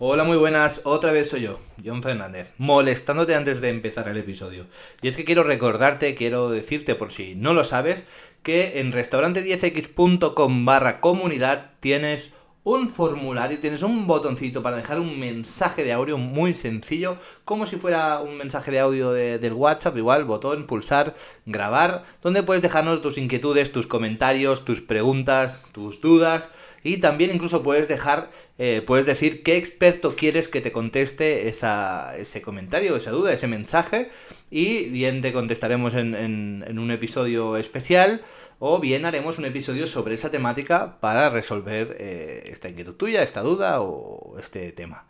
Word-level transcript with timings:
Hola, 0.00 0.24
muy 0.24 0.36
buenas, 0.36 0.80
otra 0.82 1.12
vez 1.12 1.28
soy 1.28 1.42
yo, 1.42 1.60
John 1.84 2.02
Fernández, 2.02 2.52
molestándote 2.58 3.36
antes 3.36 3.60
de 3.60 3.68
empezar 3.68 4.08
el 4.08 4.16
episodio. 4.16 4.66
Y 5.00 5.06
es 5.06 5.16
que 5.16 5.24
quiero 5.24 5.44
recordarte, 5.44 6.16
quiero 6.16 6.50
decirte 6.50 6.96
por 6.96 7.12
si 7.12 7.36
no 7.36 7.54
lo 7.54 7.62
sabes, 7.62 8.04
que 8.42 8.80
en 8.80 8.92
restaurante10x.com 8.92 10.64
barra 10.64 11.00
comunidad 11.00 11.74
tienes 11.78 12.32
un 12.64 12.90
formulario, 12.90 13.60
tienes 13.60 13.82
un 13.82 14.08
botoncito 14.08 14.64
para 14.64 14.78
dejar 14.78 14.98
un 14.98 15.16
mensaje 15.20 15.84
de 15.84 15.92
audio 15.92 16.18
muy 16.18 16.54
sencillo, 16.54 17.18
como 17.44 17.64
si 17.64 17.76
fuera 17.76 18.20
un 18.20 18.36
mensaje 18.36 18.72
de 18.72 18.80
audio 18.80 19.12
del 19.12 19.52
WhatsApp, 19.52 19.96
igual, 19.96 20.24
botón, 20.24 20.66
pulsar, 20.66 21.14
grabar, 21.46 22.02
donde 22.20 22.42
puedes 22.42 22.62
dejarnos 22.62 23.00
tus 23.00 23.16
inquietudes, 23.16 23.70
tus 23.70 23.86
comentarios, 23.86 24.64
tus 24.64 24.80
preguntas, 24.80 25.62
tus 25.70 26.00
dudas. 26.00 26.50
Y 26.84 26.98
también 26.98 27.32
incluso 27.32 27.64
puedes 27.64 27.88
dejar, 27.88 28.30
eh, 28.58 28.82
puedes 28.86 29.06
decir 29.06 29.42
qué 29.42 29.56
experto 29.56 30.14
quieres 30.14 30.48
que 30.48 30.60
te 30.60 30.70
conteste 30.70 31.48
esa, 31.48 32.16
ese 32.16 32.42
comentario, 32.42 32.94
esa 32.94 33.10
duda, 33.10 33.32
ese 33.32 33.48
mensaje. 33.48 34.10
Y 34.50 34.90
bien 34.90 35.20
te 35.22 35.32
contestaremos 35.32 35.94
en, 35.94 36.14
en 36.14 36.78
un 36.78 36.90
episodio 36.92 37.56
especial 37.56 38.22
o 38.58 38.78
bien 38.78 39.04
haremos 39.04 39.38
un 39.38 39.44
episodio 39.44 39.86
sobre 39.86 40.14
esa 40.14 40.30
temática 40.30 40.98
para 41.00 41.28
resolver 41.30 41.96
eh, 41.98 42.44
esta 42.46 42.68
inquietud 42.68 42.94
tuya, 42.94 43.22
esta 43.22 43.42
duda 43.42 43.80
o 43.80 44.38
este 44.38 44.72
tema. 44.72 45.06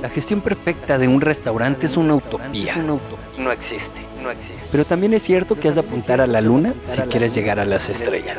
La 0.00 0.08
gestión 0.08 0.40
perfecta 0.40 0.98
de 0.98 1.06
un 1.06 1.20
restaurante 1.20 1.86
es 1.86 1.96
una 1.96 2.14
utopía. 2.14 2.76
No 2.76 3.52
existe, 3.52 4.00
no 4.20 4.30
existe. 4.32 4.54
Pero 4.72 4.84
también 4.84 5.14
es 5.14 5.22
cierto 5.22 5.54
que 5.60 5.68
has 5.68 5.74
de 5.74 5.82
apuntar 5.82 6.20
a 6.20 6.26
la 6.26 6.40
luna 6.40 6.74
si 6.84 7.02
quieres 7.02 7.34
llegar 7.34 7.60
a 7.60 7.64
las 7.64 7.88
estrellas. 7.88 8.38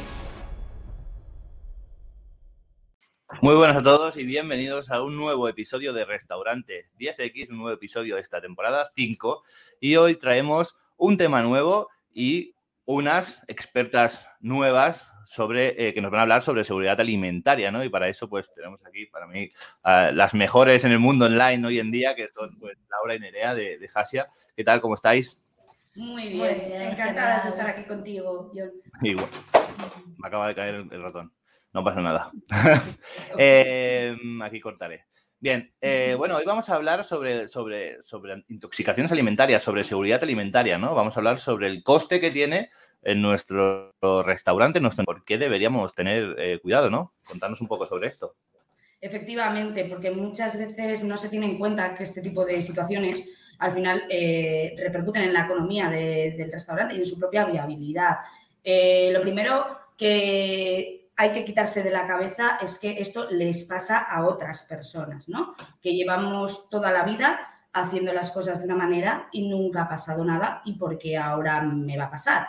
Muy 3.39 3.55
buenas 3.55 3.77
a 3.77 3.81
todos 3.81 4.17
y 4.17 4.25
bienvenidos 4.25 4.91
a 4.91 5.01
un 5.01 5.15
nuevo 5.15 5.47
episodio 5.47 5.93
de 5.93 6.05
Restaurante 6.05 6.89
10X, 6.99 7.49
un 7.49 7.57
nuevo 7.57 7.71
episodio 7.71 8.15
de 8.15 8.21
esta 8.21 8.41
temporada 8.41 8.85
5. 8.93 9.41
Y 9.79 9.95
hoy 9.95 10.15
traemos 10.15 10.75
un 10.97 11.17
tema 11.17 11.41
nuevo 11.41 11.87
y 12.13 12.53
unas 12.85 13.41
expertas 13.47 14.27
nuevas 14.41 15.09
sobre 15.25 15.87
eh, 15.87 15.93
que 15.93 16.01
nos 16.01 16.11
van 16.11 16.19
a 16.19 16.23
hablar 16.23 16.41
sobre 16.43 16.63
seguridad 16.63 16.99
alimentaria, 16.99 17.71
¿no? 17.71 17.83
Y 17.83 17.89
para 17.89 18.09
eso, 18.09 18.29
pues 18.29 18.53
tenemos 18.53 18.85
aquí, 18.85 19.07
para 19.07 19.25
mí, 19.25 19.49
las 19.83 20.33
mejores 20.33 20.83
en 20.83 20.91
el 20.91 20.99
mundo 20.99 21.25
online 21.25 21.65
hoy 21.65 21.79
en 21.79 21.89
día, 21.89 22.15
que 22.15 22.27
son 22.27 22.59
pues, 22.59 22.77
Laura 22.91 23.15
y 23.15 23.19
Nerea 23.19 23.55
de, 23.55 23.79
de 23.79 23.89
Hasia. 23.95 24.27
¿Qué 24.55 24.63
tal? 24.63 24.81
¿Cómo 24.81 24.93
estáis? 24.93 25.41
Muy 25.95 26.29
bien, 26.29 26.81
encantadas 26.81 27.43
de 27.43 27.49
estar 27.49 27.67
aquí 27.67 27.83
contigo, 27.83 28.51
John. 28.53 28.71
Igual. 29.01 29.29
Me 30.17 30.27
acaba 30.27 30.47
de 30.47 30.55
caer 30.55 30.75
el 30.75 31.01
ratón. 31.01 31.31
No 31.73 31.83
pasa 31.83 32.01
nada. 32.01 32.31
Eh, 33.37 34.15
aquí 34.43 34.59
cortaré. 34.59 35.05
Bien, 35.39 35.73
eh, 35.81 36.15
bueno, 36.17 36.35
hoy 36.35 36.45
vamos 36.45 36.69
a 36.69 36.75
hablar 36.75 37.03
sobre, 37.03 37.47
sobre, 37.47 38.01
sobre 38.01 38.43
intoxicaciones 38.49 39.11
alimentarias, 39.11 39.63
sobre 39.63 39.83
seguridad 39.83 40.21
alimentaria, 40.21 40.77
¿no? 40.77 40.93
Vamos 40.93 41.15
a 41.15 41.19
hablar 41.19 41.39
sobre 41.39 41.67
el 41.67 41.81
coste 41.81 42.19
que 42.19 42.29
tiene 42.29 42.69
en 43.01 43.21
nuestro 43.21 43.93
restaurante, 44.23 44.79
nuestro, 44.79 45.05
por 45.05 45.23
qué 45.23 45.37
deberíamos 45.37 45.95
tener 45.95 46.35
eh, 46.37 46.59
cuidado, 46.61 46.89
¿no? 46.89 47.13
Contarnos 47.25 47.61
un 47.61 47.67
poco 47.67 47.85
sobre 47.85 48.09
esto. 48.09 48.35
Efectivamente, 48.99 49.85
porque 49.85 50.11
muchas 50.11 50.57
veces 50.57 51.03
no 51.03 51.17
se 51.17 51.29
tiene 51.29 51.47
en 51.47 51.57
cuenta 51.57 51.95
que 51.95 52.03
este 52.03 52.21
tipo 52.21 52.45
de 52.45 52.61
situaciones 52.61 53.23
al 53.57 53.71
final 53.71 54.03
repercuten 54.77 55.23
en 55.23 55.33
la 55.33 55.45
economía 55.45 55.89
del 55.89 56.51
restaurante 56.51 56.95
y 56.95 56.97
en 56.97 57.05
su 57.05 57.17
propia 57.17 57.45
viabilidad. 57.45 58.17
lo 58.63 59.21
primero 59.21 59.65
que 59.97 61.00
hay 61.21 61.33
que 61.33 61.45
quitarse 61.45 61.83
de 61.83 61.91
la 61.91 62.07
cabeza 62.07 62.57
es 62.63 62.79
que 62.79 62.99
esto 62.99 63.29
les 63.29 63.63
pasa 63.65 63.99
a 63.99 64.25
otras 64.25 64.63
personas, 64.63 65.29
¿no? 65.29 65.53
Que 65.79 65.93
llevamos 65.93 66.67
toda 66.67 66.91
la 66.91 67.03
vida 67.03 67.39
haciendo 67.73 68.11
las 68.11 68.31
cosas 68.31 68.57
de 68.57 68.65
una 68.65 68.75
manera 68.75 69.29
y 69.31 69.47
nunca 69.47 69.83
ha 69.83 69.87
pasado 69.87 70.25
nada 70.25 70.63
y 70.65 70.79
porque 70.79 71.17
ahora 71.17 71.61
me 71.61 71.95
va 71.95 72.05
a 72.05 72.09
pasar. 72.09 72.47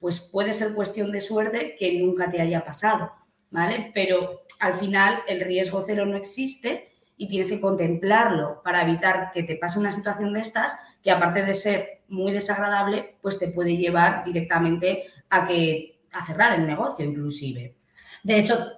Pues 0.00 0.20
puede 0.20 0.54
ser 0.54 0.72
cuestión 0.72 1.12
de 1.12 1.20
suerte 1.20 1.76
que 1.78 2.00
nunca 2.00 2.30
te 2.30 2.40
haya 2.40 2.64
pasado, 2.64 3.12
¿vale? 3.50 3.90
Pero 3.92 4.46
al 4.58 4.72
final 4.76 5.18
el 5.28 5.42
riesgo 5.42 5.82
cero 5.86 6.06
no 6.06 6.16
existe 6.16 6.94
y 7.18 7.28
tienes 7.28 7.50
que 7.50 7.60
contemplarlo 7.60 8.62
para 8.64 8.88
evitar 8.88 9.32
que 9.34 9.42
te 9.42 9.56
pase 9.56 9.78
una 9.78 9.92
situación 9.92 10.32
de 10.32 10.40
estas 10.40 10.74
que 11.02 11.10
aparte 11.10 11.44
de 11.44 11.52
ser 11.52 12.04
muy 12.08 12.32
desagradable, 12.32 13.18
pues 13.20 13.38
te 13.38 13.48
puede 13.48 13.76
llevar 13.76 14.24
directamente 14.24 15.04
a 15.28 15.46
que 15.46 16.00
a 16.10 16.24
cerrar 16.24 16.58
el 16.58 16.66
negocio 16.66 17.04
inclusive. 17.04 17.83
De 18.24 18.38
hecho, 18.38 18.72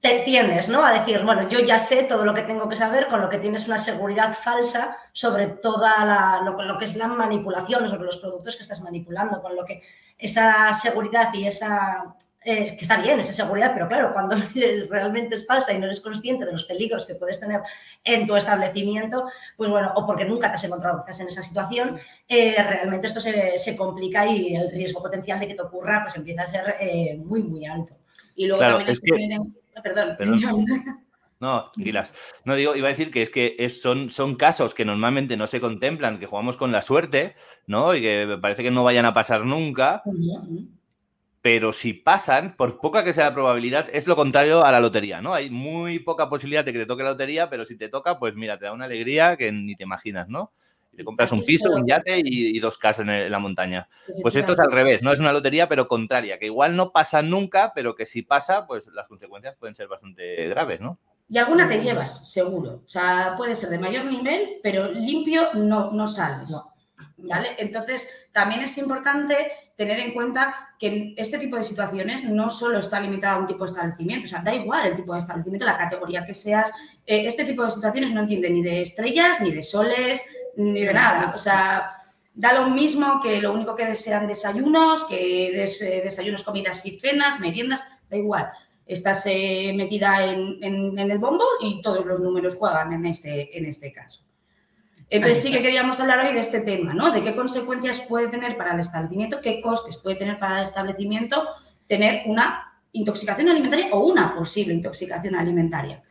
te 0.00 0.20
tiendes 0.20 0.68
¿no? 0.68 0.84
a 0.84 0.92
decir, 0.92 1.22
bueno, 1.24 1.48
yo 1.48 1.60
ya 1.60 1.78
sé 1.78 2.02
todo 2.02 2.24
lo 2.24 2.34
que 2.34 2.42
tengo 2.42 2.68
que 2.68 2.76
saber, 2.76 3.06
con 3.06 3.20
lo 3.20 3.28
que 3.28 3.38
tienes 3.38 3.66
una 3.66 3.78
seguridad 3.78 4.34
falsa 4.34 4.96
sobre 5.12 5.46
toda 5.46 6.04
la, 6.04 6.42
lo, 6.44 6.78
que 6.78 6.84
es 6.84 6.96
la 6.96 7.06
manipulación, 7.06 7.88
sobre 7.88 8.04
los 8.04 8.18
productos 8.18 8.56
que 8.56 8.62
estás 8.62 8.82
manipulando, 8.82 9.40
con 9.40 9.56
lo 9.56 9.64
que 9.64 9.82
esa 10.18 10.74
seguridad 10.74 11.32
y 11.32 11.46
esa... 11.46 12.14
Eh, 12.44 12.76
que 12.76 12.82
está 12.82 13.02
bien 13.02 13.18
esa 13.18 13.32
seguridad, 13.32 13.72
pero 13.74 13.88
claro, 13.88 14.12
cuando 14.12 14.36
realmente 14.88 15.34
es 15.34 15.44
falsa 15.44 15.72
y 15.72 15.78
no 15.78 15.86
eres 15.86 16.00
consciente 16.00 16.46
de 16.46 16.52
los 16.52 16.64
peligros 16.64 17.04
que 17.04 17.16
puedes 17.16 17.38
tener 17.40 17.60
en 18.04 18.26
tu 18.26 18.36
establecimiento, 18.36 19.28
pues 19.56 19.68
bueno, 19.68 19.92
o 19.96 20.06
porque 20.06 20.24
nunca 20.24 20.48
te 20.48 20.54
has 20.54 20.64
encontrado 20.64 21.04
en 21.06 21.28
esa 21.28 21.42
situación, 21.42 21.98
eh, 22.28 22.54
realmente 22.62 23.08
esto 23.08 23.20
se, 23.20 23.76
complica 23.76 24.24
y 24.26 24.54
el 24.54 24.70
riesgo 24.70 25.02
potencial 25.02 25.40
de 25.40 25.48
que 25.48 25.54
te 25.54 25.62
ocurra 25.62 26.04
pues 26.04 26.14
empieza 26.16 26.44
a 26.44 26.46
ser 26.46 26.76
eh, 26.80 27.18
muy, 27.18 27.42
muy 27.42 27.66
alto. 27.66 27.96
Y 28.38 28.46
luego 28.46 28.62
también 28.62 28.88
es 28.88 29.00
que... 29.00 29.12
Perdón. 29.82 30.64
No, 31.40 31.70
tranquilas. 31.74 32.14
No 32.44 32.54
digo, 32.54 32.76
iba 32.76 32.86
a 32.86 32.90
decir 32.90 33.10
que 33.10 33.22
es 33.22 33.30
que 33.30 33.68
son, 33.68 34.10
son 34.10 34.36
casos 34.36 34.74
que 34.74 34.84
normalmente 34.84 35.36
no 35.36 35.48
se 35.48 35.60
contemplan, 35.60 36.20
que 36.20 36.26
jugamos 36.26 36.56
con 36.56 36.70
la 36.70 36.80
suerte, 36.80 37.34
¿no? 37.66 37.94
Y 37.94 38.00
que 38.00 38.38
parece 38.40 38.62
que 38.62 38.70
no 38.70 38.84
vayan 38.84 39.06
a 39.06 39.12
pasar 39.12 39.44
nunca. 39.44 40.02
Pero 41.42 41.72
si 41.72 41.94
pasan, 41.94 42.54
por 42.56 42.80
poca 42.80 43.02
que 43.02 43.12
sea 43.12 43.24
la 43.24 43.34
probabilidad, 43.34 43.88
es 43.92 44.06
lo 44.06 44.14
contrario 44.14 44.64
a 44.64 44.70
la 44.70 44.80
lotería, 44.80 45.20
¿no? 45.20 45.34
Hay 45.34 45.50
muy 45.50 45.98
poca 45.98 46.28
posibilidad 46.28 46.64
de 46.64 46.72
que 46.72 46.80
te 46.80 46.86
toque 46.86 47.02
la 47.02 47.10
lotería, 47.10 47.50
pero 47.50 47.64
si 47.64 47.76
te 47.76 47.88
toca, 47.88 48.20
pues 48.20 48.36
mira, 48.36 48.56
te 48.58 48.66
da 48.66 48.72
una 48.72 48.84
alegría 48.84 49.36
que 49.36 49.50
ni 49.50 49.74
te 49.74 49.82
imaginas, 49.82 50.28
¿no? 50.28 50.52
Te 50.98 51.04
compras 51.04 51.30
un 51.30 51.44
piso, 51.44 51.70
un 51.70 51.86
yate 51.86 52.20
y, 52.24 52.58
dos 52.58 52.76
casas 52.76 53.06
en, 53.06 53.30
la 53.30 53.38
montaña. 53.38 53.88
Pues 54.20 54.34
esto 54.34 54.54
es 54.54 54.58
al 54.58 54.72
revés, 54.72 55.00
no 55.00 55.12
es 55.12 55.20
una 55.20 55.32
lotería, 55.32 55.68
pero 55.68 55.86
contraria, 55.86 56.40
que 56.40 56.46
igual 56.46 56.74
no 56.74 56.90
pasa 56.90 57.22
nunca, 57.22 57.70
pero 57.72 57.94
que 57.94 58.04
si 58.04 58.22
pasa, 58.22 58.66
pues 58.66 58.88
las 58.88 59.06
consecuencias 59.06 59.54
pueden 59.54 59.76
ser 59.76 59.86
bastante 59.86 60.48
graves, 60.48 60.80
¿no? 60.80 60.98
Y 61.28 61.38
alguna 61.38 61.68
te 61.68 61.80
llevas, 61.80 62.28
seguro. 62.32 62.82
O 62.84 62.88
sea, 62.88 63.34
puede 63.36 63.54
ser 63.54 63.70
de 63.70 63.78
mayor 63.78 64.06
nivel, 64.06 64.58
pero 64.60 64.90
limpio 64.90 65.54
no, 65.54 65.92
no 65.92 66.04
sales. 66.08 66.50
¿Vale? 67.18 67.50
Entonces, 67.58 68.28
también 68.32 68.62
es 68.62 68.76
importante 68.76 69.36
tener 69.76 70.00
en 70.00 70.12
cuenta 70.12 70.74
que 70.78 71.14
este 71.16 71.38
tipo 71.38 71.56
de 71.56 71.62
situaciones 71.62 72.24
no 72.24 72.50
solo 72.50 72.78
está 72.78 72.98
limitado 72.98 73.36
a 73.36 73.40
un 73.40 73.46
tipo 73.46 73.64
de 73.64 73.70
establecimiento, 73.70 74.24
o 74.24 74.28
sea, 74.28 74.40
da 74.40 74.52
igual 74.52 74.88
el 74.88 74.96
tipo 74.96 75.12
de 75.12 75.20
establecimiento, 75.20 75.64
la 75.64 75.78
categoría 75.78 76.24
que 76.24 76.34
seas, 76.34 76.70
eh, 77.06 77.28
este 77.28 77.44
tipo 77.44 77.64
de 77.64 77.70
situaciones 77.70 78.12
no 78.12 78.22
entiende 78.22 78.50
ni 78.50 78.62
de 78.62 78.82
estrellas, 78.82 79.40
ni 79.40 79.52
de 79.52 79.62
soles, 79.62 80.20
ni 80.58 80.84
de 80.84 80.92
nada. 80.92 81.32
O 81.34 81.38
sea, 81.38 81.90
da 82.34 82.52
lo 82.52 82.68
mismo 82.68 83.20
que 83.22 83.40
lo 83.40 83.52
único 83.52 83.74
que 83.74 83.86
desean 83.86 84.26
desayunos, 84.26 85.04
que 85.04 85.48
eh, 85.48 86.02
desayunos, 86.04 86.44
comidas 86.44 86.84
y 86.84 86.98
cenas, 86.98 87.40
meriendas, 87.40 87.80
da 88.10 88.16
igual. 88.16 88.48
Estás 88.86 89.24
eh, 89.26 89.72
metida 89.74 90.24
en, 90.24 90.98
el 90.98 91.18
bombo 91.18 91.44
y 91.60 91.80
todos 91.82 92.04
los 92.04 92.20
números 92.20 92.56
juegan 92.56 92.92
en 92.92 93.06
este, 93.06 93.56
en 93.56 93.66
este 93.66 93.92
caso. 93.92 94.22
Entonces 95.10 95.42
sí 95.42 95.50
que 95.50 95.62
queríamos 95.62 95.98
hablar 96.00 96.26
hoy 96.26 96.34
de 96.34 96.40
este 96.40 96.60
tema, 96.60 96.92
¿no? 96.92 97.10
De 97.10 97.22
qué 97.22 97.34
consecuencias 97.34 98.00
puede 98.00 98.28
tener 98.28 98.56
para 98.56 98.74
el 98.74 98.80
establecimiento, 98.80 99.40
qué 99.40 99.60
costes 99.60 99.96
puede 99.96 100.16
tener 100.16 100.38
para 100.38 100.58
el 100.58 100.64
establecimiento 100.64 101.46
tener 101.86 102.22
una 102.26 102.74
intoxicación 102.92 103.48
alimentaria 103.48 103.88
o 103.92 104.06
una 104.06 104.34
posible 104.34 104.74
intoxicación 104.74 105.34
alimentaria. 105.34 106.02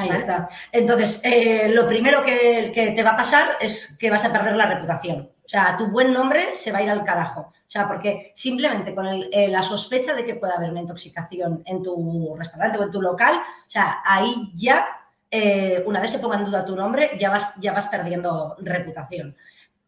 Ahí 0.00 0.10
está. 0.10 0.48
Entonces, 0.72 1.20
eh, 1.24 1.68
lo 1.68 1.86
primero 1.86 2.22
que, 2.22 2.72
te 2.74 3.02
va 3.02 3.10
a 3.10 3.16
pasar 3.16 3.56
es 3.60 3.98
que 3.98 4.10
vas 4.10 4.24
a 4.24 4.32
perder 4.32 4.56
la 4.56 4.66
reputación. 4.66 5.30
O 5.44 5.48
sea, 5.48 5.76
tu 5.76 5.88
buen 5.88 6.12
nombre 6.12 6.56
se 6.56 6.72
va 6.72 6.78
a 6.78 6.82
ir 6.82 6.90
al 6.90 7.04
carajo. 7.04 7.40
O 7.40 7.70
sea, 7.70 7.86
porque 7.86 8.32
simplemente 8.34 8.94
con 8.94 9.06
eh, 9.06 9.48
la 9.48 9.62
sospecha 9.62 10.14
de 10.14 10.24
que 10.24 10.36
pueda 10.36 10.54
haber 10.54 10.70
una 10.70 10.80
intoxicación 10.80 11.62
en 11.66 11.82
tu 11.82 12.34
restaurante 12.36 12.78
o 12.78 12.84
en 12.84 12.90
tu 12.90 13.02
local, 13.02 13.34
o 13.36 13.70
sea, 13.70 14.00
ahí 14.04 14.50
ya 14.54 14.86
eh, 15.30 15.82
una 15.86 16.00
vez 16.00 16.12
se 16.12 16.18
ponga 16.18 16.36
en 16.36 16.44
duda 16.44 16.64
tu 16.64 16.74
nombre, 16.74 17.10
ya 17.18 17.30
vas, 17.30 17.54
ya 17.56 17.72
vas 17.72 17.88
perdiendo 17.88 18.56
reputación. 18.60 19.36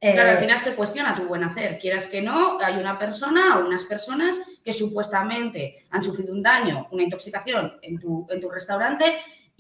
Claro, 0.01 0.31
al 0.33 0.39
final 0.39 0.59
se 0.59 0.75
cuestiona 0.75 1.15
tu 1.15 1.29
buen 1.29 1.45
hacer. 1.45 1.79
Quieras 1.79 2.09
que 2.09 2.21
no, 2.21 2.59
hay 2.61 2.77
una 2.77 2.99
persona 2.99 3.57
o 3.57 3.67
unas 3.67 3.85
personas 3.85 4.37
que 4.65 4.73
supuestamente 4.73 5.87
han 5.91 6.03
sufrido 6.03 6.33
un 6.33 6.43
daño, 6.43 6.89
una 6.91 7.05
intoxicación 7.05 7.79
en 7.83 8.01
tu, 8.01 8.27
en 8.29 8.41
tu 8.41 8.51
restaurante 8.51 9.15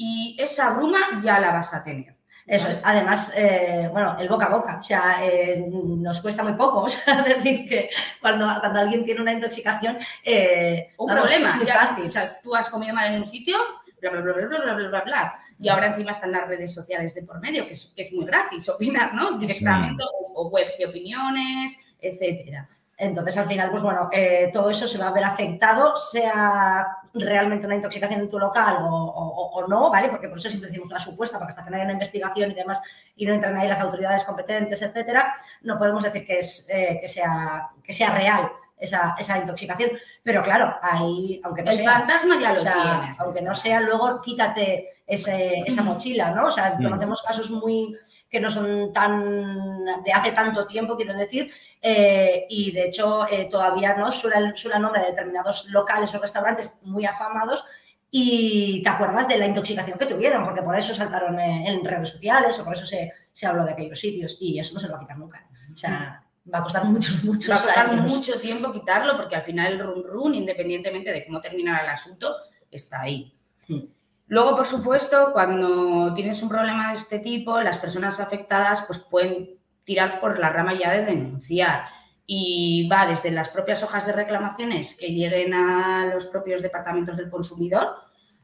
y 0.04 0.37
esa 0.37 0.75
bruma 0.75 0.99
ya 1.20 1.38
la 1.38 1.52
vas 1.52 1.72
a 1.75 1.84
tener. 1.84 2.16
Eso 2.44 2.66
es, 2.66 2.81
además, 2.82 3.32
eh, 3.37 3.88
bueno, 3.93 4.16
el 4.19 4.28
boca 4.28 4.46
a 4.46 4.56
boca, 4.56 4.78
o 4.81 4.82
sea, 4.82 5.25
eh, 5.25 5.64
nos 5.70 6.20
cuesta 6.20 6.43
muy 6.43 6.54
poco, 6.54 6.81
o 6.87 6.88
sea, 6.88 7.22
decir 7.22 7.69
que 7.69 7.88
cuando, 8.20 8.46
cuando 8.58 8.81
alguien 8.81 9.04
tiene 9.04 9.20
una 9.20 9.32
intoxicación, 9.32 9.99
eh, 10.25 10.93
Un 10.96 11.06
problema. 11.06 11.56
es 11.62 11.72
fácil. 11.72 12.06
o 12.06 12.10
sea, 12.10 12.40
tú 12.43 12.52
has 12.52 12.69
comido 12.69 12.93
mal 12.93 13.12
en 13.12 13.20
un 13.20 13.26
sitio, 13.26 13.56
bla, 14.00 14.10
bla, 14.10 14.20
bla, 14.22 14.32
bla, 14.32 14.46
bla, 14.46 14.75
bla, 14.75 14.88
bla, 14.88 15.00
bla. 15.02 15.34
Y 15.60 15.69
ahora 15.69 15.87
encima 15.87 16.10
están 16.10 16.32
las 16.32 16.49
redes 16.49 16.75
sociales 16.75 17.14
de 17.14 17.22
por 17.22 17.38
medio, 17.38 17.64
que 17.64 17.75
es, 17.75 17.93
que 17.94 18.02
es 18.02 18.12
muy 18.12 18.25
gratis 18.25 18.69
opinar, 18.70 19.14
¿no? 19.14 19.38
Directamente, 19.38 20.02
o, 20.02 20.32
o 20.34 20.49
webs 20.49 20.78
de 20.78 20.87
opiniones, 20.87 21.78
etcétera. 22.00 22.69
Entonces, 22.96 23.37
al 23.37 23.46
final, 23.46 23.70
pues 23.70 23.84
bueno, 23.84 24.08
eh, 24.10 24.50
todo 24.52 24.69
eso 24.69 24.88
se 24.88 24.99
va 24.99 25.08
a 25.08 25.12
ver 25.12 25.25
afectado, 25.25 25.94
sea 25.94 26.87
realmente 27.14 27.67
una 27.67 27.76
intoxicación 27.76 28.20
en 28.20 28.31
tu 28.31 28.38
local 28.38 28.76
o, 28.81 28.85
o- 28.87 29.50
o 29.53 29.69
no, 29.69 29.91
¿vale? 29.91 30.09
Porque 30.09 30.29
por 30.29 30.38
eso 30.38 30.49
siempre 30.49 30.69
decimos 30.70 30.91
la 30.91 30.99
supuesta, 30.99 31.38
porque 31.38 31.50
hasta 31.50 31.64
que 31.64 31.70
no 31.70 31.76
haya 31.76 31.85
una 31.85 31.93
investigación 31.94 32.50
y 32.50 32.55
demás 32.55 32.81
y 33.17 33.26
no 33.26 33.35
entran 33.35 33.56
ahí 33.59 33.69
las 33.69 33.81
autoridades 33.81 34.25
competentes, 34.25 34.81
etcétera, 34.82 35.35
no 35.62 35.79
podemos 35.79 36.03
decir 36.03 36.25
que, 36.26 36.38
es, 36.41 36.67
eh, 36.70 36.99
que, 37.00 37.09
sea, 37.09 37.69
que 37.85 37.93
sea 37.93 38.11
real 38.14 38.50
esa, 38.79 39.14
esa 39.19 39.38
intoxicación. 39.38 39.91
Pero 40.23 40.43
claro, 40.43 40.75
ahí, 40.82 41.41
aunque 41.44 41.62
no 41.62 41.70
El 41.70 41.79
sea, 41.79 41.93
fantasma 41.93 42.41
ya 42.41 42.53
lo 42.53 42.61
o 42.61 42.62
sea, 42.62 42.73
tienes. 43.00 43.20
aunque 43.20 43.43
no 43.43 43.55
sea, 43.55 43.81
luego 43.81 44.20
quítate 44.23 44.88
ese- 45.06 45.61
esa 45.67 45.82
mochila, 45.82 46.31
¿no? 46.31 46.47
O 46.47 46.50
sea, 46.50 46.76
conocemos 46.76 47.23
casos 47.23 47.50
muy 47.50 47.97
que 48.32 48.40
no 48.40 48.50
son 48.50 48.93
tan 48.94 49.84
de 49.84 50.12
hace 50.12 50.32
tanto 50.32 50.67
tiempo, 50.67 50.96
quiero 50.96 51.12
decir, 51.14 51.52
eh, 51.82 52.46
y 52.49 52.73
de 52.73 52.87
hecho 52.87 53.26
eh, 53.31 53.49
todavía 53.50 53.94
no 53.94 54.11
suena 54.11 54.38
el, 54.38 54.56
suena 54.56 54.79
el 54.79 54.82
nombre 54.82 55.02
de 55.02 55.08
determinados 55.08 55.67
locales 55.67 56.14
o 56.14 56.19
restaurantes 56.19 56.81
muy 56.84 57.05
afamados 57.05 57.62
y 58.11 58.82
te 58.82 58.88
acuerdas 58.88 59.29
de 59.29 59.37
la 59.37 59.46
intoxicación 59.46 59.99
que 59.99 60.06
tuvieron, 60.06 60.44
porque 60.44 60.62
por 60.62 60.75
eso 60.75 60.94
saltaron 60.94 61.38
eh, 61.38 61.69
en 61.69 61.84
redes 61.84 62.08
sociales 62.08 62.58
o 62.58 62.64
por 62.64 62.73
eso 62.75 62.87
se, 62.87 63.12
se 63.34 63.46
habló 63.46 63.67
de 63.67 63.73
aquellos 63.73 64.00
sitios 64.00 64.38
y 64.40 64.58
eso 64.58 64.73
no 64.73 64.81
se 64.81 64.87
lo 64.87 64.94
va 64.94 64.99
a 64.99 65.02
quitar 65.02 65.19
nunca. 65.19 65.46
O 65.75 65.76
sea, 65.76 66.23
va 66.52 66.58
a 66.58 66.62
costar 66.62 66.87
muchos, 66.87 67.23
muchos 67.25 67.50
Va 67.50 67.56
a 67.56 67.62
costar 67.62 67.90
años. 67.90 68.06
mucho 68.06 68.40
tiempo 68.40 68.73
quitarlo 68.73 69.14
porque 69.17 69.37
al 69.37 69.43
final 69.43 69.75
el 69.75 69.78
run 69.81 70.05
run, 70.05 70.35
independientemente 70.35 71.12
de 71.12 71.26
cómo 71.26 71.40
terminará 71.40 71.85
el 71.85 71.90
asunto, 71.90 72.35
está 72.70 73.02
ahí. 73.02 73.35
Sí. 73.67 73.90
Luego, 74.32 74.56
por 74.56 74.64
supuesto, 74.64 75.29
cuando 75.34 76.14
tienes 76.14 76.43
un 76.43 76.49
problema 76.49 76.88
de 76.88 76.94
este 76.96 77.19
tipo, 77.19 77.61
las 77.61 77.76
personas 77.76 78.19
afectadas 78.19 78.82
pues, 78.87 78.99
pueden 79.00 79.58
tirar 79.84 80.20
por 80.20 80.38
la 80.38 80.49
rama 80.49 80.73
ya 80.73 80.90
de 80.90 81.05
denunciar. 81.05 81.84
Y 82.25 82.88
va 82.88 83.05
desde 83.05 83.31
las 83.31 83.50
propias 83.50 83.82
hojas 83.82 84.06
de 84.06 84.14
reclamaciones 84.14 84.96
que 84.99 85.08
lleguen 85.08 85.52
a 85.52 86.06
los 86.06 86.25
propios 86.29 86.62
departamentos 86.62 87.19
del 87.19 87.29
consumidor 87.29 87.88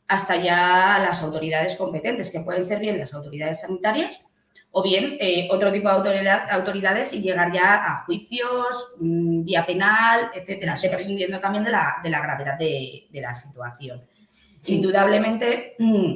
hasta 0.08 0.36
ya 0.36 0.98
las 1.02 1.22
autoridades 1.22 1.74
competentes, 1.76 2.30
que 2.30 2.40
pueden 2.40 2.64
ser 2.64 2.80
bien 2.80 2.98
las 2.98 3.14
autoridades 3.14 3.62
sanitarias 3.62 4.20
o 4.72 4.82
bien 4.82 5.16
eh, 5.18 5.48
otro 5.50 5.72
tipo 5.72 5.88
de 5.88 5.94
autoridad- 5.94 6.50
autoridades 6.50 7.14
y 7.14 7.22
llegar 7.22 7.50
ya 7.50 7.76
a 7.76 8.04
juicios, 8.04 8.92
mm, 9.00 9.42
vía 9.42 9.64
penal, 9.64 10.32
etcétera, 10.34 10.76
dependiendo 10.82 11.40
también 11.40 11.64
de 11.64 11.70
la, 11.70 11.94
de 12.02 12.10
la 12.10 12.20
gravedad 12.20 12.58
de, 12.58 13.06
de 13.10 13.20
la 13.22 13.34
situación. 13.34 14.06
Indudablemente, 14.66 15.76
mm, 15.78 16.12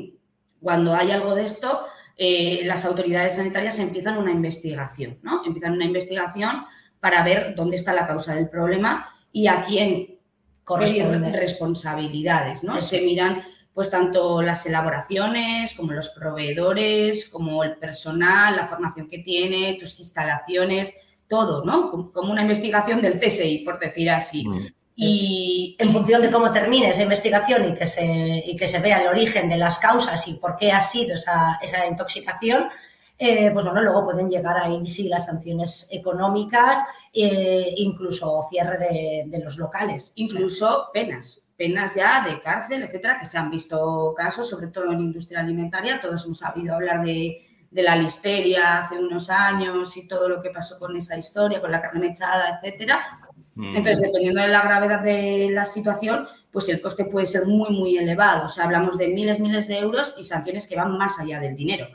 cuando 0.61 0.95
hay 0.95 1.11
algo 1.11 1.35
de 1.35 1.45
esto, 1.45 1.85
eh, 2.17 2.61
las 2.65 2.85
autoridades 2.85 3.37
sanitarias 3.37 3.79
empiezan 3.79 4.19
una 4.19 4.31
investigación, 4.31 5.19
¿no? 5.23 5.43
Empiezan 5.45 5.73
una 5.73 5.85
investigación 5.85 6.65
para 7.01 7.23
ver 7.25 7.55
dónde 7.57 7.77
está 7.77 7.93
la 7.93 8.07
causa 8.07 8.35
del 8.35 8.49
problema 8.49 9.09
y 9.33 9.47
a 9.47 9.63
quién 9.63 9.89
pedir 9.89 10.19
Corresponde. 10.65 11.33
responsabilidades, 11.33 12.63
¿no? 12.63 12.77
Eso. 12.77 12.89
Se 12.89 13.01
miran 13.01 13.43
pues 13.75 13.91
tanto 13.91 14.43
las 14.43 14.67
elaboraciones 14.67 15.75
como 15.75 15.93
los 15.93 16.11
proveedores, 16.11 17.29
como 17.31 17.65
el 17.65 17.77
personal, 17.77 18.55
la 18.55 18.67
formación 18.67 19.09
que 19.09 19.19
tiene, 19.19 19.79
tus 19.81 19.99
instalaciones, 19.99 20.95
todo, 21.27 21.65
¿no? 21.65 21.91
Como 21.91 22.13
como 22.13 22.33
una 22.33 22.43
investigación 22.43 23.01
del 23.01 23.19
CSI, 23.19 23.61
por 23.65 23.79
decir 23.79 24.11
así. 24.11 24.47
Mm. 24.47 24.67
Y, 24.95 25.77
en 25.79 25.93
función 25.93 26.21
de 26.21 26.31
cómo 26.31 26.53
termine 26.53 26.91
esa 26.91 27.03
investigación 27.03 27.69
y 27.69 27.75
que 27.75 27.87
se, 27.87 28.43
y 28.47 28.57
que 28.57 28.69
se 28.69 28.79
vea 28.79 29.01
el 29.01 29.09
origen 29.09 29.49
de 29.49 29.57
las 29.57 29.79
causas 29.79 30.27
y 30.29 30.35
por 30.35 30.57
qué 30.57 30.71
ha 30.71 30.81
sido 30.81 31.15
esa, 31.15 31.59
esa 31.63 31.87
intoxicación, 31.87 32.69
eh, 33.19 33.51
pues 33.53 33.65
bueno, 33.65 33.83
luego 33.83 34.05
pueden 34.05 34.29
llegar 34.31 34.57
ahí 34.59 34.87
sí 34.87 35.09
las 35.09 35.27
sanciones 35.27 35.89
económicas, 35.91 36.79
eh, 37.13 37.73
incluso 37.77 38.47
cierre 38.51 38.79
de, 38.79 39.25
de 39.27 39.45
los 39.45 39.57
locales. 39.57 40.13
incluso 40.17 40.89
penas, 40.93 41.41
penas 41.57 41.95
ya 41.95 42.25
de 42.27 42.41
cárcel, 42.41 42.83
etcétera, 42.83 43.19
que 43.21 43.27
se 43.27 43.39
han 43.39 43.51
visto 43.51 44.15
casos, 44.17 44.49
sobre 44.49 44.69
todo 44.69 44.91
en 44.93 45.01
industria 45.01 45.41
alimentaria. 45.41 46.01
Todos 46.01 46.25
hemos 46.25 46.39
sabido 46.39 46.75
hablar 46.75 47.05
de, 47.05 47.47
de 47.73 47.83
la 47.83 47.97
listeria 47.97 48.81
hace 48.81 48.99
unos 48.99 49.31
años 49.31 49.97
y 49.97 50.07
todo 50.07 50.29
lo 50.29 50.43
que 50.43 50.51
pasó 50.51 50.79
con 50.79 50.95
esa 50.95 51.17
historia, 51.17 51.61
con 51.61 51.73
la 51.73 51.81
carne 51.81 52.01
mechada, 52.01 52.59
etcétera. 52.59 53.01
Mm. 53.55 53.77
Entonces, 53.77 54.01
dependiendo 54.01 54.41
de 54.41 54.49
la 54.49 54.63
gravedad 54.63 55.01
de 55.01 55.49
la 55.51 55.67
situación, 55.67 56.27
pues 56.51 56.69
el 56.69 56.81
coste 56.81 57.07
puede 57.07 57.27
ser 57.27 57.47
muy, 57.47 57.71
muy 57.71 57.97
elevado. 57.97 58.47
O 58.47 58.49
sea, 58.49 58.65
hablamos 58.65 58.99
de 58.99 59.09
miles, 59.09 59.41
miles 59.41 59.69
de 59.69 59.79
euros 59.79 60.15
y 60.19 60.25
sanciones 60.25 60.67
que 60.67 60.77
van 60.77 60.97
más 60.97 61.19
allá 61.19 61.41
del 61.41 61.57
dinero. 61.57 61.87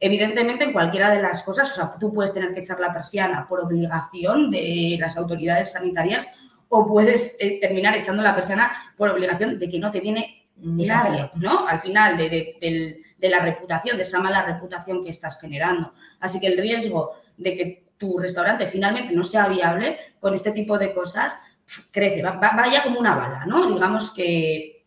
Evidentemente, 0.00 0.64
en 0.64 0.72
cualquiera 0.72 1.10
de 1.10 1.20
las 1.20 1.42
cosas, 1.42 1.72
o 1.72 1.74
sea, 1.74 1.94
tú 1.98 2.12
puedes 2.12 2.32
tener 2.32 2.54
que 2.54 2.60
echar 2.60 2.78
la 2.78 2.92
persiana 2.92 3.46
por 3.48 3.60
obligación 3.60 4.50
de 4.50 4.96
las 4.98 5.16
autoridades 5.16 5.72
sanitarias 5.72 6.26
o 6.68 6.86
puedes 6.86 7.36
eh, 7.40 7.58
terminar 7.60 7.96
echando 7.96 8.22
la 8.22 8.34
persiana 8.34 8.70
por 8.96 9.08
obligación 9.08 9.58
de 9.58 9.68
que 9.68 9.78
no 9.78 9.90
te 9.90 10.00
viene 10.00 10.46
Ni 10.56 10.86
nadie, 10.86 11.30
¿no? 11.34 11.66
Al 11.66 11.80
final 11.80 12.16
de, 12.16 13.02
de 13.18 13.28
la 13.28 13.40
reputación, 13.40 13.96
de 13.96 14.04
esa 14.04 14.20
mala 14.20 14.44
reputación 14.44 15.02
que 15.02 15.10
estás 15.10 15.40
generando. 15.40 15.92
Así 16.20 16.40
que 16.40 16.46
el 16.46 16.58
riesgo 16.58 17.14
de 17.36 17.54
que 17.56 17.87
tu 17.98 18.18
restaurante 18.18 18.66
finalmente 18.66 19.14
no 19.14 19.24
sea 19.24 19.48
viable 19.48 19.98
con 20.20 20.32
este 20.34 20.52
tipo 20.52 20.78
de 20.78 20.94
cosas 20.94 21.36
crece, 21.90 22.22
va- 22.22 22.32
va- 22.38 22.54
vaya 22.56 22.82
como 22.82 22.98
una 23.00 23.14
bala, 23.14 23.44
¿no? 23.46 23.66
Digamos 23.66 24.12
que, 24.12 24.86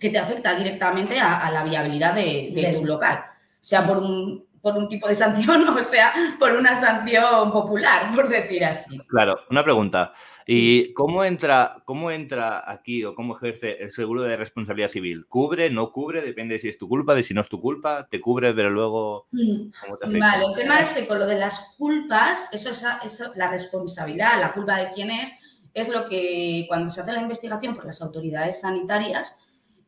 que 0.00 0.10
te 0.10 0.18
afecta 0.18 0.54
directamente 0.56 1.18
a, 1.20 1.38
a 1.46 1.50
la 1.52 1.62
viabilidad 1.62 2.14
de, 2.14 2.50
de 2.54 2.72
tu 2.76 2.84
local, 2.84 3.20
sea 3.60 3.86
por 3.86 3.98
un, 3.98 4.44
por 4.60 4.76
un 4.76 4.88
tipo 4.88 5.08
de 5.08 5.14
sanción 5.14 5.68
o 5.68 5.84
sea 5.84 6.12
por 6.38 6.52
una 6.52 6.74
sanción 6.74 7.50
popular, 7.52 8.14
por 8.14 8.28
decir 8.28 8.64
así. 8.64 8.98
Claro, 9.08 9.40
una 9.50 9.62
pregunta. 9.64 10.12
¿Y 10.50 10.94
cómo 10.94 11.24
entra, 11.24 11.82
cómo 11.84 12.10
entra 12.10 12.70
aquí 12.70 13.04
o 13.04 13.14
cómo 13.14 13.36
ejerce 13.36 13.76
el 13.82 13.90
seguro 13.90 14.22
de 14.22 14.34
responsabilidad 14.34 14.88
civil? 14.88 15.26
¿Cubre, 15.28 15.68
no 15.68 15.92
cubre? 15.92 16.22
Depende 16.22 16.54
de 16.54 16.58
si 16.60 16.68
es 16.68 16.78
tu 16.78 16.88
culpa, 16.88 17.14
de 17.14 17.22
si 17.22 17.34
no 17.34 17.42
es 17.42 17.48
tu 17.50 17.60
culpa. 17.60 18.08
¿Te 18.10 18.18
cubre, 18.18 18.54
pero 18.54 18.70
luego 18.70 19.28
cómo 19.30 19.98
te 19.98 20.06
afecta? 20.06 20.26
Vale, 20.26 20.46
el 20.46 20.54
tema 20.54 20.80
es 20.80 20.88
que 20.88 21.06
con 21.06 21.18
lo 21.18 21.26
de 21.26 21.36
las 21.36 21.74
culpas, 21.76 22.48
eso 22.52 22.70
es 22.70 22.82
eso- 23.04 23.32
la 23.36 23.50
responsabilidad, 23.50 24.40
la 24.40 24.54
culpa 24.54 24.78
de 24.78 24.90
quién 24.92 25.10
es, 25.10 25.30
es 25.74 25.90
lo 25.90 26.08
que 26.08 26.64
cuando 26.66 26.88
se 26.90 27.02
hace 27.02 27.12
la 27.12 27.20
investigación 27.20 27.74
por 27.74 27.84
las 27.84 28.00
autoridades 28.00 28.62
sanitarias, 28.62 29.36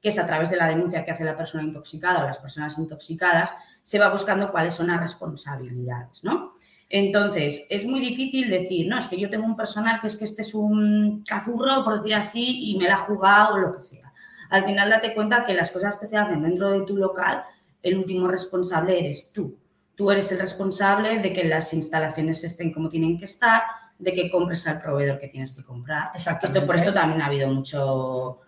que 0.00 0.09
es 0.09 0.19
a 0.19 0.26
través 0.26 0.50
de 0.50 0.57
la 0.57 0.69
denuncia 0.69 1.04
que 1.04 1.11
hace 1.11 1.25
la 1.25 1.37
persona 1.37 1.62
intoxicada 1.62 2.23
o 2.23 2.26
las 2.26 2.38
personas 2.38 2.78
intoxicadas, 2.78 3.50
se 3.83 3.99
va 3.99 4.09
buscando 4.09 4.50
cuáles 4.50 4.75
son 4.75 4.87
las 4.87 5.00
responsabilidades, 5.00 6.25
¿no? 6.25 6.54
Entonces, 6.88 7.66
es 7.71 7.87
muy 7.87 8.00
difícil 8.00 8.50
decir, 8.50 8.88
no, 8.88 8.99
es 8.99 9.07
que 9.07 9.19
yo 9.19 9.30
tengo 9.30 9.47
un 9.47 9.57
personal 9.57 10.00
que 10.00 10.09
es 10.09 10.16
que 10.16 10.25
este 10.25 10.42
es 10.42 10.54
un 10.54 11.23
cazurro, 11.26 11.85
por 11.85 11.99
decir 11.99 12.14
así, 12.14 12.71
y 12.73 12.78
me 12.78 12.88
la 12.88 12.95
ha 12.95 12.99
jugado 12.99 13.54
o 13.54 13.59
lo 13.59 13.73
que 13.73 13.80
sea. 13.83 14.12
Al 14.50 14.64
final 14.64 14.90
date 14.90 15.14
cuenta 15.14 15.45
que 15.45 15.54
las 15.54 15.71
cosas 15.71 15.99
que 15.99 16.07
se 16.07 16.16
hacen 16.16 16.42
dentro 16.42 16.71
de 16.71 16.85
tu 16.85 16.97
local, 16.97 17.45
el 17.83 17.97
último 17.97 18.26
responsable 18.26 18.99
eres 18.99 19.33
tú. 19.33 19.57
Tú 19.95 20.11
eres 20.11 20.33
el 20.33 20.40
responsable 20.40 21.19
de 21.19 21.33
que 21.33 21.45
las 21.45 21.73
instalaciones 21.73 22.42
estén 22.42 22.73
como 22.73 22.88
tienen 22.88 23.16
que 23.16 23.26
estar, 23.26 23.62
de 23.97 24.12
que 24.12 24.30
compres 24.30 24.66
al 24.66 24.80
proveedor 24.80 25.21
que 25.21 25.28
tienes 25.28 25.52
que 25.52 25.62
comprar. 25.62 26.11
Esto, 26.14 26.66
por 26.66 26.75
esto 26.75 26.92
también 26.92 27.23
ha 27.23 27.26
habido 27.26 27.49
mucho, 27.49 28.40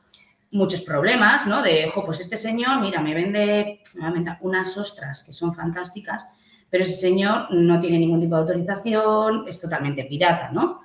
muchos 0.53 0.83
problemas, 0.83 1.47
¿no? 1.47 1.63
De, 1.63 1.87
ojo, 1.89 2.05
pues 2.05 2.21
este 2.21 2.37
señor, 2.37 2.81
mira, 2.81 3.01
me 3.01 3.15
vende 3.15 3.83
a 4.01 4.39
unas 4.43 4.77
ostras 4.77 5.25
que 5.25 5.33
son 5.33 5.55
fantásticas, 5.55 6.25
pero 6.71 6.85
ese 6.85 6.97
señor 6.97 7.49
no 7.51 7.81
tiene 7.81 7.99
ningún 7.99 8.21
tipo 8.21 8.35
de 8.37 8.43
autorización, 8.43 9.45
es 9.49 9.61
totalmente 9.61 10.05
pirata, 10.05 10.51
¿no? 10.53 10.81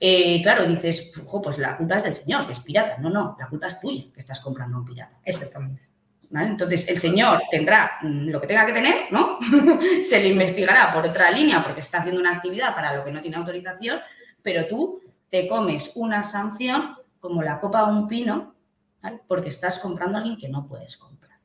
Eh, 0.00 0.40
claro, 0.42 0.66
dices, 0.66 1.12
ojo, 1.24 1.42
pues 1.42 1.58
la 1.58 1.76
culpa 1.76 1.96
es 1.96 2.04
del 2.04 2.14
señor, 2.14 2.46
que 2.46 2.52
es 2.52 2.60
pirata. 2.60 2.98
No, 2.98 3.10
no, 3.10 3.36
la 3.38 3.48
culpa 3.48 3.66
es 3.66 3.80
tuya, 3.80 4.04
que 4.12 4.20
estás 4.20 4.40
comprando 4.40 4.76
a 4.76 4.80
un 4.80 4.86
pirata. 4.86 5.18
Exactamente. 5.24 5.88
¿vale? 6.30 6.48
Entonces, 6.48 6.88
el 6.88 6.98
señor 6.98 7.42
tendrá 7.50 7.92
mm, 8.02 8.28
lo 8.28 8.40
que 8.40 8.46
tenga 8.46 8.66
que 8.66 8.72
tener, 8.72 9.10
¿no? 9.10 9.38
Se 10.02 10.20
le 10.20 10.28
investigará 10.28 10.92
por 10.92 11.04
otra 11.04 11.30
línea 11.30 11.62
porque 11.62 11.80
está 11.80 11.98
haciendo 11.98 12.20
una 12.20 12.32
actividad 12.36 12.74
para 12.74 12.96
lo 12.96 13.04
que 13.04 13.12
no 13.12 13.20
tiene 13.20 13.36
autorización, 13.36 13.98
pero 14.42 14.66
tú 14.66 15.00
te 15.30 15.48
comes 15.48 15.92
una 15.96 16.22
sanción 16.24 16.94
como 17.20 17.42
la 17.42 17.58
copa 17.58 17.84
o 17.84 17.90
un 17.90 18.06
pino, 18.06 18.54
¿vale? 19.02 19.20
Porque 19.26 19.48
estás 19.48 19.78
comprando 19.78 20.18
a 20.18 20.20
alguien 20.20 20.38
que 20.38 20.48
no 20.48 20.66
puedes 20.66 20.96
comprar. 20.96 21.38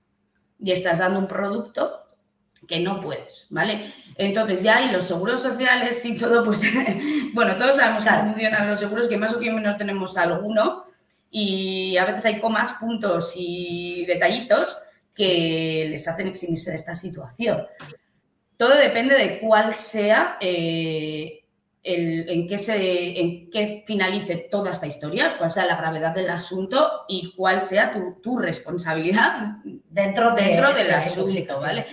Y 0.60 0.72
estás 0.72 1.00
dando 1.00 1.19
un 1.19 1.27
producto 1.27 2.03
que 2.67 2.79
no 2.79 3.00
puedes, 3.00 3.48
¿vale? 3.51 3.93
Entonces 4.15 4.63
ya 4.63 4.81
y 4.81 4.91
los 4.91 5.03
seguros 5.05 5.41
sociales 5.41 6.03
y 6.05 6.17
todo, 6.17 6.43
pues, 6.43 6.62
bueno, 7.33 7.57
todos 7.57 7.75
sabemos 7.75 8.05
cómo 8.05 8.31
funcionan 8.31 8.69
los 8.69 8.79
seguros, 8.79 9.07
que 9.07 9.17
más 9.17 9.33
o 9.33 9.39
menos 9.39 9.77
tenemos 9.77 10.17
alguno, 10.17 10.83
y 11.29 11.98
a 11.98 12.05
veces 12.05 12.25
hay 12.25 12.39
comas, 12.39 12.74
puntos 12.74 13.33
y 13.36 14.05
detallitos 14.05 14.77
que 15.15 15.88
les 15.89 16.07
hacen 16.07 16.27
eximirse 16.27 16.69
de 16.69 16.77
esta 16.77 16.93
situación. 16.93 17.65
Todo 18.57 18.77
depende 18.77 19.15
de 19.15 19.39
cuál 19.39 19.74
sea 19.74 20.38
eh, 20.39 21.42
el, 21.83 22.29
en, 22.29 22.47
qué 22.47 22.57
se, 22.57 23.19
en 23.19 23.49
qué 23.49 23.83
finalice 23.85 24.47
toda 24.49 24.71
esta 24.71 24.87
historia, 24.87 25.35
cuál 25.37 25.51
sea 25.51 25.65
la 25.65 25.75
gravedad 25.75 26.15
del 26.15 26.29
asunto 26.29 27.03
y 27.07 27.33
cuál 27.35 27.61
sea 27.61 27.91
tu, 27.91 28.19
tu 28.21 28.37
responsabilidad 28.37 29.57
dentro, 29.89 30.31
dentro 30.31 30.73
del 30.73 30.91
asunto, 30.91 31.59
¿vale? 31.59 31.85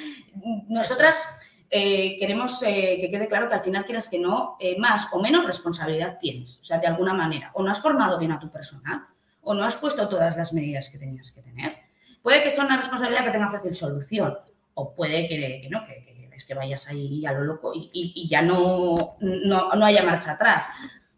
Nosotras 0.69 1.23
eh, 1.73 2.17
queremos 2.19 2.61
eh, 2.63 2.99
que 3.01 3.11
quede 3.11 3.29
claro 3.29 3.49
que 3.49 3.55
al 3.55 3.63
final 3.63 3.85
quieras 3.85 4.09
que 4.09 4.19
no, 4.19 4.57
eh, 4.59 4.77
más 4.79 5.07
o 5.13 5.21
menos 5.21 5.47
responsabilidad 5.47 6.19
tienes, 6.19 6.59
o 6.61 6.65
sea, 6.65 6.79
de 6.79 6.89
alguna 6.89 7.15
manera, 7.15 7.53
o 7.55 7.63
no 7.63 7.71
has 7.71 7.81
formado 7.81 8.19
bien 8.19 8.33
a 8.33 8.41
tu 8.41 8.51
personal, 8.51 9.07
o 9.43 9.55
no 9.55 9.65
has 9.65 9.77
puesto 9.77 10.09
todas 10.09 10.37
las 10.37 10.53
medidas 10.53 10.89
que 10.89 10.99
tenías 10.99 11.31
que 11.31 11.43
tener. 11.43 11.77
Puede 12.23 12.43
que 12.43 12.51
sea 12.51 12.65
una 12.65 12.77
responsabilidad 12.77 13.25
que 13.25 13.31
tenga 13.31 13.51
fácil 13.51 13.75
solución, 13.77 14.37
o 14.75 14.95
puede 14.95 15.29
que, 15.29 15.69
no, 15.71 15.87
que, 15.87 16.10
es 16.41 16.47
que 16.47 16.55
vayas 16.55 16.89
ahí 16.89 17.25
a 17.27 17.33
lo 17.33 17.45
loco 17.45 17.73
y, 17.75 18.27
ya 18.29 18.43
no, 18.43 19.17
no, 19.21 19.85
haya 19.85 20.03
marcha 20.03 20.33
atrás. 20.33 20.67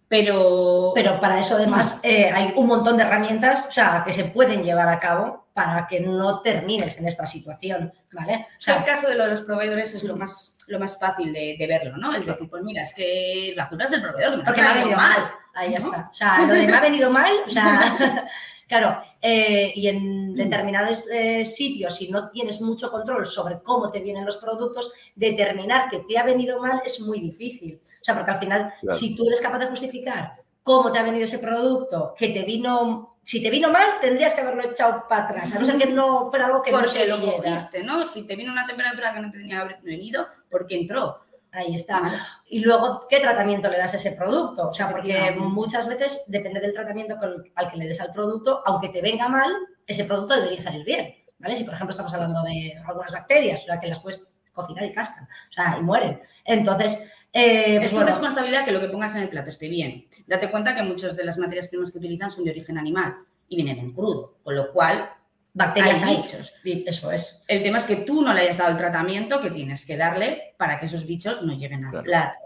Pero, 0.09 0.93
pero 0.95 1.19
para 1.21 1.39
eso 1.41 1.57
además 1.57 2.03
hay 2.05 2.53
un 2.57 2.67
montón 2.67 2.99
de 2.99 3.05
herramientas 3.05 3.67
o 3.67 3.71
sea, 3.71 4.03
que 4.05 4.13
se 4.13 4.25
pueden 4.25 4.63
llevar 4.63 4.89
a 4.89 5.01
cabo 5.01 5.43
para 5.55 5.87
que 5.87 6.01
no 6.01 6.41
termines 6.41 6.99
en 6.99 7.07
esta 7.07 7.27
situación, 7.27 7.93
¿vale? 8.13 8.47
O 8.57 8.61
sea, 8.61 8.79
el 8.79 8.85
caso 8.85 9.09
de 9.09 9.17
lo 9.17 9.25
de 9.25 9.31
los 9.31 9.43
proveedores 9.43 9.95
es 9.95 10.05
lo 10.05 10.17
más, 10.17 10.57
lo 10.67 10.79
más 10.79 10.99
fácil 10.99 11.33
de, 11.33 11.57
verlo, 11.69 11.97
¿no? 11.97 12.15
El 12.15 12.25
decir, 12.25 12.49
pues 12.49 12.63
mira, 12.63 12.83
es 12.83 12.95
que 12.95 13.53
la 13.57 13.69
culpa 13.69 13.85
es 13.85 13.91
del 13.91 14.03
proveedor. 14.03 14.45
Porque 14.45 14.63
me 14.63 14.67
ha 14.67 14.75
venido 14.75 14.97
mal. 14.97 15.31
Ahí 15.55 15.73
ya 15.73 15.79
está. 15.79 16.09
O 16.11 16.15
sea, 16.15 16.39
lo 16.41 16.55
de 16.55 16.67
me 16.67 16.77
ha 16.77 16.81
venido 16.81 17.11
mal, 17.11 17.33
o 17.47 17.51
sea, 17.51 18.25
claro, 18.79 19.03
eh, 19.21 19.71
y 19.75 19.87
en 19.87 20.35
determinados 20.35 21.07
eh, 21.11 21.45
sitios, 21.45 21.95
si 21.95 22.11
no 22.11 22.31
tienes 22.31 22.63
mucho 22.63 22.91
control 22.91 23.27
sobre 23.27 23.61
cómo 23.63 23.91
te 23.91 24.01
vienen 24.01 24.25
los 24.25 24.39
productos, 24.39 24.95
determinar 25.15 25.91
que 25.91 25.99
te 25.99 26.17
ha 26.17 26.23
venido 26.23 26.59
mal 26.59 26.81
es 26.83 26.99
muy 27.01 27.21
difícil. 27.21 27.79
O 27.85 28.05
sea, 28.05 28.15
porque 28.15 28.31
al 28.31 28.39
final, 28.39 28.73
si 28.99 29.15
tú 29.15 29.27
eres 29.27 29.43
capaz 29.43 29.59
de 29.59 29.67
justificar 29.67 30.37
cómo 30.63 30.91
te 30.91 30.99
ha 30.99 31.03
venido 31.03 31.27
ese 31.27 31.39
producto, 31.39 32.15
que 32.17 32.29
te 32.29 32.45
vino 32.45 33.19
si 33.23 33.41
te 33.41 33.51
vino 33.51 33.71
mal, 33.71 34.01
tendrías 34.01 34.35
que 34.35 34.41
haberlo 34.41 34.65
echado 34.65 35.05
para 35.07 35.25
atrás, 35.29 35.55
a 35.55 35.59
no 35.59 35.65
ser 35.65 35.79
que 35.79 35.87
no 35.87 36.29
fuera 36.31 36.47
algo 36.47 36.63
que 36.63 36.73
porque 36.73 37.07
no 37.07 37.19
lo 37.19 37.37
cogiste, 37.37 37.85
¿no? 37.85 38.03
Si 38.03 38.27
te 38.27 38.35
vino 38.35 38.51
una 38.51 38.67
temperatura 38.67 39.13
que 39.13 39.21
no 39.21 39.31
te 39.31 39.39
tenía 39.39 39.57
que 39.57 39.63
haber 39.63 39.83
venido, 39.83 40.27
porque 40.51 40.81
entró. 40.81 41.21
Ahí 41.53 41.75
está. 41.75 42.41
Y 42.47 42.61
luego, 42.61 43.07
¿qué 43.09 43.21
tratamiento 43.21 43.69
le 43.69 43.77
das 43.77 43.93
a 43.93 43.99
ese 43.99 44.13
producto? 44.13 44.71
O 44.71 44.73
sea, 44.73 44.91
porque 44.91 45.35
muchas 45.37 45.87
veces 45.87 46.25
depende 46.27 46.61
del 46.61 46.73
tratamiento 46.73 47.17
al 47.55 47.71
que 47.71 47.77
le 47.77 47.87
des 47.87 48.01
al 48.01 48.13
producto, 48.13 48.63
aunque 48.65 48.89
te 48.89 49.03
venga 49.03 49.29
mal, 49.29 49.53
ese 49.87 50.05
producto 50.05 50.35
debería 50.35 50.61
salir 50.63 50.85
bien. 50.85 51.15
¿Vale? 51.39 51.57
Si, 51.57 51.65
por 51.65 51.75
ejemplo, 51.75 51.91
estamos 51.91 52.15
hablando 52.15 52.43
de 52.43 52.79
algunas 52.87 53.13
bacterias, 53.13 53.63
o 53.63 53.65
sea, 53.67 53.79
que 53.79 53.89
las 53.89 54.01
puedes 54.01 54.23
cocinar 54.53 54.85
y 54.85 54.93
cascan, 54.93 55.25
o 55.25 55.53
sea, 55.53 55.77
y 55.79 55.83
mueren. 55.83 56.21
Entonces, 56.45 57.11
eh, 57.33 57.79
es 57.83 57.91
tu 57.91 58.01
responsabilidad 58.01 58.65
que 58.65 58.73
lo 58.73 58.81
que 58.81 58.89
pongas 58.89 59.15
en 59.17 59.23
el 59.23 59.29
plato 59.29 59.51
esté 59.51 59.69
bien. 59.69 60.07
Date 60.27 60.51
cuenta 60.51 60.75
que 60.75 60.83
muchas 60.83 61.17
de 61.17 61.25
las 61.25 61.39
materias 61.39 61.69
primas 61.69 61.91
que 61.91 61.99
utilizan 61.99 62.31
son 62.31 62.45
de 62.45 62.51
origen 62.51 62.79
animal 62.79 63.17
y 63.49 63.57
vienen 63.57 63.79
en 63.79 63.93
crudo, 63.93 64.37
con 64.43 64.55
lo 64.55 64.73
cual 64.73 65.11
bacterias 65.53 66.03
hay 66.03 66.17
bichos. 66.17 66.55
Eso 66.65 67.13
es. 67.13 67.45
El 67.49 67.63
tema 67.63 67.79
es 67.79 67.85
que 67.85 67.97
tú 67.97 68.23
no 68.23 68.33
le 68.33 68.41
hayas 68.41 68.59
dado 68.59 68.73
el 68.73 68.77
tratamiento 68.77 69.41
que 69.41 69.51
tienes 69.51 69.87
que 69.87 69.97
darle 69.97 70.55
para 70.57 70.79
que 70.79 70.87
esos 70.87 71.07
bichos 71.07 71.43
no 71.43 71.55
lleguen 71.55 71.85
al 71.85 72.03
plato. 72.03 72.39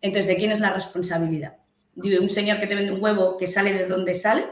Entonces, 0.00 0.26
¿de 0.26 0.36
quién 0.36 0.52
es 0.52 0.60
la 0.60 0.72
responsabilidad? 0.72 1.56
¿De 1.94 2.18
un 2.18 2.28
señor 2.28 2.60
que 2.60 2.66
te 2.66 2.74
vende 2.74 2.92
un 2.92 3.02
huevo 3.02 3.36
que 3.36 3.46
sale 3.46 3.72
de 3.72 3.86
donde 3.86 4.14
sale 4.14 4.46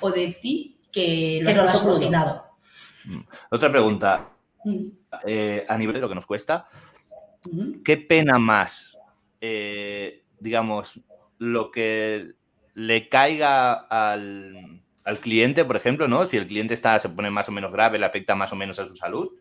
o 0.00 0.10
de 0.10 0.38
ti 0.40 0.80
que 0.90 1.40
lo, 1.42 1.62
has, 1.62 1.80
cocinado? 1.80 2.44
Mm. 3.04 3.20
Otra 3.50 3.70
pregunta. 3.70 4.28
Mm. 4.64 4.86
Eh, 5.26 5.64
a 5.68 5.76
nivel 5.76 5.94
de 5.94 6.00
lo 6.00 6.08
que 6.08 6.14
nos 6.14 6.26
cuesta, 6.26 6.66
¿qué 7.84 7.96
pena 7.96 8.38
más 8.38 8.90
eh, 9.40 10.24
digamos, 10.38 11.00
lo 11.38 11.70
que 11.70 12.32
le 12.74 13.08
caiga 13.08 13.72
al, 13.72 14.82
cliente, 15.20 15.64
por 15.64 15.76
ejemplo, 15.76 16.08
¿no? 16.08 16.26
Si 16.26 16.36
el 16.36 16.46
cliente 16.46 16.74
está, 16.74 16.98
se 16.98 17.08
pone 17.08 17.30
más 17.30 17.48
o 17.48 17.52
menos 17.52 17.72
grave, 17.72 17.98
le 17.98 18.06
afecta 18.06 18.34
más 18.34 18.52
o 18.52 18.56
menos 18.56 18.78
a 18.78 18.86
su 18.86 18.94
salud, 18.94 19.32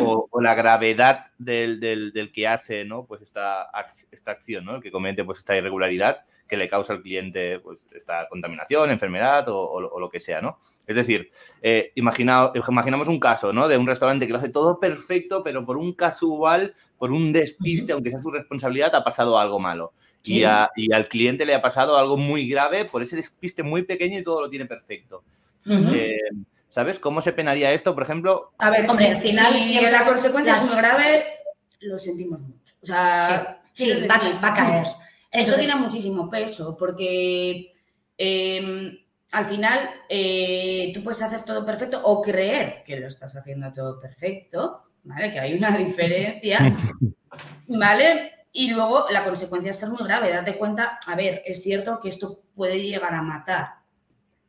o, 0.00 0.40
la 0.40 0.54
gravedad 0.54 1.26
del, 1.38 2.30
que 2.34 2.48
hace, 2.48 2.84
¿no? 2.84 3.06
Pues 3.06 3.22
esta, 3.22 3.68
esta 4.10 4.30
acción, 4.30 4.64
¿no? 4.64 4.76
El 4.76 4.82
que 4.82 4.90
comete 4.90 5.24
pues 5.24 5.38
esta 5.38 5.56
irregularidad 5.56 6.24
que 6.48 6.56
le 6.56 6.68
causa 6.68 6.92
al 6.92 7.02
cliente 7.02 7.58
pues 7.60 7.88
esta 7.94 8.28
contaminación, 8.28 8.90
enfermedad 8.90 9.46
o, 9.48 9.80
lo 9.80 10.10
que 10.10 10.20
sea, 10.20 10.40
¿no? 10.40 10.58
Es 10.86 10.94
decir, 10.94 11.30
eh, 11.62 11.92
imaginamos 11.94 13.08
un 13.08 13.18
caso, 13.18 13.52
¿no? 13.52 13.68
De 13.68 13.76
un 13.76 13.86
restaurante 13.86 14.26
que 14.26 14.32
lo 14.32 14.38
hace 14.38 14.50
todo 14.50 14.78
perfecto, 14.78 15.42
pero 15.42 15.64
por 15.64 15.76
un 15.76 15.94
casual, 15.94 16.74
por 16.98 17.12
un 17.12 17.32
despiste, 17.32 17.92
aunque 17.92 18.10
sea 18.10 18.20
su 18.20 18.30
responsabilidad, 18.30 18.94
ha 18.94 19.04
pasado 19.04 19.38
algo 19.38 19.58
malo. 19.58 19.92
Y, 20.26 20.42
al 20.44 21.08
cliente 21.08 21.44
le 21.44 21.54
ha 21.54 21.60
pasado 21.60 21.98
algo 21.98 22.16
muy 22.16 22.48
grave 22.48 22.86
por 22.86 23.02
ese 23.02 23.16
despiste 23.16 23.62
muy 23.62 23.82
pequeño 23.82 24.18
y 24.18 24.24
todo 24.24 24.40
lo 24.40 24.48
tiene 24.48 24.64
perfecto. 24.64 25.22
Eh, 25.66 26.18
¿Sabes? 26.74 26.98
¿Cómo 26.98 27.20
se 27.20 27.32
penaría 27.32 27.70
esto, 27.70 27.94
por 27.94 28.02
ejemplo? 28.02 28.52
A 28.58 28.68
ver, 28.68 28.90
hombre, 28.90 29.06
al 29.06 29.20
final, 29.20 29.54
si 29.60 29.80
la 29.80 30.04
consecuencia 30.04 30.56
es 30.56 30.64
muy 30.64 30.76
grave, 30.76 31.24
lo 31.78 31.96
sentimos 32.00 32.42
mucho. 32.42 32.74
O 32.82 32.86
sea, 32.86 33.62
sí, 33.72 33.92
va, 34.10 34.16
a 34.16 34.54
caer. 34.54 34.86
Eso 35.30 35.54
tiene 35.54 35.76
muchísimo 35.76 36.28
peso 36.28 36.76
porque 36.76 37.72
em, 38.18 38.98
al 39.30 39.46
final 39.46 39.88
eh, 40.08 40.90
tú 40.92 41.04
puedes 41.04 41.22
hacer 41.22 41.44
todo 41.44 41.64
perfecto 41.64 42.02
o 42.02 42.20
creer 42.20 42.82
que 42.84 42.98
lo 42.98 43.06
estás 43.06 43.36
haciendo 43.36 43.72
todo 43.72 44.00
perfecto, 44.00 44.82
¿vale? 45.04 45.30
Que 45.30 45.38
hay 45.38 45.54
una 45.54 45.70
diferencia, 45.78 46.74
¿vale? 47.68 48.32
Y 48.50 48.70
luego 48.70 49.06
la 49.10 49.22
consecuencia 49.22 49.70
es 49.70 49.78
ser 49.78 49.90
muy 49.90 50.02
grave. 50.02 50.32
Date 50.32 50.58
cuenta, 50.58 50.98
a 51.06 51.14
ver, 51.14 51.40
es 51.44 51.62
cierto 51.62 52.00
que 52.00 52.08
esto 52.08 52.42
puede 52.52 52.82
llegar 52.82 53.14
a 53.14 53.22
matar, 53.22 53.74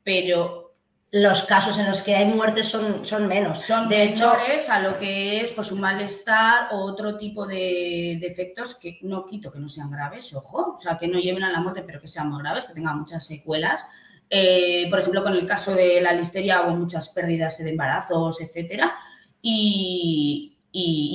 pero 0.01 0.65
los 1.12 1.44
casos 1.44 1.78
en 1.78 1.88
los 1.88 2.02
que 2.02 2.16
hay 2.16 2.26
muertes 2.26 2.68
son, 2.68 3.06
son 3.06 3.28
menos. 3.28 3.62
Son 3.62 3.88
de 3.88 4.04
hecho 4.04 4.34
a 4.70 4.80
lo 4.80 5.00
que 5.00 5.42
es 5.42 5.52
pues, 5.52 5.72
un 5.72 5.80
malestar 5.80 6.70
o 6.72 6.80
otro 6.80 7.18
tipo 7.18 7.46
de 7.46 8.18
defectos 8.20 8.76
que 8.76 9.00
no 9.04 9.26
quito 9.26 9.52
que 9.52 9.60
no 9.60 9.70
sean 9.70 9.92
graves, 9.92 10.34
ojo, 10.34 10.74
o 10.76 10.78
sea, 10.78 10.98
que 10.98 11.08
no 11.08 11.20
lleven 11.20 11.44
a 11.44 11.52
la 11.52 11.62
muerte, 11.62 11.84
pero 11.86 12.02
que 12.02 12.08
sean 12.08 12.30
muy 12.30 12.42
graves, 12.42 12.66
que 12.66 12.74
tengan 12.74 13.00
muchas 13.00 13.26
secuelas. 13.26 13.86
Eh, 14.30 14.88
por 14.90 15.00
ejemplo, 15.00 15.24
con 15.24 15.34
el 15.34 15.46
caso 15.46 15.74
de 15.74 16.02
la 16.02 16.12
listeria 16.12 16.64
hubo 16.64 16.76
muchas 16.76 17.10
pérdidas 17.10 17.58
de 17.60 17.70
embarazos, 17.70 18.42
etcétera, 18.42 18.94
y, 19.42 20.52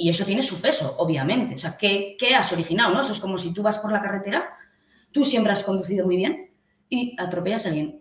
eso 0.08 0.24
tiene 0.24 0.42
su 0.42 0.60
peso, 0.60 0.96
obviamente. 0.98 1.54
O 1.54 1.58
sea, 1.58 1.76
¿qué, 1.76 2.16
¿qué 2.18 2.34
has 2.34 2.50
originado? 2.52 2.92
¿no? 2.92 3.02
Eso 3.02 3.12
es 3.12 3.20
como 3.20 3.38
si 3.38 3.52
tú 3.52 3.62
vas 3.62 3.78
por 3.78 3.92
la 3.92 4.00
carretera, 4.00 4.56
tú 5.12 5.22
siempre 5.22 5.52
has 5.52 5.62
conducido 5.62 6.06
muy 6.06 6.16
bien 6.16 6.50
y 6.88 7.14
atropellas 7.20 7.66
a 7.66 7.68
alguien 7.68 7.99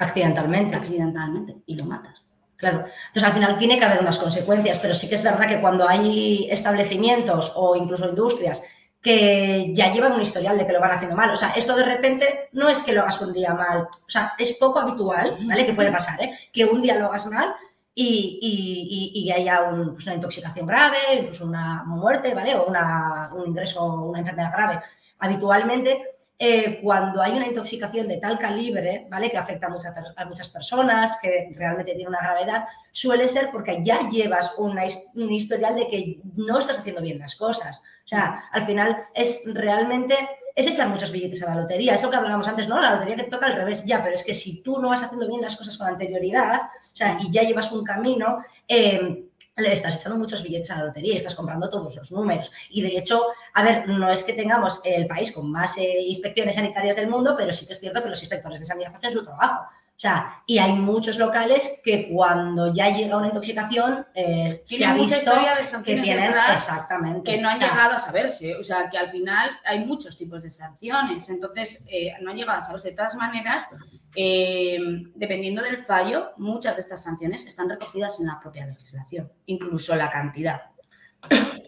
Accidentalmente. 0.00 0.76
Accidentalmente. 0.76 1.56
Y 1.66 1.78
lo 1.78 1.84
matas. 1.84 2.24
Claro. 2.56 2.84
Entonces, 3.06 3.24
al 3.24 3.32
final 3.32 3.56
tiene 3.56 3.78
que 3.78 3.84
haber 3.84 4.00
unas 4.00 4.18
consecuencias, 4.18 4.78
pero 4.80 4.94
sí 4.94 5.08
que 5.08 5.14
es 5.14 5.22
verdad 5.22 5.48
que 5.48 5.60
cuando 5.60 5.88
hay 5.88 6.48
establecimientos 6.50 7.52
o 7.54 7.76
incluso 7.76 8.08
industrias 8.08 8.62
que 9.00 9.72
ya 9.74 9.92
llevan 9.92 10.12
un 10.12 10.20
historial 10.20 10.58
de 10.58 10.66
que 10.66 10.72
lo 10.74 10.80
van 10.80 10.90
haciendo 10.92 11.16
mal, 11.16 11.30
o 11.30 11.36
sea, 11.36 11.52
esto 11.56 11.74
de 11.74 11.84
repente 11.84 12.50
no 12.52 12.68
es 12.68 12.82
que 12.82 12.92
lo 12.92 13.00
hagas 13.00 13.20
un 13.22 13.32
día 13.32 13.54
mal, 13.54 13.82
o 13.84 14.10
sea, 14.10 14.34
es 14.38 14.58
poco 14.58 14.78
habitual, 14.78 15.38
¿vale? 15.46 15.64
Que 15.64 15.72
puede 15.72 15.90
pasar, 15.90 16.22
¿eh? 16.22 16.38
Que 16.52 16.66
un 16.66 16.82
día 16.82 16.96
lo 16.96 17.06
hagas 17.06 17.24
mal 17.26 17.54
y, 17.94 19.12
y, 19.14 19.32
haya 19.32 19.70
pues 19.70 20.06
una 20.06 20.16
intoxicación 20.16 20.66
grave, 20.66 20.98
incluso 21.18 21.46
una 21.46 21.82
muerte, 21.84 22.34
¿vale? 22.34 22.54
O 22.56 22.66
una, 22.66 23.30
un 23.34 23.48
ingreso, 23.48 23.84
una 23.84 24.20
enfermedad 24.20 24.52
grave. 24.52 24.82
Habitualmente 25.18 26.19
eh, 26.42 26.80
cuando 26.82 27.20
hay 27.20 27.32
una 27.36 27.48
intoxicación 27.48 28.08
de 28.08 28.16
tal 28.16 28.38
calibre, 28.38 29.06
¿vale? 29.10 29.30
Que 29.30 29.36
afecta 29.36 29.66
a 29.66 30.24
muchas, 30.24 30.48
personas, 30.48 31.18
que 31.20 31.52
realmente 31.54 31.92
tiene 31.92 32.08
una 32.08 32.22
gravedad, 32.22 32.64
suele 32.90 33.28
ser 33.28 33.50
porque 33.52 33.80
ya 33.84 34.08
llevas 34.08 34.54
un 34.56 35.30
historial 35.30 35.76
de 35.76 35.86
que 35.88 36.18
no 36.36 36.58
estás 36.58 36.78
haciendo 36.78 37.02
bien 37.02 37.18
las 37.18 37.36
cosas. 37.36 37.82
O 38.06 38.08
sea, 38.08 38.44
al 38.52 38.64
final 38.64 38.96
es 39.12 39.42
realmente, 39.52 40.16
es 40.56 40.66
echar 40.66 40.88
muchos 40.88 41.12
billetes 41.12 41.42
a 41.42 41.54
la 41.54 41.60
lotería. 41.60 41.94
Es 41.94 42.02
lo 42.02 42.08
que 42.08 42.16
hablábamos 42.16 42.48
antes, 42.48 42.66
¿no? 42.66 42.80
La 42.80 42.94
lotería 42.94 43.16
que 43.16 43.24
toca 43.24 43.44
al 43.44 43.56
revés, 43.56 43.84
ya, 43.84 44.02
pero 44.02 44.14
es 44.14 44.24
que 44.24 44.32
si 44.32 44.62
tú 44.62 44.80
no 44.80 44.88
vas 44.88 45.02
haciendo 45.02 45.28
bien 45.28 45.42
las 45.42 45.56
cosas 45.56 45.76
con 45.76 45.88
anterioridad, 45.88 46.62
o 46.62 46.96
sea, 46.96 47.18
y 47.20 47.30
ya 47.30 47.42
llevas 47.42 47.70
un 47.70 47.84
camino, 47.84 48.42
eh, 48.66 49.26
le 49.60 49.72
estás 49.72 49.96
echando 49.96 50.18
muchos 50.18 50.42
billetes 50.42 50.70
a 50.70 50.78
la 50.78 50.84
lotería 50.86 51.16
estás 51.16 51.34
comprando 51.34 51.70
todos 51.70 51.94
los 51.94 52.12
números. 52.12 52.50
Y 52.70 52.82
de 52.82 52.96
hecho, 52.98 53.26
a 53.54 53.62
ver, 53.62 53.88
no 53.88 54.10
es 54.10 54.22
que 54.22 54.32
tengamos 54.32 54.80
el 54.84 55.06
país 55.06 55.32
con 55.32 55.50
más 55.50 55.76
eh, 55.78 56.00
inspecciones 56.00 56.54
sanitarias 56.54 56.96
del 56.96 57.08
mundo, 57.08 57.34
pero 57.38 57.52
sí 57.52 57.66
que 57.66 57.74
es 57.74 57.80
cierto 57.80 58.02
que 58.02 58.08
los 58.08 58.20
inspectores 58.20 58.60
de 58.60 58.66
sanidad 58.66 58.94
hacen 58.94 59.10
su 59.10 59.24
trabajo. 59.24 59.66
O 60.00 60.02
sea, 60.02 60.42
y 60.46 60.56
hay 60.56 60.72
muchos 60.72 61.18
locales 61.18 61.78
que 61.84 62.08
cuando 62.10 62.72
ya 62.72 62.88
llega 62.88 63.18
una 63.18 63.26
intoxicación 63.26 64.06
eh, 64.14 64.62
se 64.64 64.82
ha 64.82 64.94
visto 64.94 65.18
historia 65.18 65.54
de 65.56 65.84
que 65.84 66.00
tienen 66.00 66.32
exactamente 66.54 67.30
que 67.30 67.38
no 67.38 67.50
han 67.50 67.56
o 67.56 67.58
sea, 67.58 67.68
llegado 67.68 67.96
a 67.96 67.98
saberse. 67.98 68.56
O 68.56 68.64
sea, 68.64 68.88
que 68.88 68.96
al 68.96 69.10
final 69.10 69.50
hay 69.62 69.84
muchos 69.84 70.16
tipos 70.16 70.42
de 70.42 70.50
sanciones. 70.50 71.28
Entonces, 71.28 71.86
eh, 71.90 72.14
no 72.22 72.30
han 72.30 72.38
llegado 72.38 72.60
a 72.60 72.62
saberse. 72.62 72.88
De 72.92 72.96
todas 72.96 73.14
maneras, 73.14 73.68
eh, 74.16 74.78
dependiendo 75.14 75.62
del 75.62 75.76
fallo, 75.76 76.30
muchas 76.38 76.76
de 76.76 76.80
estas 76.80 77.02
sanciones 77.02 77.44
están 77.44 77.68
recogidas 77.68 78.20
en 78.20 78.28
la 78.28 78.40
propia 78.40 78.64
legislación, 78.64 79.30
incluso 79.44 79.94
la 79.96 80.08
cantidad. 80.08 80.62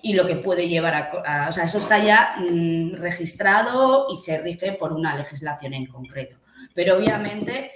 Y 0.03 0.15
lo 0.15 0.27
que 0.27 0.37
puede 0.37 0.69
llevar 0.69 0.95
a- 1.27 1.49
O 1.51 1.53
sea, 1.53 1.65
eso 1.65 1.77
está 1.77 1.99
ya 2.03 2.37
mm, 2.39 2.95
registrado 2.95 4.07
y 4.11 4.17
se 4.17 4.41
rige 4.41 4.73
por 4.73 4.95
una 4.95 5.15
legislación 5.17 5.75
en 5.75 5.85
concreto. 5.85 6.39
Pero 6.75 6.97
obviamente, 6.97 7.73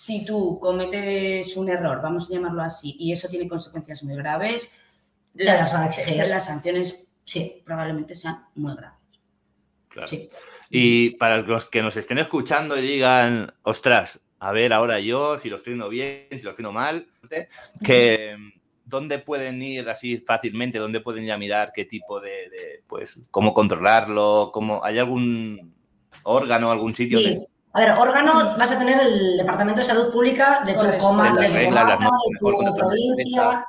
si 0.00 0.24
tú 0.24 0.58
cometes 0.58 1.54
un 1.58 1.68
error, 1.68 2.00
vamos 2.00 2.26
a 2.30 2.32
llamarlo 2.32 2.62
así, 2.62 2.96
y 2.98 3.12
eso 3.12 3.28
tiene 3.28 3.46
consecuencias 3.46 4.02
muy 4.02 4.16
graves, 4.16 4.72
las 5.34 5.70
van 5.74 5.82
a 5.82 5.86
exigir. 5.88 6.26
las 6.26 6.46
sanciones 6.46 7.04
sí, 7.22 7.60
probablemente 7.66 8.14
sean 8.14 8.46
muy 8.54 8.74
graves. 8.74 8.98
Claro. 9.88 10.08
sí. 10.08 10.30
Y 10.70 11.10
para 11.16 11.42
los 11.42 11.68
que 11.68 11.82
nos 11.82 11.98
estén 11.98 12.16
escuchando 12.16 12.78
y 12.78 12.80
digan, 12.80 13.52
ostras, 13.62 14.18
a 14.38 14.52
ver 14.52 14.72
ahora 14.72 15.00
yo, 15.00 15.36
si 15.36 15.50
lo 15.50 15.56
estoy 15.56 15.72
haciendo 15.74 15.90
bien, 15.90 16.28
si 16.30 16.36
lo 16.44 16.50
estoy 16.50 16.64
haciendo 16.64 16.72
mal, 16.72 17.06
que 17.84 18.36
dónde 18.86 19.18
pueden 19.18 19.60
ir 19.60 19.86
así 19.90 20.16
fácilmente, 20.16 20.78
dónde 20.78 21.00
pueden 21.00 21.24
ir 21.24 21.32
a 21.32 21.36
mirar 21.36 21.72
qué 21.74 21.84
tipo 21.84 22.20
de, 22.20 22.48
de, 22.48 22.82
pues, 22.86 23.18
cómo 23.30 23.52
controlarlo, 23.52 24.50
cómo, 24.50 24.82
¿hay 24.82 24.98
algún 24.98 25.74
órgano, 26.22 26.70
algún 26.72 26.94
sitio? 26.94 27.18
Sí. 27.18 27.24
de- 27.34 27.59
A 27.72 27.80
ver, 27.80 27.90
órgano 27.92 28.56
vas 28.58 28.70
a 28.70 28.78
tener 28.78 29.00
el 29.00 29.36
Departamento 29.36 29.80
de 29.80 29.86
Salud 29.86 30.12
Pública 30.12 30.62
de 30.64 30.74
tu, 30.74 30.98
comarca, 31.04 31.40
de 31.40 31.68
tu 32.38 32.76
provincia. 32.76 33.66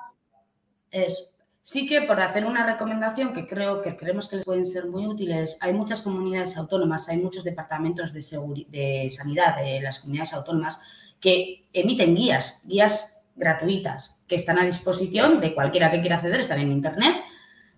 Es, 0.89 1.31
Sí 1.63 1.87
que 1.87 2.01
por 2.01 2.19
hacer 2.19 2.43
una 2.45 2.65
recomendación 2.65 3.33
que 3.33 3.45
creo 3.45 3.83
que 3.83 3.95
creemos 3.95 4.27
que 4.27 4.37
les 4.37 4.45
pueden 4.45 4.65
ser 4.65 4.87
muy 4.87 5.05
útiles, 5.05 5.59
hay 5.61 5.73
muchas 5.73 6.01
comunidades 6.01 6.57
autónomas, 6.57 7.07
hay 7.07 7.17
muchos 7.17 7.43
departamentos 7.43 8.11
de, 8.13 8.65
de 8.69 9.09
sanidad 9.11 9.57
de 9.57 9.79
las 9.79 9.99
comunidades 9.99 10.33
autónomas 10.33 10.79
que 11.19 11.67
emiten 11.71 12.15
guías, 12.15 12.61
guías 12.65 13.23
gratuitas 13.35 14.19
que 14.27 14.35
están 14.35 14.57
a 14.57 14.65
disposición 14.65 15.39
de 15.39 15.53
cualquiera 15.53 15.91
que 15.91 16.01
quiera 16.01 16.15
acceder, 16.15 16.39
están 16.39 16.59
en 16.59 16.71
Internet, 16.71 17.17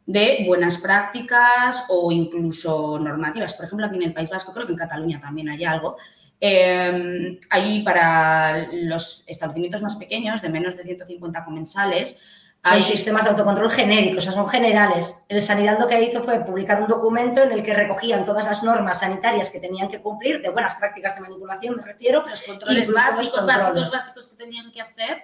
de 0.06 0.44
buenas 0.46 0.78
prácticas 0.78 1.86
o 1.90 2.12
incluso 2.12 3.00
normativas. 3.00 3.54
Por 3.54 3.66
ejemplo, 3.66 3.86
aquí 3.86 3.96
en 3.96 4.04
el 4.04 4.14
País 4.14 4.30
Vasco, 4.30 4.52
creo 4.54 4.66
que 4.66 4.74
en 4.74 4.78
Cataluña 4.78 5.22
también 5.22 5.50
hay 5.50 5.64
algo. 5.64 5.98
Eh, 6.40 7.40
hay 7.50 7.84
para 7.84 8.68
los 8.74 9.24
establecimientos 9.28 9.82
más 9.82 9.96
pequeños, 9.96 10.42
de 10.42 10.50
menos 10.50 10.76
de 10.76 10.84
150 10.84 11.46
comensales, 11.46 12.20
son 12.66 12.74
hay 12.74 12.82
sistemas 12.82 13.26
de 13.26 13.32
autocontrol 13.32 13.70
genéricos, 13.70 14.20
o 14.20 14.22
sea, 14.22 14.32
son 14.32 14.48
generales. 14.48 15.14
El 15.28 15.42
Sanidad 15.42 15.80
lo 15.80 15.88
que 15.88 16.02
hizo 16.02 16.24
fue 16.24 16.46
publicar 16.46 16.82
un 16.82 16.88
documento 16.88 17.44
en 17.44 17.52
el 17.52 17.62
que 17.62 17.74
recogían 17.74 18.24
todas 18.24 18.46
las 18.46 18.64
normas 18.64 19.02
sanitarias 19.02 19.50
que 19.50 19.60
tenían 19.60 19.90
que 19.90 20.02
cumplir, 20.02 20.42
de 20.42 20.50
buenas 20.50 20.76
prácticas 20.76 21.16
de 21.16 21.22
manipulación 21.22 21.76
me 21.76 21.84
refiero, 21.84 22.24
los 22.26 22.44
controles 22.44 22.88
Incluso 22.88 22.94
los 22.94 23.18
básicos, 23.18 23.40
controles. 23.40 23.66
básicos, 23.66 23.92
básicos 23.92 24.30
que 24.30 24.36
tenían 24.38 24.72
que 24.72 24.80
hacer 24.82 25.24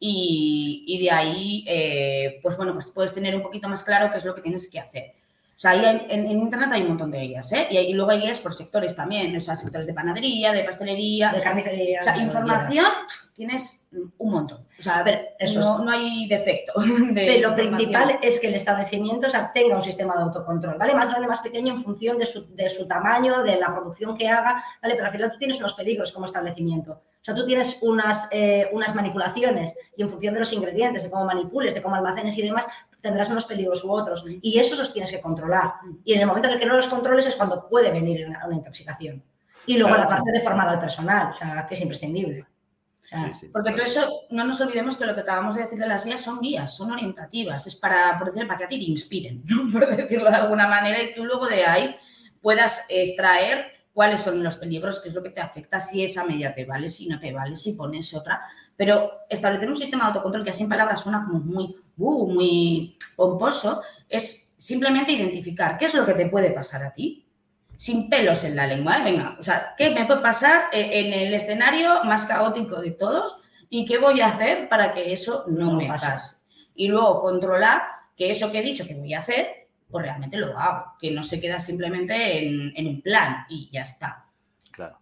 y, 0.00 0.84
y 0.86 1.02
de 1.04 1.10
ahí, 1.10 1.64
eh, 1.66 2.38
pues 2.42 2.56
bueno, 2.56 2.72
pues 2.72 2.86
puedes 2.86 3.12
tener 3.14 3.34
un 3.34 3.42
poquito 3.42 3.68
más 3.68 3.82
claro 3.84 4.10
qué 4.10 4.18
es 4.18 4.24
lo 4.24 4.34
que 4.34 4.42
tienes 4.42 4.70
que 4.70 4.78
hacer. 4.80 5.14
O 5.56 5.60
sea, 5.60 5.72
ahí 5.72 5.84
hay- 5.84 6.06
en, 6.10 6.26
en 6.26 6.38
Internet 6.38 6.68
hay 6.70 6.82
un 6.82 6.88
montón 6.90 7.10
de 7.10 7.18
guías, 7.18 7.50
¿eh? 7.52 7.66
Y, 7.68 7.76
hay- 7.78 7.86
y 7.86 7.92
luego 7.92 8.12
hay 8.12 8.20
guías 8.20 8.38
por 8.38 8.54
sectores 8.54 8.94
también, 8.94 9.36
o 9.36 9.40
sea, 9.40 9.56
sectores 9.56 9.88
de 9.88 9.92
panadería, 9.92 10.52
de 10.52 10.62
pastelería. 10.62 11.32
de 11.32 11.40
carnicería. 11.40 11.98
o 11.98 12.02
sea, 12.04 12.16
información 12.16 12.86
tienes 13.34 13.88
un 14.18 14.30
montón. 14.30 14.64
O 14.78 14.82
sea, 14.82 14.98
a 14.98 15.02
ver, 15.02 15.30
Eso 15.36 15.58
no, 15.58 15.84
no 15.84 15.90
hay 15.90 16.28
defecto. 16.28 16.74
De 17.10 17.26
Pero 17.26 17.50
lo 17.50 17.56
principal 17.56 18.20
es 18.22 18.38
que 18.38 18.46
el 18.48 18.54
establecimiento 18.54 19.26
o 19.26 19.30
sea, 19.30 19.52
tenga 19.52 19.74
un 19.74 19.82
sistema 19.82 20.14
de 20.16 20.22
autocontrol, 20.22 20.78
¿vale? 20.78 20.94
Más 20.94 21.10
grande, 21.10 21.26
más 21.26 21.40
pequeño 21.40 21.72
en 21.74 21.82
función 21.82 22.18
de 22.18 22.26
su, 22.26 22.54
de 22.54 22.68
su 22.70 22.86
tamaño, 22.86 23.42
de 23.42 23.56
la 23.56 23.66
producción 23.66 24.16
que 24.16 24.28
haga, 24.28 24.62
¿vale? 24.80 24.94
Pero 24.94 25.06
al 25.06 25.12
final 25.12 25.32
tú 25.32 25.38
tienes 25.38 25.58
unos 25.58 25.74
peligros 25.74 26.12
como 26.12 26.26
establecimiento. 26.26 27.02
O 27.20 27.24
sea, 27.24 27.34
tú 27.34 27.44
tienes 27.46 27.78
unas, 27.82 28.28
eh, 28.32 28.68
unas 28.72 28.94
manipulaciones 28.94 29.74
y 29.96 30.02
en 30.02 30.08
función 30.08 30.34
de 30.34 30.40
los 30.40 30.52
ingredientes, 30.52 31.02
de 31.02 31.10
cómo 31.10 31.24
manipules, 31.24 31.74
de 31.74 31.82
cómo 31.82 31.96
almacenes 31.96 32.38
y 32.38 32.42
demás, 32.42 32.66
tendrás 33.00 33.28
unos 33.30 33.44
peligros 33.44 33.84
u 33.84 33.92
otros. 33.92 34.24
Y 34.42 34.58
esos 34.58 34.78
los 34.78 34.92
tienes 34.92 35.10
que 35.10 35.20
controlar. 35.20 35.74
Y 36.04 36.14
en 36.14 36.20
el 36.20 36.26
momento 36.26 36.48
en 36.48 36.54
el 36.54 36.60
que 36.60 36.66
no 36.66 36.76
los 36.76 36.88
controles 36.88 37.26
es 37.26 37.36
cuando 37.36 37.68
puede 37.68 37.90
venir 37.90 38.26
una, 38.26 38.46
una 38.46 38.56
intoxicación. 38.56 39.22
Y 39.66 39.74
luego 39.76 39.94
Claro. 39.94 40.08
la 40.08 40.16
parte 40.16 40.32
de 40.32 40.40
formar 40.40 40.68
al 40.68 40.80
personal, 40.80 41.30
o 41.30 41.36
sea, 41.36 41.66
que 41.68 41.74
es 41.74 41.80
imprescindible. 41.80 42.42
O 42.42 43.04
sea, 43.04 43.26
Sí, 43.34 43.40
sí. 43.40 43.46
Porque 43.52 43.70
todo 43.72 43.82
eso, 43.82 44.20
no 44.30 44.44
nos 44.44 44.60
olvidemos 44.60 44.96
que 44.96 45.06
lo 45.06 45.14
que 45.14 45.20
acabamos 45.20 45.54
de 45.54 45.62
decir 45.62 45.78
de 45.78 45.86
las 45.86 46.04
guías 46.04 46.20
son 46.20 46.40
guías, 46.40 46.74
son 46.74 46.90
orientativas, 46.92 47.66
es 47.66 47.76
para, 47.76 48.18
por 48.18 48.32
decir, 48.32 48.46
para 48.46 48.58
que 48.58 48.64
a 48.64 48.68
ti 48.68 48.78
te 48.78 48.90
inspiren, 48.90 49.42
¿no? 49.46 49.70
por 49.70 49.86
decirlo 49.94 50.30
de 50.30 50.36
alguna 50.36 50.66
manera, 50.68 51.02
y 51.02 51.14
tú 51.14 51.24
luego 51.24 51.46
de 51.46 51.64
ahí 51.64 51.96
puedas 52.40 52.86
extraer 52.88 53.77
cuáles 53.98 54.20
son 54.20 54.44
los 54.44 54.56
peligros, 54.58 55.00
qué 55.00 55.08
es 55.08 55.14
lo 55.16 55.24
que 55.24 55.30
te 55.30 55.40
afecta, 55.40 55.80
si 55.80 56.04
esa 56.04 56.24
media 56.24 56.54
te 56.54 56.64
vale, 56.64 56.88
si 56.88 57.08
no 57.08 57.18
te 57.18 57.32
vale, 57.32 57.56
si 57.56 57.72
pones 57.72 58.14
otra. 58.14 58.40
Pero 58.76 59.22
establecer 59.28 59.68
un 59.68 59.74
sistema 59.74 60.04
de 60.04 60.08
autocontrol 60.10 60.44
que 60.44 60.50
así 60.50 60.62
en 60.62 60.68
palabras 60.68 61.00
suena 61.00 61.24
como 61.26 61.40
muy, 61.40 61.74
uh, 61.96 62.32
muy 62.32 62.96
pomposo, 63.16 63.82
es 64.08 64.54
simplemente 64.56 65.10
identificar 65.10 65.76
qué 65.76 65.86
es 65.86 65.94
lo 65.94 66.06
que 66.06 66.14
te 66.14 66.26
puede 66.26 66.52
pasar 66.52 66.84
a 66.84 66.92
ti, 66.92 67.26
sin 67.74 68.08
pelos 68.08 68.44
en 68.44 68.54
la 68.54 68.68
lengua, 68.68 69.00
¿eh? 69.00 69.02
venga, 69.02 69.36
o 69.36 69.42
sea, 69.42 69.74
¿qué 69.76 69.90
me 69.90 70.06
puede 70.06 70.20
pasar 70.20 70.66
eh, 70.70 70.90
en 70.92 71.12
el 71.12 71.34
escenario 71.34 72.04
más 72.04 72.26
caótico 72.26 72.80
de 72.80 72.92
todos 72.92 73.38
y 73.68 73.84
qué 73.84 73.98
voy 73.98 74.20
a 74.20 74.28
hacer 74.28 74.68
para 74.68 74.92
que 74.92 75.12
eso 75.12 75.44
no, 75.48 75.72
No 75.72 75.72
me 75.72 75.88
pase? 75.88 76.06
pase? 76.06 76.36
Y 76.76 76.86
luego 76.86 77.20
controlar 77.20 77.82
que 78.16 78.30
eso 78.30 78.52
que 78.52 78.60
he 78.60 78.62
dicho 78.62 78.86
que 78.86 78.94
voy 78.94 79.12
a 79.14 79.18
hacer, 79.18 79.57
pues 79.90 80.04
realmente 80.04 80.36
lo 80.36 80.58
hago, 80.58 80.92
que 81.00 81.10
no 81.10 81.22
se 81.22 81.40
queda 81.40 81.58
simplemente 81.60 82.46
en, 82.46 82.72
en 82.76 82.86
un 82.86 83.02
plan 83.02 83.44
y 83.48 83.68
ya 83.72 83.82
está, 83.82 84.26
Claro. 84.70 84.98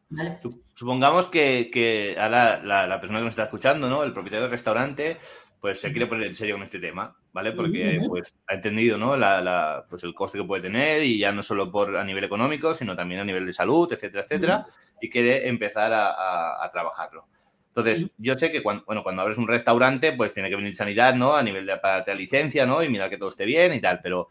Supongamos 0.74 1.28
que, 1.28 1.70
que 1.72 2.16
ahora 2.18 2.58
la, 2.62 2.86
la 2.86 2.98
persona 3.00 3.18
que 3.18 3.24
nos 3.26 3.32
está 3.32 3.44
escuchando, 3.44 3.90
¿no? 3.90 4.02
El 4.04 4.12
propietario 4.12 4.42
del 4.44 4.50
restaurante, 4.50 5.18
pues 5.60 5.80
se 5.80 5.90
quiere 5.90 6.06
poner 6.06 6.26
en 6.28 6.34
serio 6.34 6.54
con 6.54 6.62
este 6.62 6.78
tema, 6.78 7.14
¿vale? 7.32 7.52
Porque 7.52 7.98
pues 8.08 8.34
ha 8.46 8.54
entendido, 8.54 8.96
¿no? 8.96 9.16
La, 9.16 9.40
la- 9.40 9.84
pues 9.88 10.02
el 10.04 10.14
coste 10.14 10.38
que 10.38 10.44
puede 10.44 10.62
tener 10.62 11.02
y 11.02 11.18
ya 11.18 11.30
no 11.32 11.42
solo 11.42 11.70
por 11.70 11.94
a 11.96 12.04
nivel 12.04 12.24
económico, 12.24 12.74
sino 12.74 12.94
también 12.96 13.20
a 13.20 13.24
nivel 13.24 13.44
de 13.44 13.52
salud, 13.52 13.92
etcétera, 13.92 14.22
etcétera, 14.22 14.66
y 15.00 15.10
quiere 15.10 15.46
empezar 15.48 15.92
a, 15.92 16.06
a- 16.10 16.64
a 16.64 16.70
trabajarlo. 16.70 17.26
Entonces, 17.68 18.06
yo 18.16 18.34
sé 18.36 18.50
que 18.50 18.62
cuando, 18.62 18.84
bueno, 18.86 19.02
cuando 19.02 19.20
abres 19.20 19.36
un 19.36 19.46
restaurante, 19.48 20.12
pues 20.12 20.32
tiene 20.32 20.48
que 20.48 20.56
venir 20.56 20.74
sanidad, 20.74 21.14
¿no? 21.14 21.36
A 21.36 21.42
nivel 21.42 21.66
de 21.66 21.76
para 21.76 22.02
la 22.06 22.14
licencia, 22.14 22.64
¿no? 22.64 22.82
Y 22.82 22.88
mirar 22.88 23.10
que 23.10 23.18
todo 23.18 23.28
esté 23.28 23.44
bien 23.44 23.74
y 23.74 23.80
tal, 23.82 24.00
pero 24.02 24.30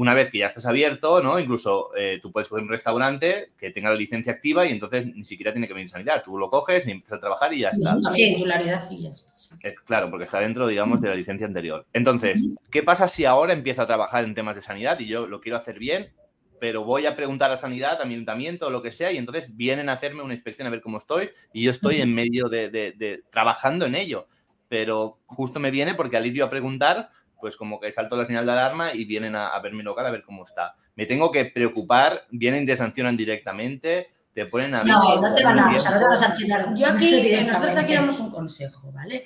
una 0.00 0.14
vez 0.14 0.30
que 0.30 0.38
ya 0.38 0.46
estás 0.46 0.64
abierto, 0.66 1.22
¿no? 1.22 1.38
Incluso 1.38 1.90
eh, 1.96 2.18
tú 2.22 2.32
puedes 2.32 2.48
poner 2.48 2.62
un 2.64 2.70
restaurante 2.70 3.52
que 3.58 3.70
tenga 3.70 3.90
la 3.90 3.96
licencia 3.96 4.32
activa 4.32 4.64
y 4.66 4.70
entonces 4.70 5.06
ni 5.06 5.24
siquiera 5.24 5.52
tiene 5.52 5.68
que 5.68 5.74
venir 5.74 5.88
sanidad. 5.88 6.22
Tú 6.24 6.38
lo 6.38 6.48
coges 6.48 6.86
y 6.86 6.90
empiezas 6.90 7.18
a 7.18 7.20
trabajar 7.20 7.52
y 7.52 7.58
ya 7.60 7.68
está. 7.68 7.96
Sí. 8.12 8.34
titularidad 8.34 8.82
y 8.90 9.02
ya 9.02 9.08
está. 9.10 9.32
sí. 9.36 9.54
Eh, 9.62 9.74
Claro, 9.84 10.08
porque 10.10 10.24
está 10.24 10.40
dentro, 10.40 10.66
digamos, 10.66 11.00
de 11.00 11.08
la 11.08 11.14
licencia 11.14 11.46
anterior. 11.46 11.86
Entonces, 11.92 12.46
¿qué 12.70 12.82
pasa 12.82 13.08
si 13.08 13.24
ahora 13.24 13.52
empiezo 13.52 13.82
a 13.82 13.86
trabajar 13.86 14.24
en 14.24 14.34
temas 14.34 14.56
de 14.56 14.62
sanidad 14.62 14.98
y 15.00 15.06
yo 15.06 15.26
lo 15.26 15.40
quiero 15.40 15.58
hacer 15.58 15.78
bien, 15.78 16.12
pero 16.60 16.84
voy 16.84 17.06
a 17.06 17.14
preguntar 17.16 17.50
a 17.50 17.56
sanidad, 17.56 18.00
a 18.00 18.04
mi 18.04 18.14
ayuntamiento 18.14 18.66
o 18.66 18.70
lo 18.70 18.82
que 18.82 18.92
sea, 18.92 19.12
y 19.12 19.16
entonces 19.18 19.56
vienen 19.56 19.88
a 19.88 19.94
hacerme 19.94 20.22
una 20.22 20.34
inspección 20.34 20.66
a 20.68 20.70
ver 20.70 20.80
cómo 20.80 20.98
estoy 20.98 21.30
y 21.52 21.62
yo 21.64 21.70
estoy 21.70 22.00
en 22.00 22.14
medio 22.14 22.48
de, 22.48 22.68
de- 22.70 22.92
de- 22.92 23.22
trabajando 23.30 23.86
en 23.86 23.94
ello? 23.94 24.26
Pero 24.68 25.18
justo 25.26 25.58
me 25.58 25.70
viene 25.70 25.94
porque 25.94 26.16
al 26.16 26.26
ir 26.26 26.34
yo 26.34 26.44
a 26.44 26.50
preguntar, 26.50 27.10
pues 27.40 27.56
como 27.56 27.80
que 27.80 27.90
salto 27.92 28.16
la 28.16 28.24
señal 28.24 28.46
de 28.46 28.52
alarma 28.52 28.94
y 28.94 29.04
vienen 29.04 29.34
a, 29.34 29.48
a 29.48 29.60
ver 29.60 29.72
mi 29.72 29.82
local 29.82 30.06
a 30.06 30.10
ver 30.10 30.22
cómo 30.22 30.44
está. 30.44 30.74
Me 30.94 31.06
tengo 31.06 31.32
que 31.32 31.46
preocupar, 31.46 32.26
vienen 32.30 32.64
y 32.64 32.66
te 32.66 32.76
sancionan 32.76 33.16
directamente, 33.16 34.10
te 34.34 34.46
ponen 34.46 34.74
a 34.74 34.84
no, 34.84 35.16
no 35.16 35.34
te 35.34 35.44
van 35.44 35.58
a, 35.58 35.74
o 35.74 35.80
sea, 35.80 35.92
no 35.92 35.98
te 35.98 36.04
van 36.04 36.12
a 36.12 36.16
sancionar. 36.16 36.74
Yo 36.76 36.86
aquí, 36.86 37.14
eh, 37.14 37.44
nosotros 37.44 37.76
aquí 37.76 37.94
damos 37.94 38.18
un 38.20 38.30
consejo, 38.30 38.92
¿vale? 38.92 39.24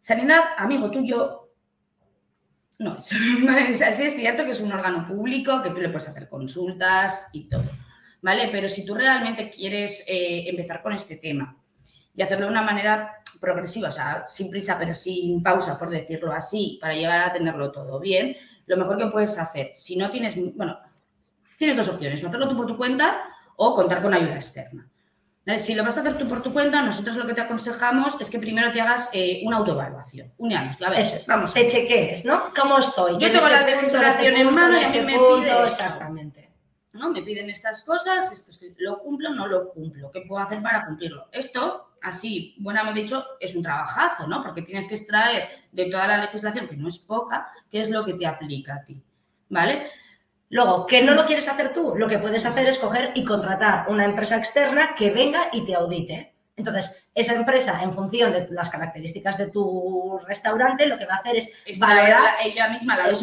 Sanidad, 0.00 0.40
amigo 0.58 0.90
tuyo, 0.90 1.50
no 2.78 2.96
es. 2.98 3.06
Sí 3.06 4.02
es 4.02 4.14
cierto 4.14 4.44
que 4.44 4.50
es 4.50 4.60
un 4.60 4.72
órgano 4.72 5.06
público, 5.06 5.62
que 5.62 5.70
tú 5.70 5.76
le 5.76 5.88
puedes 5.88 6.08
hacer 6.08 6.28
consultas 6.28 7.28
y 7.32 7.48
todo, 7.48 7.64
¿vale? 8.22 8.48
Pero 8.52 8.68
si 8.68 8.84
tú 8.84 8.94
realmente 8.94 9.50
quieres 9.50 10.04
eh, 10.06 10.44
empezar 10.48 10.82
con 10.82 10.92
este 10.92 11.16
tema 11.16 11.56
y 12.16 12.22
hacerlo 12.22 12.46
de 12.46 12.52
una 12.52 12.62
manera 12.62 13.22
progresiva, 13.40 13.88
o 13.88 13.92
sea, 13.92 14.24
sin 14.26 14.50
prisa, 14.50 14.76
pero 14.78 14.94
sin 14.94 15.42
pausa, 15.42 15.78
por 15.78 15.90
decirlo 15.90 16.32
así, 16.32 16.78
para 16.80 16.94
llegar 16.94 17.28
a 17.28 17.32
tenerlo 17.32 17.70
todo 17.70 18.00
bien, 18.00 18.36
lo 18.66 18.76
mejor 18.76 18.96
que 18.98 19.06
puedes 19.06 19.38
hacer, 19.38 19.70
si 19.74 19.96
no 19.96 20.10
tienes, 20.10 20.36
bueno, 20.56 20.78
tienes 21.58 21.76
dos 21.76 21.88
opciones, 21.88 22.22
o 22.24 22.28
hacerlo 22.28 22.48
tú 22.48 22.56
por 22.56 22.66
tu 22.66 22.76
cuenta 22.76 23.22
o 23.56 23.74
contar 23.74 24.02
con 24.02 24.14
ayuda 24.14 24.36
externa. 24.36 24.88
¿Vale? 25.46 25.60
Si 25.60 25.74
lo 25.76 25.84
vas 25.84 25.96
a 25.96 26.00
hacer 26.00 26.18
tú 26.18 26.28
por 26.28 26.42
tu 26.42 26.52
cuenta, 26.52 26.82
nosotros 26.82 27.14
lo 27.16 27.26
que 27.26 27.34
te 27.34 27.40
aconsejamos 27.40 28.20
es 28.20 28.28
que 28.28 28.40
primero 28.40 28.72
te 28.72 28.80
hagas 28.80 29.10
eh, 29.12 29.42
una 29.44 29.58
autoevaluación, 29.58 30.32
un 30.38 30.48
diagnóstico. 30.48 30.88
A 30.88 30.90
ver, 30.90 31.00
Eso 31.00 31.16
es, 31.16 31.26
vamos. 31.26 31.54
te 31.54 31.66
chequees, 31.68 32.24
¿no? 32.24 32.52
¿Cómo 32.58 32.78
estoy? 32.78 33.12
Yo 33.20 33.28
en 33.28 33.32
tengo 33.32 33.46
este 33.46 33.60
la 33.60 33.66
legislación 33.66 34.34
este 34.34 34.40
en 34.40 34.50
mano 34.50 34.80
y 34.80 34.84
a 34.84 34.88
mí 34.88 35.00
me 35.02 35.12
pide. 35.12 35.62
Exactamente. 35.62 36.46
¿no? 36.96 37.10
Me 37.10 37.22
piden 37.22 37.48
estas 37.50 37.82
cosas, 37.84 38.32
esto 38.32 38.50
es 38.50 38.58
que 38.58 38.74
lo 38.78 38.98
cumplo, 38.98 39.30
no 39.30 39.46
lo 39.46 39.70
cumplo. 39.70 40.10
¿Qué 40.10 40.22
puedo 40.26 40.42
hacer 40.42 40.60
para 40.62 40.84
cumplirlo? 40.84 41.28
Esto, 41.30 41.85
así, 42.06 42.54
buenamente 42.58 43.00
dicho, 43.00 43.24
es 43.40 43.54
un 43.54 43.62
trabajazo, 43.62 44.26
¿no? 44.26 44.42
Porque 44.42 44.62
tienes 44.62 44.86
que 44.86 44.94
extraer 44.94 45.48
de 45.72 45.90
toda 45.90 46.06
la 46.06 46.18
legislación, 46.18 46.68
que 46.68 46.76
no 46.76 46.88
es 46.88 46.98
poca, 46.98 47.48
qué 47.70 47.80
es 47.80 47.90
lo 47.90 48.04
que 48.04 48.14
te 48.14 48.26
aplica 48.26 48.76
a 48.76 48.84
ti, 48.84 49.02
¿vale? 49.48 49.88
Luego, 50.48 50.86
que 50.86 51.02
no 51.02 51.14
lo 51.14 51.26
quieres 51.26 51.48
hacer 51.48 51.72
tú, 51.72 51.94
lo 51.96 52.06
que 52.06 52.18
puedes 52.18 52.46
hacer 52.46 52.68
es 52.68 52.78
coger 52.78 53.10
y 53.16 53.24
contratar 53.24 53.86
una 53.88 54.04
empresa 54.04 54.36
externa 54.36 54.94
que 54.96 55.10
venga 55.10 55.48
y 55.52 55.64
te 55.64 55.74
audite. 55.74 56.35
Entonces, 56.58 57.06
esa 57.14 57.34
empresa, 57.34 57.82
en 57.82 57.92
función 57.92 58.32
de 58.32 58.48
las 58.50 58.70
características 58.70 59.36
de 59.36 59.48
tu 59.50 60.18
restaurante, 60.26 60.86
lo 60.86 60.96
que 60.96 61.04
va 61.04 61.14
a 61.14 61.18
hacer 61.18 61.36
es 61.36 61.78
valorar, 61.78 62.22
la- 62.22 62.42
ella 62.42 62.68
misma 62.70 62.96
la, 62.96 63.10
es. 63.10 63.20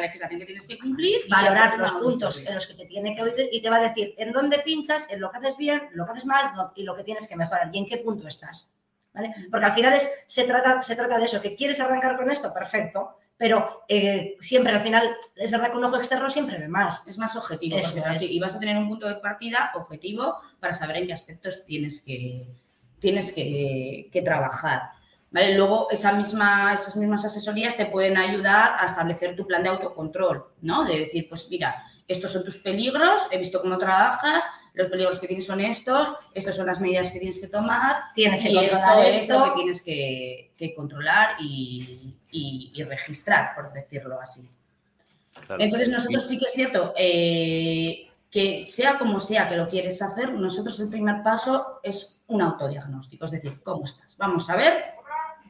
legislación 0.00 0.38
que 0.40 0.46
tienes 0.46 0.66
que 0.68 0.78
cumplir. 0.78 1.22
valorar 1.28 1.76
los 1.76 1.90
puntos 1.92 2.46
en 2.46 2.54
los 2.54 2.66
que 2.68 2.74
te 2.74 2.86
tiene 2.86 3.16
que 3.16 3.22
auditar 3.22 3.46
y 3.50 3.60
te 3.60 3.68
va 3.68 3.76
a 3.76 3.80
decir 3.88 4.14
en 4.16 4.32
dónde 4.32 4.60
pinchas, 4.60 5.10
en 5.10 5.20
lo 5.20 5.30
que 5.32 5.38
haces 5.38 5.56
bien, 5.56 5.82
lo 5.92 6.04
que 6.06 6.12
haces 6.12 6.26
mal 6.26 6.52
y 6.76 6.84
lo 6.84 6.94
que 6.94 7.02
tienes 7.02 7.26
que 7.26 7.34
mejorar 7.36 7.68
y 7.72 7.78
en 7.78 7.86
qué 7.86 7.96
punto 7.98 8.28
estás. 8.28 8.70
¿vale? 9.12 9.34
Porque 9.50 9.66
al 9.66 9.72
final 9.72 9.94
es, 9.94 10.08
se, 10.28 10.44
trata, 10.44 10.80
se 10.84 10.94
trata 10.94 11.18
de 11.18 11.24
eso, 11.24 11.40
que 11.40 11.56
quieres 11.56 11.80
arrancar 11.80 12.16
con 12.16 12.30
esto, 12.30 12.54
perfecto, 12.54 13.16
pero 13.36 13.84
eh, 13.88 14.36
siempre 14.40 14.72
al 14.72 14.80
final, 14.80 15.16
es 15.34 15.50
verdad 15.50 15.70
que 15.72 15.76
un 15.78 15.84
ojo 15.84 15.96
externo 15.96 16.30
siempre 16.30 16.58
ve 16.58 16.68
más. 16.68 17.04
Es 17.08 17.18
más 17.18 17.34
objetivo, 17.34 17.76
Eso 17.76 17.86
por 17.86 17.94
decirlo 17.94 18.10
es. 18.12 18.16
así, 18.18 18.36
y 18.36 18.38
vas 18.38 18.54
a 18.54 18.60
tener 18.60 18.76
un 18.76 18.88
punto 18.88 19.08
de 19.08 19.16
partida 19.16 19.72
objetivo 19.74 20.36
para 20.60 20.72
saber 20.72 20.98
en 20.98 21.06
qué 21.08 21.12
aspectos 21.12 21.64
tienes 21.64 22.02
que, 22.02 22.46
tienes 23.00 23.32
que, 23.32 24.08
que 24.12 24.22
trabajar. 24.22 24.90
¿Vale? 25.30 25.56
Luego, 25.56 25.90
esa 25.90 26.12
misma, 26.12 26.72
esas 26.72 26.96
mismas 26.96 27.22
asesorías 27.24 27.76
te 27.76 27.84
pueden 27.86 28.16
ayudar 28.16 28.76
a 28.78 28.86
establecer 28.86 29.36
tu 29.36 29.46
plan 29.46 29.62
de 29.62 29.68
autocontrol, 29.68 30.46
¿no? 30.62 30.84
De 30.84 31.00
decir, 31.00 31.28
pues 31.28 31.46
mira, 31.50 31.84
estos 32.08 32.32
son 32.32 32.44
tus 32.44 32.56
peligros, 32.56 33.20
he 33.30 33.36
visto 33.36 33.60
cómo 33.60 33.76
trabajas, 33.76 34.42
los 34.72 34.88
peligros 34.88 35.18
que 35.20 35.26
tienes 35.26 35.44
son 35.44 35.60
estos, 35.60 36.14
estas 36.32 36.56
son 36.56 36.64
las 36.64 36.80
medidas 36.80 37.10
que 37.10 37.18
tienes 37.18 37.38
que 37.38 37.46
tomar, 37.48 38.04
Tienes 38.14 38.40
que 38.42 38.50
y 38.50 38.56
esto 38.58 38.78
controlar 38.78 39.06
esto. 39.06 39.38
lo 39.38 39.44
que 39.44 39.50
tienes 39.58 39.82
que, 39.82 40.50
que 40.56 40.74
controlar 40.74 41.36
y, 41.40 42.14
y- 42.30 42.72
y 42.74 42.82
registrar, 42.84 43.54
por 43.54 43.70
decirlo 43.74 44.18
así. 44.18 44.48
Claro. 45.46 45.62
Entonces 45.62 45.90
nosotros 45.90 46.26
sí 46.26 46.38
que 46.38 46.46
es 46.46 46.52
cierto 46.52 46.94
eh, 46.96 48.08
que 48.30 48.64
sea 48.66 48.98
como 48.98 49.20
sea 49.20 49.46
que 49.48 49.56
lo 49.56 49.68
quieres 49.68 50.00
hacer, 50.00 50.32
nosotros 50.32 50.80
el 50.80 50.88
primer 50.88 51.22
paso 51.22 51.80
es 51.82 52.17
un 52.28 52.42
autodiagnóstico, 52.42 53.24
es 53.24 53.32
decir, 53.32 53.60
¿cómo 53.62 53.84
estás? 53.84 54.16
Vamos 54.16 54.48
a 54.48 54.56
ver 54.56 54.94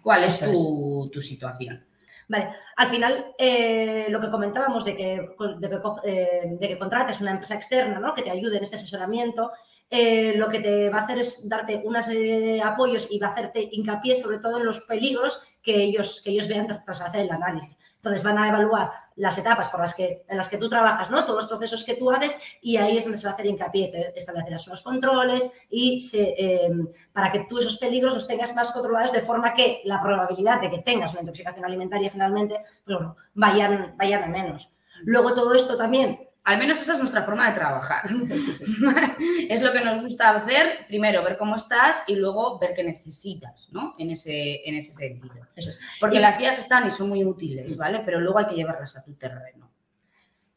cuál 0.02 0.24
es 0.24 0.40
tu, 0.40 1.10
tu 1.12 1.20
situación. 1.20 1.84
Vale, 2.28 2.50
al 2.76 2.88
final 2.88 3.34
eh, 3.38 4.06
lo 4.10 4.20
que 4.20 4.30
comentábamos 4.30 4.84
de 4.84 4.96
que, 4.96 5.28
de, 5.58 5.68
que, 5.68 5.80
eh, 6.04 6.56
de 6.60 6.68
que 6.68 6.78
contrates 6.78 7.20
una 7.20 7.30
empresa 7.30 7.54
externa 7.54 7.98
¿no? 7.98 8.14
que 8.14 8.22
te 8.22 8.30
ayude 8.30 8.58
en 8.58 8.62
este 8.62 8.76
asesoramiento, 8.76 9.52
eh, 9.90 10.34
lo 10.36 10.48
que 10.50 10.60
te 10.60 10.90
va 10.90 10.98
a 10.98 11.04
hacer 11.04 11.20
es 11.20 11.48
darte 11.48 11.80
una 11.84 12.02
serie 12.02 12.38
de 12.38 12.62
apoyos 12.62 13.08
y 13.10 13.18
va 13.18 13.28
a 13.28 13.30
hacerte 13.30 13.70
hincapié 13.72 14.14
sobre 14.14 14.38
todo 14.38 14.58
en 14.58 14.66
los 14.66 14.80
peligros 14.80 15.40
que 15.62 15.82
ellos, 15.82 16.20
que 16.22 16.30
ellos 16.30 16.48
vean 16.48 16.66
tras 16.66 17.00
hacer 17.00 17.22
el 17.22 17.30
análisis. 17.30 17.78
Entonces 17.98 18.22
van 18.22 18.38
a 18.38 18.48
evaluar 18.48 18.92
las 19.16 19.36
etapas 19.36 19.68
por 19.68 19.80
las 19.80 19.94
que, 19.94 20.24
en 20.28 20.36
las 20.36 20.48
que 20.48 20.58
tú 20.58 20.68
trabajas, 20.68 21.10
¿no? 21.10 21.24
todos 21.24 21.40
los 21.42 21.48
procesos 21.48 21.84
que 21.84 21.94
tú 21.94 22.10
haces 22.10 22.38
y 22.62 22.76
ahí 22.76 22.96
es 22.96 23.04
donde 23.04 23.18
se 23.18 23.24
va 23.24 23.32
a 23.32 23.34
hacer 23.34 23.46
hincapié, 23.46 23.88
te 23.88 24.16
establecerás 24.16 24.66
unos 24.68 24.82
controles 24.82 25.52
y 25.68 26.08
eh, 26.14 26.70
para 27.12 27.32
que 27.32 27.46
tú 27.48 27.58
esos 27.58 27.78
peligros 27.78 28.14
los 28.14 28.28
tengas 28.28 28.54
más 28.54 28.70
controlados 28.70 29.12
de 29.12 29.20
forma 29.20 29.54
que 29.54 29.82
la 29.84 30.00
probabilidad 30.00 30.60
de 30.60 30.70
que 30.70 30.78
tengas 30.78 31.12
una 31.12 31.22
intoxicación 31.22 31.64
alimentaria 31.64 32.10
finalmente, 32.10 32.64
pues 32.84 32.96
bueno, 32.96 33.16
vayan, 33.34 33.94
vayan 33.96 34.22
a 34.22 34.26
menos. 34.28 34.70
Luego 35.02 35.34
todo 35.34 35.52
esto 35.52 35.76
también, 35.76 36.27
Al 36.48 36.58
menos 36.58 36.80
esa 36.80 36.94
es 36.94 36.98
nuestra 36.98 37.22
forma 37.24 37.46
de 37.48 37.54
trabajar. 37.54 38.08
es 39.50 39.60
lo 39.62 39.70
que 39.72 39.80
nos 39.82 40.00
gusta 40.00 40.30
hacer, 40.30 40.86
primero 40.88 41.22
ver 41.22 41.36
cómo 41.36 41.56
estás 41.56 42.02
y 42.06 42.14
luego 42.16 42.58
ver 42.58 42.72
qué 42.74 42.82
necesitas, 42.84 43.68
¿no? 43.72 43.94
En 43.98 44.10
ese, 44.12 44.66
en 44.66 44.74
ese 44.76 44.94
sentido. 44.94 45.46
Eso 45.54 45.70
es. 45.70 45.78
Porque 46.00 46.16
Y- 46.16 46.20
las 46.20 46.38
guías 46.38 46.58
están 46.58 46.86
y 46.86 46.90
son 46.90 47.10
muy 47.10 47.22
útiles, 47.24 47.76
¿vale? 47.76 48.00
Pero 48.04 48.18
luego 48.20 48.38
hay 48.38 48.46
que 48.46 48.54
llevarlas 48.54 48.96
a 48.96 49.04
tu 49.04 49.12
terreno. 49.14 49.70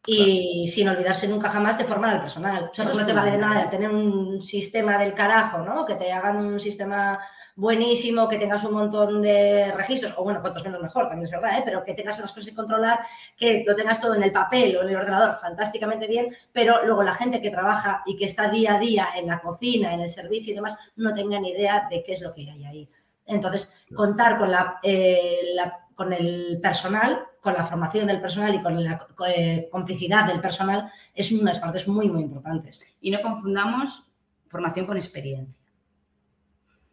y 0.08 0.67
sin 0.73 0.88
olvidarse 0.89 1.27
nunca 1.27 1.49
jamás 1.49 1.77
de 1.77 1.84
formar 1.84 2.15
al 2.15 2.21
personal. 2.21 2.69
O 2.71 2.73
sea, 2.73 2.86
Eso 2.86 2.99
no 2.99 3.06
te 3.06 3.13
vale 3.13 3.32
de 3.32 3.38
nada 3.38 3.69
tener 3.69 3.89
un 3.89 4.41
sistema 4.41 4.97
del 4.97 5.13
carajo, 5.13 5.60
¿no? 5.60 5.86
Que 5.86 5.95
te 5.95 6.12
hagan 6.12 6.38
un 6.38 6.60
sistema 6.60 7.19
buenísimo, 7.55 8.27
que 8.27 8.37
tengas 8.37 8.63
un 8.63 8.73
montón 8.73 9.21
de 9.21 9.71
registros, 9.75 10.13
o 10.17 10.23
bueno, 10.23 10.41
cuantos 10.41 10.63
menos 10.63 10.81
mejor, 10.81 11.03
también 11.07 11.23
es 11.23 11.31
verdad, 11.31 11.59
¿eh? 11.59 11.61
pero 11.65 11.83
que 11.83 11.93
tengas 11.93 12.17
unas 12.17 12.31
cosas 12.31 12.49
que 12.49 12.55
controlar, 12.55 12.99
que 13.37 13.63
lo 13.67 13.75
tengas 13.75 13.99
todo 14.01 14.15
en 14.15 14.23
el 14.23 14.31
papel 14.31 14.75
o 14.77 14.83
en 14.83 14.89
el 14.89 14.95
ordenador 14.95 15.37
fantásticamente 15.41 16.07
bien, 16.07 16.35
pero 16.51 16.85
luego 16.85 17.03
la 17.03 17.13
gente 17.15 17.41
que 17.41 17.51
trabaja 17.51 18.03
y 18.05 18.15
que 18.15 18.25
está 18.25 18.49
día 18.49 18.75
a 18.75 18.79
día 18.79 19.07
en 19.15 19.27
la 19.27 19.39
cocina, 19.41 19.93
en 19.93 20.01
el 20.01 20.09
servicio 20.09 20.53
y 20.53 20.55
demás, 20.55 20.77
no 20.95 21.13
tenga 21.13 21.39
ni 21.39 21.51
idea 21.51 21.87
de 21.89 22.03
qué 22.03 22.13
es 22.13 22.21
lo 22.21 22.33
que 22.33 22.49
hay 22.49 22.65
ahí. 22.65 22.89
Entonces, 23.25 23.75
contar 23.95 24.37
con, 24.37 24.51
la, 24.51 24.79
eh, 24.83 25.39
la- 25.53 25.79
con 25.95 26.11
el 26.13 26.59
personal, 26.61 27.23
con 27.39 27.53
la 27.53 27.63
formación 27.65 28.07
del 28.07 28.19
personal 28.19 28.53
y 28.55 28.61
con 28.61 28.83
la 28.83 29.07
eh, 29.27 29.67
complicidad 29.71 30.25
del 30.25 30.41
personal 30.41 30.91
es 31.13 31.31
unas 31.31 31.59
partes 31.59 31.87
muy, 31.87 32.09
muy 32.09 32.21
importantes. 32.23 32.81
Y 33.01 33.11
no 33.11 33.21
confundamos 33.21 34.07
formación 34.47 34.85
con 34.87 34.97
experiencia. 34.97 35.61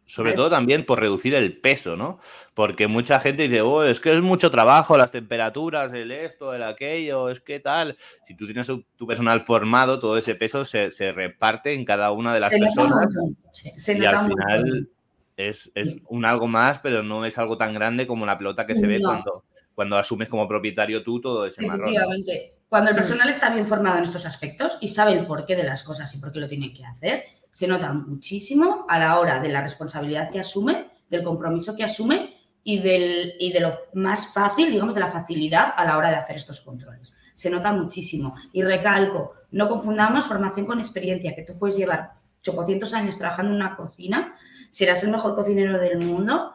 Sobre 0.09 0.33
todo 0.33 0.49
también 0.49 0.87
por 0.87 0.99
reducir 0.99 1.35
el 1.35 1.55
peso, 1.55 1.95
¿no? 1.95 2.19
Porque 2.55 2.87
mucha 2.87 3.19
gente 3.19 3.43
dice, 3.47 3.61
oh, 3.61 3.83
es 3.83 3.99
que 3.99 4.11
es 4.11 4.23
mucho 4.23 4.49
trabajo, 4.49 4.97
las 4.97 5.11
temperaturas, 5.11 5.93
el 5.93 6.11
esto, 6.11 6.51
el 6.51 6.63
aquello, 6.63 7.29
es 7.29 7.39
que 7.39 7.59
tal. 7.59 7.95
Si 8.25 8.33
tú 8.33 8.45
tienes 8.47 8.65
tu 8.65 9.05
personal 9.05 9.41
formado, 9.41 9.99
todo 9.99 10.17
ese 10.17 10.33
peso 10.33 10.65
se, 10.65 10.89
se 10.89 11.11
reparte 11.11 11.75
en 11.75 11.85
cada 11.85 12.11
una 12.11 12.33
de 12.33 12.39
las 12.39 12.51
Se 12.51 12.57
personas. 12.57 13.05
Sí. 13.51 13.71
Se 13.77 13.99
y 13.99 14.03
al 14.03 14.21
final 14.27 14.89
es, 15.37 15.71
es 15.75 15.97
un 16.07 16.25
algo 16.25 16.47
más, 16.47 16.79
pero 16.79 17.03
no 17.03 17.23
es 17.23 17.37
algo 17.37 17.55
tan 17.59 17.75
grande 17.75 18.07
como 18.07 18.25
la 18.25 18.35
pelota 18.35 18.65
que 18.65 18.75
se 18.75 18.87
ve 18.87 18.97
No. 18.99 19.09
cuando, 19.09 19.43
cuando 19.75 19.97
asumes 19.99 20.27
como 20.27 20.47
propietario 20.47 21.03
tú 21.03 21.21
todo 21.21 21.45
ese 21.45 21.67
marrón. 21.67 21.89
Efectivamente. 21.89 22.55
Cuando 22.67 22.89
el 22.89 22.95
personal 22.95 23.29
está 23.29 23.51
bien 23.51 23.67
formado 23.67 23.99
en 23.99 24.05
estos 24.05 24.25
aspectos 24.25 24.79
y 24.81 24.87
sabe 24.87 25.13
el 25.13 25.27
porqué 25.27 25.55
de 25.55 25.63
las 25.65 25.83
cosas 25.83 26.11
y 26.15 26.17
por 26.17 26.31
qué 26.31 26.39
lo 26.39 26.47
tiene 26.47 26.73
que 26.73 26.83
hacer, 26.83 27.25
se 27.49 27.67
nota 27.67 27.91
muchísimo 27.93 28.85
a 28.87 28.99
la 28.99 29.19
hora 29.19 29.39
de 29.39 29.49
la 29.49 29.61
responsabilidad 29.61 30.29
que 30.29 30.39
asume, 30.39 30.89
del 31.09 31.23
compromiso 31.23 31.75
que 31.75 31.83
asume 31.83 32.37
y, 32.63 32.79
del, 32.79 33.33
y 33.39 33.51
de 33.51 33.59
lo 33.61 33.73
más 33.93 34.33
fácil, 34.33 34.71
digamos, 34.71 34.93
de 34.93 34.99
la 35.01 35.09
facilidad 35.09 35.73
a 35.75 35.83
la 35.85 35.97
hora 35.97 36.09
de 36.09 36.17
hacer 36.17 36.35
estos 36.35 36.61
controles. 36.61 37.13
Se 37.33 37.49
nota 37.49 37.71
muchísimo. 37.71 38.35
Y 38.53 38.61
recalco, 38.63 39.33
no 39.51 39.67
confundamos 39.67 40.25
formación 40.25 40.65
con 40.65 40.79
experiencia, 40.79 41.33
que 41.35 41.43
tú 41.43 41.57
puedes 41.57 41.77
llevar 41.77 42.11
800 42.45 42.93
años 42.93 43.17
trabajando 43.17 43.51
en 43.51 43.57
una 43.57 43.75
cocina, 43.75 44.35
serás 44.69 45.03
el 45.03 45.11
mejor 45.11 45.35
cocinero 45.35 45.77
del 45.79 45.99
mundo, 45.99 46.53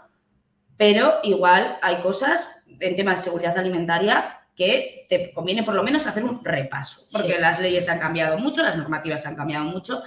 pero 0.76 1.14
igual 1.22 1.78
hay 1.82 2.00
cosas 2.00 2.64
en 2.80 2.96
temas 2.96 3.18
de 3.18 3.24
seguridad 3.24 3.56
alimentaria 3.58 4.40
que 4.56 5.06
te 5.08 5.32
conviene 5.32 5.62
por 5.64 5.74
lo 5.74 5.82
menos 5.82 6.06
hacer 6.06 6.24
un 6.24 6.44
repaso, 6.44 7.02
porque 7.10 7.34
Sí. 7.34 7.40
las 7.40 7.60
leyes 7.60 7.88
han 7.88 7.98
cambiado 7.98 8.38
mucho, 8.38 8.62
las 8.62 8.76
normativas 8.76 9.26
han 9.26 9.34
cambiado 9.36 9.64
mucho 9.64 10.02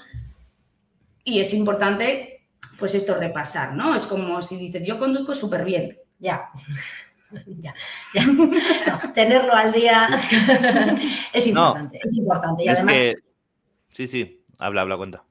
y 1.28 1.40
es 1.42 1.54
importante 1.54 2.48
pues 2.80 2.96
esto 2.96 3.16
repasar, 3.16 3.74
¿no? 3.74 3.94
Es 3.96 4.06
como 4.08 4.42
si 4.42 4.56
dices, 4.58 4.84
yo 4.88 4.98
conduzco 5.00 5.34
súper 5.34 5.64
bien, 5.66 5.98
Ya. 6.20 6.50
Ya, 7.46 7.74
ya. 8.14 8.26
No, 8.26 8.50
tenerlo 9.14 9.52
al 9.54 9.74
día 9.74 10.08
es 11.34 11.46
No. 11.54 11.68
importante, 11.68 12.00
es 12.02 12.18
importante. 12.18 12.64
Y 12.64 12.68
Es 12.70 12.76
además, 12.76 12.96
que- 12.96 13.16
Sí, 13.90 14.08
sí, 14.08 14.46
habla, 14.60 14.82
habla, 14.84 14.96
cuenta. 14.96 15.24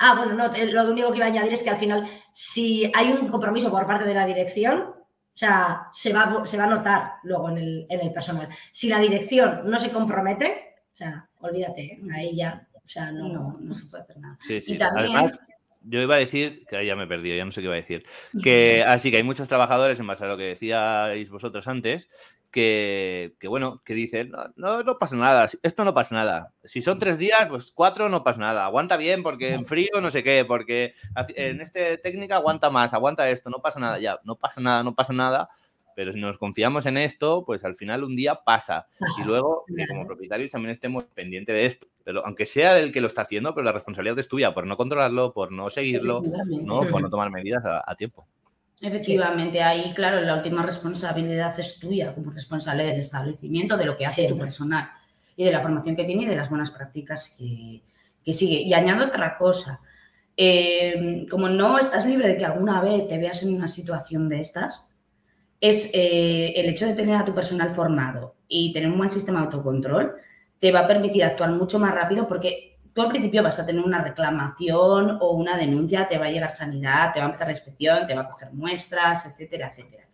ah, 0.00 0.14
bueno, 0.16 0.32
no, 0.32 0.50
lo 0.72 0.90
único 0.90 1.10
que 1.10 1.16
iba 1.18 1.26
a 1.26 1.28
añadir 1.28 1.52
es 1.52 1.62
que 1.62 1.68
al 1.68 1.76
final, 1.76 2.08
si 2.32 2.90
hay 2.94 3.12
un 3.12 3.28
compromiso 3.28 3.70
por 3.70 3.86
parte 3.86 4.06
de 4.06 4.14
la 4.14 4.24
dirección, 4.24 4.80
o 4.88 5.36
sea, 5.36 5.88
se 5.92 6.14
va, 6.14 6.22
a- 6.22 6.46
se 6.46 6.56
va 6.56 6.64
a 6.64 6.68
notar 6.68 7.12
luego 7.24 7.50
en 7.50 7.58
el, 7.58 7.86
en 7.90 8.00
el 8.00 8.12
personal. 8.12 8.48
Si 8.72 8.88
la 8.88 8.98
dirección 9.00 9.62
no 9.66 9.78
se 9.78 9.90
compromete, 9.90 10.76
o 10.94 10.96
sea, 10.96 11.28
olvídate, 11.40 12.00
ahí 12.14 12.36
ya, 12.36 12.66
o 12.84 12.88
sea, 12.88 13.10
no, 13.12 13.28
no, 13.28 13.58
no 13.60 13.74
se 13.74 13.86
puede 13.86 14.02
hacer 14.04 14.18
nada. 14.18 14.38
Sí, 14.46 14.60
sí. 14.60 14.78
también- 14.78 15.10
Además, 15.12 15.38
yo 15.86 16.00
iba 16.00 16.14
a 16.14 16.18
decir, 16.18 16.64
que 16.68 16.84
ya 16.86 16.96
me 16.96 17.04
he 17.04 17.06
perdido, 17.06 17.36
ya 17.36 17.44
no 17.44 17.52
sé 17.52 17.60
qué 17.60 17.66
iba 17.66 17.74
a 17.74 17.76
decir, 17.76 18.04
que 18.42 18.84
así 18.86 19.10
que 19.10 19.18
hay 19.18 19.22
muchos 19.22 19.48
trabajadores, 19.48 20.00
en 20.00 20.06
base 20.06 20.24
a 20.24 20.28
lo 20.28 20.36
que 20.36 20.44
decíais 20.44 21.28
vosotros 21.30 21.66
antes, 21.68 22.08
que, 22.50 23.34
que, 23.40 23.48
bueno, 23.48 23.82
que 23.84 23.94
dicen, 23.94 24.30
no, 24.30 24.44
no, 24.54 24.82
no 24.84 24.98
pasa 24.98 25.16
nada, 25.16 25.46
esto 25.62 25.84
no 25.84 25.92
pasa 25.92 26.14
nada. 26.14 26.52
Si 26.62 26.82
son 26.82 27.00
tres 27.00 27.18
días, 27.18 27.48
pues 27.48 27.72
cuatro 27.72 28.08
no 28.08 28.22
pasa 28.22 28.38
nada. 28.40 28.64
Aguanta 28.64 28.96
bien 28.96 29.24
porque 29.24 29.54
en 29.54 29.66
frío 29.66 30.00
no 30.00 30.08
sé 30.08 30.22
qué, 30.22 30.44
porque 30.46 30.94
en 31.34 31.60
esta 31.60 31.80
técnica 31.96 32.36
aguanta 32.36 32.70
más, 32.70 32.94
aguanta 32.94 33.28
esto, 33.28 33.50
no 33.50 33.60
pasa 33.60 33.80
nada. 33.80 33.98
Ya, 33.98 34.20
no 34.22 34.36
pasa 34.36 34.60
nada, 34.60 34.84
no 34.84 34.94
pasa 34.94 35.12
nada. 35.12 35.48
Pero 35.94 36.12
si 36.12 36.20
nos 36.20 36.38
confiamos 36.38 36.86
en 36.86 36.96
esto, 36.96 37.44
pues 37.44 37.64
al 37.64 37.76
final 37.76 38.04
un 38.04 38.16
día 38.16 38.36
pasa. 38.44 38.86
Y 39.20 39.26
luego, 39.26 39.64
que 39.66 39.86
como 39.86 40.06
propietarios 40.06 40.50
también 40.50 40.70
estemos 40.70 41.04
pendientes 41.04 41.54
de 41.54 41.66
esto. 41.66 41.86
Pero 42.04 42.24
aunque 42.26 42.46
sea 42.46 42.78
el 42.78 42.92
que 42.92 43.00
lo 43.00 43.06
está 43.06 43.22
haciendo, 43.22 43.54
pero 43.54 43.64
la 43.64 43.72
responsabilidad 43.72 44.18
es 44.18 44.28
tuya 44.28 44.52
por 44.52 44.66
no 44.66 44.76
controlarlo, 44.76 45.32
por 45.32 45.52
no 45.52 45.70
seguirlo. 45.70 46.22
¿no? 46.62 46.82
por 46.88 47.00
no 47.00 47.10
tomar 47.10 47.30
medidas 47.30 47.64
a, 47.64 47.82
a 47.86 47.94
tiempo. 47.94 48.26
Efectivamente, 48.80 49.62
ahí, 49.62 49.94
claro, 49.94 50.20
la 50.20 50.36
última 50.36 50.62
responsabilidad 50.62 51.58
es 51.58 51.78
tuya 51.78 52.14
como 52.14 52.30
responsable 52.32 52.84
del 52.84 53.00
establecimiento, 53.00 53.76
de 53.76 53.86
lo 53.86 53.96
que 53.96 54.04
hace 54.04 54.28
tu 54.28 54.36
personal. 54.36 54.90
y 55.36 55.44
de 55.44 55.52
la 55.52 55.60
formación 55.60 55.96
que 55.96 56.04
tiene 56.04 56.24
y 56.24 56.26
de 56.26 56.36
las 56.36 56.50
buenas 56.50 56.70
prácticas 56.70 57.34
que, 57.38 57.82
que 58.24 58.32
sigue. 58.32 58.60
Y 58.60 58.74
añado 58.74 59.06
otra 59.06 59.38
cosa. 59.38 59.80
Eh, 60.36 61.26
como 61.30 61.48
no 61.48 61.78
estás 61.78 62.06
libre 62.06 62.28
de 62.28 62.36
que 62.36 62.44
alguna 62.44 62.80
vez 62.80 63.06
te 63.06 63.18
veas 63.18 63.42
en 63.44 63.54
una 63.54 63.68
situación 63.68 64.28
de 64.28 64.40
estas, 64.40 64.86
es 65.64 65.90
eh, 65.94 66.52
el 66.56 66.66
hecho 66.66 66.84
de 66.84 66.92
tener 66.92 67.16
a 67.16 67.24
tu 67.24 67.34
personal 67.34 67.70
formado 67.70 68.34
y 68.46 68.70
tener 68.74 68.90
un 68.90 68.98
buen 68.98 69.08
sistema 69.08 69.40
de 69.40 69.46
autocontrol, 69.46 70.14
te 70.60 70.70
va 70.70 70.80
a 70.80 70.86
permitir 70.86 71.24
actuar 71.24 71.52
mucho 71.52 71.78
más 71.78 71.94
rápido 71.94 72.28
porque 72.28 72.76
tú 72.92 73.00
al 73.00 73.08
principio 73.08 73.42
vas 73.42 73.58
a 73.58 73.64
tener 73.64 73.82
una 73.82 74.04
reclamación 74.04 75.16
o 75.22 75.30
una 75.30 75.56
denuncia, 75.56 76.06
te 76.06 76.18
va 76.18 76.26
a 76.26 76.30
llegar 76.30 76.50
sanidad, 76.50 77.14
te 77.14 77.20
va 77.20 77.24
a 77.24 77.28
empezar 77.28 77.46
la 77.46 77.54
inspección, 77.54 78.06
te 78.06 78.14
va 78.14 78.20
a 78.20 78.28
coger 78.28 78.52
muestras, 78.52 79.24
etcétera, 79.24 79.68
etcétera. 79.68 80.04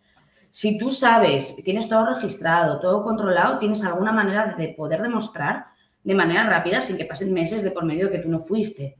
Si 0.51 0.77
tú 0.77 0.89
sabes, 0.89 1.57
tienes 1.65 1.89
todo 1.89 2.05
registrado, 2.05 2.79
todo 2.79 3.03
controlado, 3.03 3.59
tienes 3.59 3.83
alguna 3.83 4.13
manera 4.13 4.55
de 4.57 4.69
poder 4.69 5.01
demostrar 5.01 5.65
de 6.01 6.15
manera 6.15 6.45
rápida 6.45 6.79
sin 6.79 6.95
que 6.95 7.03
pasen 7.03 7.33
meses 7.33 7.61
de 7.61 7.71
por 7.71 7.83
medio 7.83 8.05
de 8.05 8.13
que 8.13 8.19
tú 8.19 8.29
no 8.29 8.39
fuiste, 8.39 8.97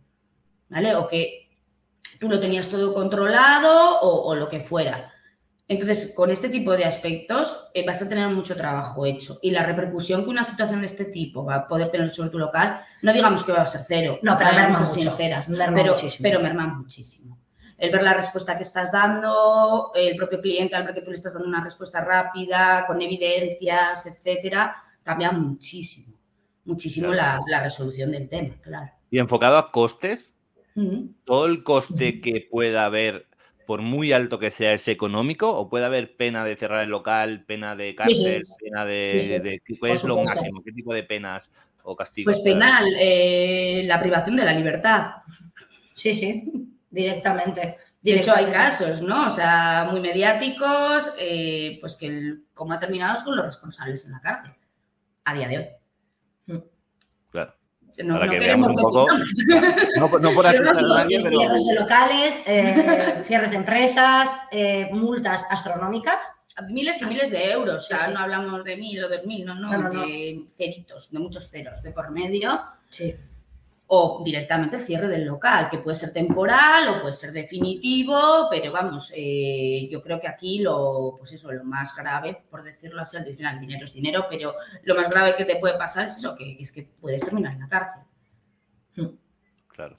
¿vale? 0.67 0.95
O 0.95 1.07
que 1.07 1.47
tú 2.19 2.27
lo 2.27 2.41
tenías 2.41 2.67
todo 2.67 2.93
controlado 2.93 4.01
o, 4.01 4.29
o 4.29 4.35
lo 4.35 4.49
que 4.49 4.59
fuera. 4.59 5.13
Entonces, 5.71 6.13
con 6.13 6.29
este 6.29 6.49
tipo 6.49 6.75
de 6.75 6.83
aspectos 6.83 7.69
eh, 7.73 7.85
vas 7.87 8.01
a 8.01 8.09
tener 8.09 8.27
mucho 8.27 8.57
trabajo 8.57 9.05
hecho 9.05 9.39
y 9.41 9.51
la 9.51 9.65
repercusión 9.65 10.25
que 10.25 10.29
una 10.29 10.43
situación 10.43 10.81
de 10.81 10.87
este 10.87 11.05
tipo 11.05 11.45
va 11.45 11.55
a 11.55 11.65
poder 11.67 11.89
tener 11.89 12.13
sobre 12.13 12.29
tu 12.29 12.37
local, 12.37 12.81
no 13.01 13.13
digamos 13.13 13.45
que 13.45 13.53
va 13.53 13.61
a 13.61 13.65
ser 13.65 13.79
cero, 13.87 14.19
No, 14.21 14.37
pero 14.37 14.51
merma 14.51 14.79
mucho, 14.79 14.91
sinceras, 14.91 15.47
merma 15.47 15.77
pero, 15.77 15.93
muchísimo. 15.93 16.23
pero 16.23 16.39
merma 16.41 16.67
muchísimo. 16.67 17.39
El 17.77 17.89
ver 17.89 18.03
la 18.03 18.13
respuesta 18.15 18.57
que 18.57 18.63
estás 18.63 18.91
dando, 18.91 19.91
el 19.95 20.17
propio 20.17 20.41
cliente 20.41 20.75
al 20.75 20.83
ver 20.83 20.93
que 20.93 21.03
tú 21.03 21.09
le 21.09 21.15
estás 21.15 21.35
dando 21.35 21.47
una 21.47 21.63
respuesta 21.63 22.01
rápida, 22.03 22.83
con 22.85 23.01
evidencias, 23.01 24.05
etcétera, 24.07 24.75
cambia 25.03 25.31
muchísimo, 25.31 26.17
muchísimo 26.65 27.13
la, 27.13 27.39
la 27.47 27.63
resolución 27.63 28.11
del 28.11 28.27
tema, 28.27 28.55
claro. 28.61 28.91
Y 29.09 29.19
enfocado 29.19 29.57
a 29.57 29.71
costes, 29.71 30.35
todo 31.23 31.45
el 31.45 31.63
coste 31.63 32.19
que 32.19 32.45
pueda 32.51 32.83
haber, 32.83 33.27
por 33.71 33.81
muy 33.81 34.11
alto 34.11 34.37
que 34.37 34.51
sea, 34.51 34.73
es 34.73 34.85
económico, 34.89 35.49
o 35.49 35.69
puede 35.69 35.85
haber 35.85 36.17
pena 36.17 36.43
de 36.43 36.57
cerrar 36.57 36.83
el 36.83 36.89
local, 36.89 37.45
pena 37.45 37.73
de 37.73 37.95
cárcel, 37.95 38.43
pena 38.59 38.83
de, 38.83 39.13
Sí, 39.15 39.27
sí. 39.27 39.39
de- 39.39 39.61
¿qué 39.65 39.75
Por 39.75 39.89
es 39.91 40.03
lo 40.03 40.21
máximo? 40.21 40.61
¿Qué 40.61 40.73
tipo 40.73 40.93
de 40.93 41.03
penas 41.03 41.49
o 41.83 41.95
castigos? 41.95 42.33
Pues 42.35 42.43
penal, 42.43 42.83
eh, 42.99 43.83
la 43.85 44.01
privación 44.01 44.35
de 44.35 44.43
la 44.43 44.51
libertad. 44.51 45.11
Sí, 45.95 46.13
sí, 46.13 46.51
directamente. 46.89 47.77
De 48.01 48.15
hecho, 48.17 48.35
hay 48.35 48.47
casos, 48.47 49.01
¿no? 49.01 49.27
O 49.27 49.31
sea, 49.31 49.87
muy 49.89 50.01
mediáticos, 50.01 51.13
eh, 51.17 51.77
pues 51.79 51.95
que 51.95 52.07
el, 52.07 52.43
como 52.53 52.73
ha 52.73 52.79
terminado 52.81 53.13
es 53.13 53.21
con 53.23 53.37
los 53.37 53.45
responsables 53.45 54.03
en 54.05 54.11
la 54.11 54.19
cárcel, 54.19 54.51
a 55.23 55.33
día 55.33 55.47
de 55.47 55.57
hoy. 55.59 56.61
Claro. 57.29 57.53
No, 58.03 58.13
Para 58.15 58.25
no 58.25 58.31
que 58.31 58.39
queremos 58.39 58.67
veamos 58.67 58.83
un 58.83 58.89
poco-. 58.91 59.07
No, 59.99 60.09
por- 60.09 60.21
no 60.21 60.33
por 60.33 60.45
Pero 60.51 60.63
no 60.63 60.69
asustar 60.71 60.77
a 60.77 61.03
nadie, 61.03 61.19
pero 61.21 61.37
Cierres 61.39 61.65
de 61.67 61.75
locales, 61.75 62.43
eh, 62.47 63.23
cierres 63.27 63.51
de 63.51 63.55
empresas, 63.57 64.29
eh, 64.51 64.89
multas 64.91 65.45
astronómicas. 65.49 66.23
Miles 66.69 67.01
y 67.01 67.05
miles 67.05 67.31
de 67.31 67.51
euros, 67.51 67.85
o 67.85 67.87
sea, 67.87 67.97
Sí, 67.99 68.03
sí. 68.07 68.13
no 68.13 68.19
hablamos 68.19 68.63
de 68.63 68.75
mil 68.77 69.03
o 69.03 69.09
dos 69.09 69.25
mil, 69.25 69.45
no, 69.45 69.55
no, 69.55 69.71
No, 69.71 69.77
no, 69.77 69.89
no. 69.89 70.01
de 70.05 70.43
ceritos, 70.53 71.09
de 71.11 71.17
muchos 71.19 71.49
ceros 71.49 71.81
de 71.81 71.91
por 71.91 72.11
medio, 72.11 72.61
Sí. 72.89 73.15
O 73.93 74.21
directamente 74.23 74.77
el 74.77 74.81
cierre 74.81 75.09
del 75.09 75.25
local, 75.25 75.67
que 75.69 75.79
puede 75.79 75.95
ser 75.95 76.13
temporal 76.13 76.87
o 76.87 77.01
puede 77.01 77.11
ser 77.11 77.33
definitivo, 77.33 78.47
pero 78.49 78.71
vamos, 78.71 79.11
eh, 79.13 79.89
yo 79.91 80.01
creo 80.01 80.17
que 80.17 80.29
aquí 80.29 80.59
lo, 80.59 81.15
pues 81.19 81.33
eso, 81.33 81.51
lo 81.51 81.65
más 81.65 81.93
grave, 81.93 82.41
por 82.49 82.63
decirlo 82.63 83.01
así, 83.01 83.17
al 83.17 83.25
final 83.25 83.59
dinero 83.59 83.83
es 83.83 83.93
dinero, 83.93 84.27
pero 84.29 84.55
lo 84.83 84.95
más 84.95 85.09
grave 85.09 85.35
que 85.35 85.43
te 85.43 85.57
puede 85.57 85.77
pasar 85.77 86.07
es 86.07 86.15
eso, 86.15 86.33
que, 86.37 86.55
es 86.57 86.71
que 86.71 86.87
puedes 87.01 87.21
terminar 87.21 87.51
en 87.51 87.59
la 87.59 87.67
cárcel. 87.67 88.01
Claro. 89.67 89.97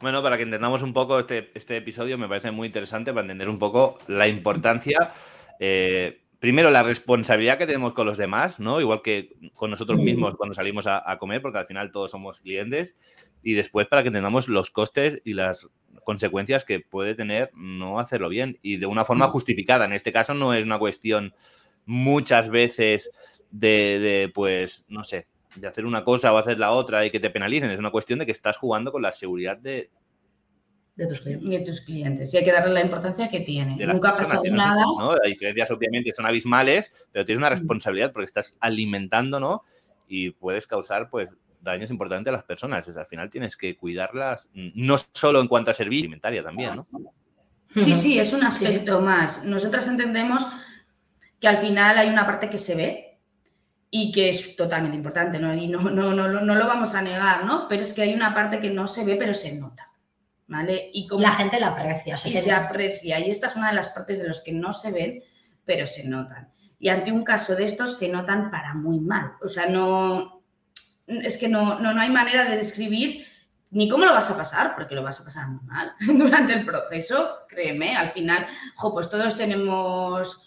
Bueno, 0.00 0.22
para 0.22 0.36
que 0.36 0.44
entendamos 0.44 0.82
un 0.82 0.92
poco 0.92 1.18
este, 1.18 1.50
este 1.54 1.78
episodio, 1.78 2.16
me 2.16 2.28
parece 2.28 2.52
muy 2.52 2.68
interesante 2.68 3.12
para 3.12 3.22
entender 3.22 3.48
un 3.48 3.58
poco 3.58 3.98
la 4.06 4.28
importancia, 4.28 5.10
eh, 5.58 6.21
primero 6.42 6.72
la 6.72 6.82
responsabilidad 6.82 7.56
que 7.56 7.66
tenemos 7.66 7.94
con 7.94 8.04
los 8.04 8.18
demás, 8.18 8.58
¿no? 8.58 8.80
Igual 8.80 9.00
que 9.00 9.36
con 9.54 9.70
nosotros 9.70 10.00
mismos 10.00 10.34
cuando 10.34 10.56
salimos 10.56 10.88
a, 10.88 11.08
a 11.08 11.16
comer, 11.16 11.40
porque 11.40 11.58
al 11.58 11.68
final 11.68 11.92
todos 11.92 12.10
somos 12.10 12.40
clientes, 12.40 12.98
y 13.44 13.52
después 13.52 13.86
para 13.86 14.02
que 14.02 14.08
entendamos 14.08 14.48
los 14.48 14.70
costes 14.72 15.22
y 15.24 15.34
las 15.34 15.68
consecuencias 16.02 16.64
que 16.64 16.80
puede 16.80 17.14
tener 17.14 17.52
no 17.54 18.00
hacerlo 18.00 18.28
bien 18.28 18.58
y 18.60 18.78
de 18.78 18.86
una 18.86 19.04
forma 19.04 19.28
justificada. 19.28 19.84
En 19.84 19.92
este 19.92 20.12
caso 20.12 20.34
no 20.34 20.52
es 20.52 20.64
una 20.66 20.80
cuestión 20.80 21.32
muchas 21.86 22.50
veces 22.50 23.12
de, 23.52 24.00
de, 24.00 24.28
pues, 24.34 24.84
no 24.88 25.04
sé, 25.04 25.28
de 25.54 25.68
hacer 25.68 25.86
una 25.86 26.02
cosa 26.02 26.32
o 26.32 26.38
hacer 26.38 26.58
la 26.58 26.72
otra 26.72 27.06
y 27.06 27.12
que 27.12 27.20
te 27.20 27.30
penalicen. 27.30 27.70
Es 27.70 27.78
una 27.78 27.92
cuestión 27.92 28.18
de 28.18 28.26
que 28.26 28.32
estás 28.32 28.56
jugando 28.56 28.90
con 28.90 29.02
la 29.02 29.12
seguridad 29.12 29.58
de, 29.58 29.90
De 30.94 31.06
tus 31.06 31.20
clientes. 31.20 31.48
de 31.48 31.60
tus 31.60 31.80
clientes. 31.80 32.34
Y 32.34 32.36
hay 32.36 32.44
que 32.44 32.52
darle 32.52 32.74
la 32.74 32.82
importancia 32.82 33.28
que 33.30 33.40
tiene. 33.40 33.76
de 33.76 33.86
Nunca 33.86 34.10
ha 34.10 34.16
pasado 34.16 34.42
nada. 34.50 34.82
¿no? 34.98 35.12
Las 35.12 35.22
diferencias 35.26 35.70
obviamente 35.70 36.12
son 36.14 36.26
abismales, 36.26 36.92
pero 37.10 37.24
tienes 37.24 37.38
una 37.38 37.48
Mm. 37.48 37.58
responsabilidad 37.58 38.12
porque 38.12 38.26
estás 38.26 38.56
alimentando, 38.60 39.40
¿no? 39.40 39.64
Y 40.06 40.30
puedes 40.30 40.66
causar, 40.66 41.08
pues, 41.08 41.34
daños 41.62 41.90
importantes 41.90 42.30
a 42.30 42.36
las 42.36 42.44
personas. 42.44 42.86
O 42.88 42.92
sea, 42.92 43.02
al 43.02 43.06
final 43.06 43.30
tienes 43.30 43.56
que 43.56 43.76
cuidarlas, 43.76 44.50
mm, 44.52 44.68
no 44.74 44.96
solo 44.98 45.40
en 45.40 45.48
cuanto 45.48 45.70
a 45.70 45.74
servicio 45.74 46.02
alimentaria 46.02 46.42
también, 46.42 46.76
¿no? 46.76 46.86
Sí, 47.74 47.94
sí, 47.94 48.18
es 48.18 48.32
un 48.34 48.44
aspecto 48.44 49.00
más. 49.00 49.44
Nosotras 49.44 49.86
entendemos 49.88 50.46
que 51.40 51.48
al 51.48 51.58
final 51.58 51.96
hay 51.96 52.08
una 52.10 52.26
parte 52.26 52.50
que 52.50 52.58
se 52.58 52.74
ve 52.74 53.18
y 53.90 54.12
que 54.12 54.28
es 54.28 54.56
totalmente 54.56 54.96
importante, 54.96 55.38
¿no? 55.38 55.54
Y 55.54 55.68
no, 55.68 55.80
no, 55.80 56.12
no, 56.12 56.28
no 56.28 56.54
lo 56.54 56.66
vamos 56.66 56.94
a 56.94 57.00
negar, 57.02 57.44
¿no? 57.46 57.66
Pero 57.68 57.82
es 57.82 57.92
que 57.94 58.02
hay 58.02 58.12
una 58.14 58.34
parte 58.34 58.60
que 58.60 58.70
no 58.70 58.86
se 58.86 59.04
ve, 59.04 59.16
pero 59.16 59.32
se 59.32 59.58
nota, 59.58 59.90
¿vale? 60.46 60.90
Y 60.92 61.06
como 61.06 61.22
La 61.22 61.32
gente 61.32 61.58
la 61.60 61.68
aprecia. 61.68 62.14
y 62.14 62.30
se- 62.30 62.42
se 62.42 62.52
aprecia. 62.52 63.18
Y 63.20 63.30
esta 63.30 63.46
es 63.46 63.56
una 63.56 63.68
de 63.70 63.76
las 63.76 63.88
partes 63.88 64.20
de 64.20 64.28
los 64.28 64.40
que 64.42 64.52
no 64.52 64.72
se 64.72 64.90
ven, 64.92 65.22
pero 65.64 65.86
se 65.86 66.04
notan. 66.08 66.48
Y 66.78 66.88
ante 66.88 67.12
un 67.12 67.22
caso 67.24 67.54
de 67.54 67.64
estos 67.64 67.96
se 67.98 68.08
notan 68.08 68.50
para 68.50 68.74
muy 68.74 68.98
mal. 69.00 69.32
O 69.42 69.48
sea, 69.48 69.66
no. 69.66 70.42
Es 71.06 71.36
que 71.38 71.48
no, 71.48 71.78
no, 71.78 71.92
no 71.94 72.00
hay 72.00 72.10
manera 72.10 72.44
de 72.48 72.56
describir 72.56 73.26
ni 73.70 73.88
cómo 73.88 74.04
lo 74.04 74.12
vas 74.12 74.30
a 74.30 74.36
pasar, 74.36 74.74
porque 74.74 74.94
lo 74.94 75.02
vas 75.02 75.20
a 75.20 75.24
pasar 75.24 75.48
muy 75.48 75.64
mal 75.64 75.92
durante 76.00 76.52
el 76.52 76.64
proceso, 76.66 77.38
créeme. 77.48 77.96
Al 77.96 78.10
final, 78.12 78.46
jo, 78.76 78.92
pues 78.92 79.08
todos 79.08 79.36
tenemos 79.36 80.42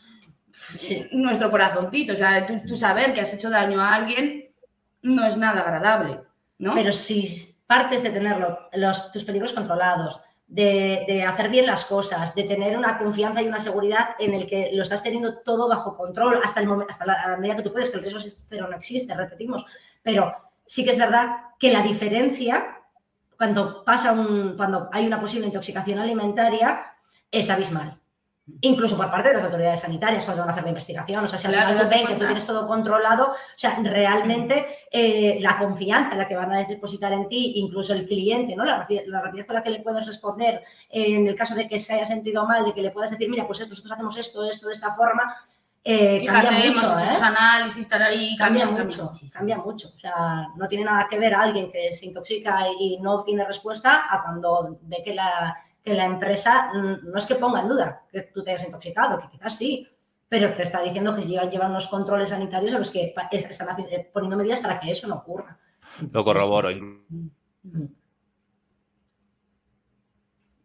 Sí. 0.52 1.08
nuestro 1.12 1.50
corazoncito. 1.52 2.14
O 2.14 2.16
sea, 2.16 2.46
tú, 2.46 2.62
tú 2.68 2.76
saber 2.76 3.14
que 3.14 3.22
has 3.22 3.34
hecho 3.34 3.50
daño 3.50 3.82
a 3.82 3.94
alguien 3.96 4.52
no 5.02 5.26
es 5.26 5.38
nada 5.38 5.62
agradable, 5.62 6.20
¿no? 6.60 6.74
Pero 6.76 6.92
si 6.94 7.28
partes 7.68 8.04
de 8.04 8.12
tener 8.12 8.38
los, 8.74 9.12
tus 9.12 9.24
peligros 9.24 9.54
controlados, 9.54 10.22
de, 10.48 11.06
de 11.08 11.24
hacer 11.24 11.50
bien 11.50 11.66
las 11.66 11.86
cosas, 11.86 12.36
de 12.36 12.44
tener 12.44 12.78
una 12.78 12.98
confianza 13.00 13.42
y 13.42 13.48
una 13.48 13.60
seguridad 13.60 14.10
en 14.20 14.34
el 14.36 14.48
que 14.48 14.70
lo 14.74 14.84
estás 14.84 15.02
teniendo 15.02 15.40
todo 15.40 15.68
bajo 15.68 15.98
control 15.98 16.40
hasta, 16.44 16.60
el 16.62 16.68
momen- 16.68 16.86
hasta 16.88 17.06
la, 17.06 17.30
la 17.32 17.38
medida 17.38 17.56
que 17.56 17.64
tú 17.64 17.72
puedes, 17.72 17.90
que 17.90 17.98
el 17.98 18.04
riesgo 18.04 18.20
cero 18.50 18.68
no 18.70 18.78
existe, 18.78 19.16
repetimos. 19.16 19.66
Pero 20.04 20.36
sí 20.66 20.86
que 20.86 20.92
es 20.92 21.00
verdad 21.00 21.38
que 21.58 21.72
la 21.72 21.82
diferencia 21.82 22.78
cuando 23.38 23.84
pasa 23.84 24.12
un, 24.12 24.56
cuando 24.56 24.88
hay 24.94 25.08
una 25.08 25.20
posible 25.20 25.48
intoxicación 25.48 26.00
alimentaria 26.00 26.94
es 27.32 27.50
abismal. 27.50 28.00
Incluso 28.62 28.96
por 28.96 29.10
parte 29.10 29.30
de 29.30 29.36
las 29.36 29.46
autoridades 29.46 29.80
sanitarias 29.80 30.24
cuando 30.24 30.42
van 30.44 30.50
a 30.50 30.52
hacer 30.52 30.64
la 30.64 30.70
investigación. 30.70 31.26
O 31.26 31.28
sea, 31.28 31.40
si 31.40 31.48
al 31.48 31.54
Claro, 31.54 31.70
final 31.72 31.90
ven 31.90 32.06
que 32.08 32.14
tú 32.14 32.26
tienes 32.26 32.46
todo 32.46 32.68
controlado, 32.68 33.32
o 33.32 33.36
sea, 33.58 33.76
realmente 33.82 34.86
eh, 34.92 35.40
la 35.42 35.58
confianza 35.58 36.12
en 36.12 36.20
la 36.20 36.28
que 36.28 36.36
van 36.36 36.52
a 36.52 36.64
depositar 36.64 37.12
en 37.14 37.28
ti, 37.28 37.54
incluso 37.56 37.94
el 37.94 38.06
cliente, 38.06 38.56
¿no? 38.56 38.64
La, 38.64 38.86
rapi- 38.88 39.04
la 39.08 39.22
rapidez 39.22 39.48
con 39.48 39.56
la 39.56 39.64
que 39.64 39.72
le 39.72 39.80
puedes 39.80 40.06
responder 40.06 40.64
en 40.90 41.28
el 41.28 41.36
caso 41.36 41.56
de 41.56 41.68
que 41.68 41.80
se 41.80 41.96
haya 41.96 42.06
sentido 42.06 42.46
mal, 42.46 42.66
de 42.66 42.74
que 42.74 42.84
le 42.84 42.92
puedas 42.92 43.10
decir, 43.10 43.30
mira, 43.30 43.48
pues 43.48 43.60
nosotros 43.62 43.92
hacemos 43.92 44.16
esto, 44.18 44.48
esto 44.50 44.68
de 44.68 44.74
esta 44.74 44.94
forma, 44.94 45.36
eh, 45.84 46.20
Fíjate, 46.20 46.48
cambia 46.48 46.66
hemos 46.66 46.82
mucho, 46.82 46.94
hecho 46.94 47.00
¿eh? 47.00 47.08
estos 47.14 47.22
análisis, 47.24 47.88
Cambia, 47.88 48.38
cambia, 48.38 48.66
mucho, 48.68 49.12
cambia 49.34 49.58
mucho. 49.58 49.92
O 49.96 50.00
sea, 50.00 50.48
no 50.56 50.68
tiene 50.68 50.86
nada 50.86 51.08
que 51.10 51.20
ver 51.20 51.34
a 51.36 51.42
alguien 51.42 51.72
que 51.72 51.92
se 51.94 52.06
intoxica 52.08 52.68
y 52.80 52.98
no 53.02 53.14
obtiene 53.16 53.46
respuesta 53.46 54.06
a 54.10 54.24
cuando 54.24 54.78
ve 54.82 54.98
que 55.06 55.14
la, 55.14 55.56
que 55.86 55.94
la 55.94 56.06
empresa 56.06 56.72
mm, 56.74 57.12
no 57.12 57.18
es 57.18 57.26
que 57.26 57.36
ponga 57.36 57.62
en 57.62 57.70
duda 57.70 58.02
que 58.12 58.24
tú 58.24 58.44
te 58.44 58.52
hayas 58.52 58.66
intoxicado, 58.66 59.20
que 59.20 59.30
quizás 59.30 59.56
sí, 59.56 59.88
pero 60.28 60.52
te 60.54 60.64
está 60.64 60.82
diciendo 60.82 61.16
que 61.16 61.22
llevan, 61.22 61.52
llevan 61.52 61.72
unos 61.72 61.88
controles 61.88 62.30
sanitarios 62.30 62.74
a 62.74 62.80
los 62.80 62.90
que 62.90 63.14
están 63.32 63.80
eh, 63.80 64.10
poniendo 64.12 64.36
medidas 64.36 64.60
para 64.60 64.80
que 64.80 64.92
eso 64.92 65.08
no 65.08 65.16
ocurra. 65.16 65.60
Lo 66.12 66.26
corroboro. 66.26 66.70
Mm. 66.72 67.86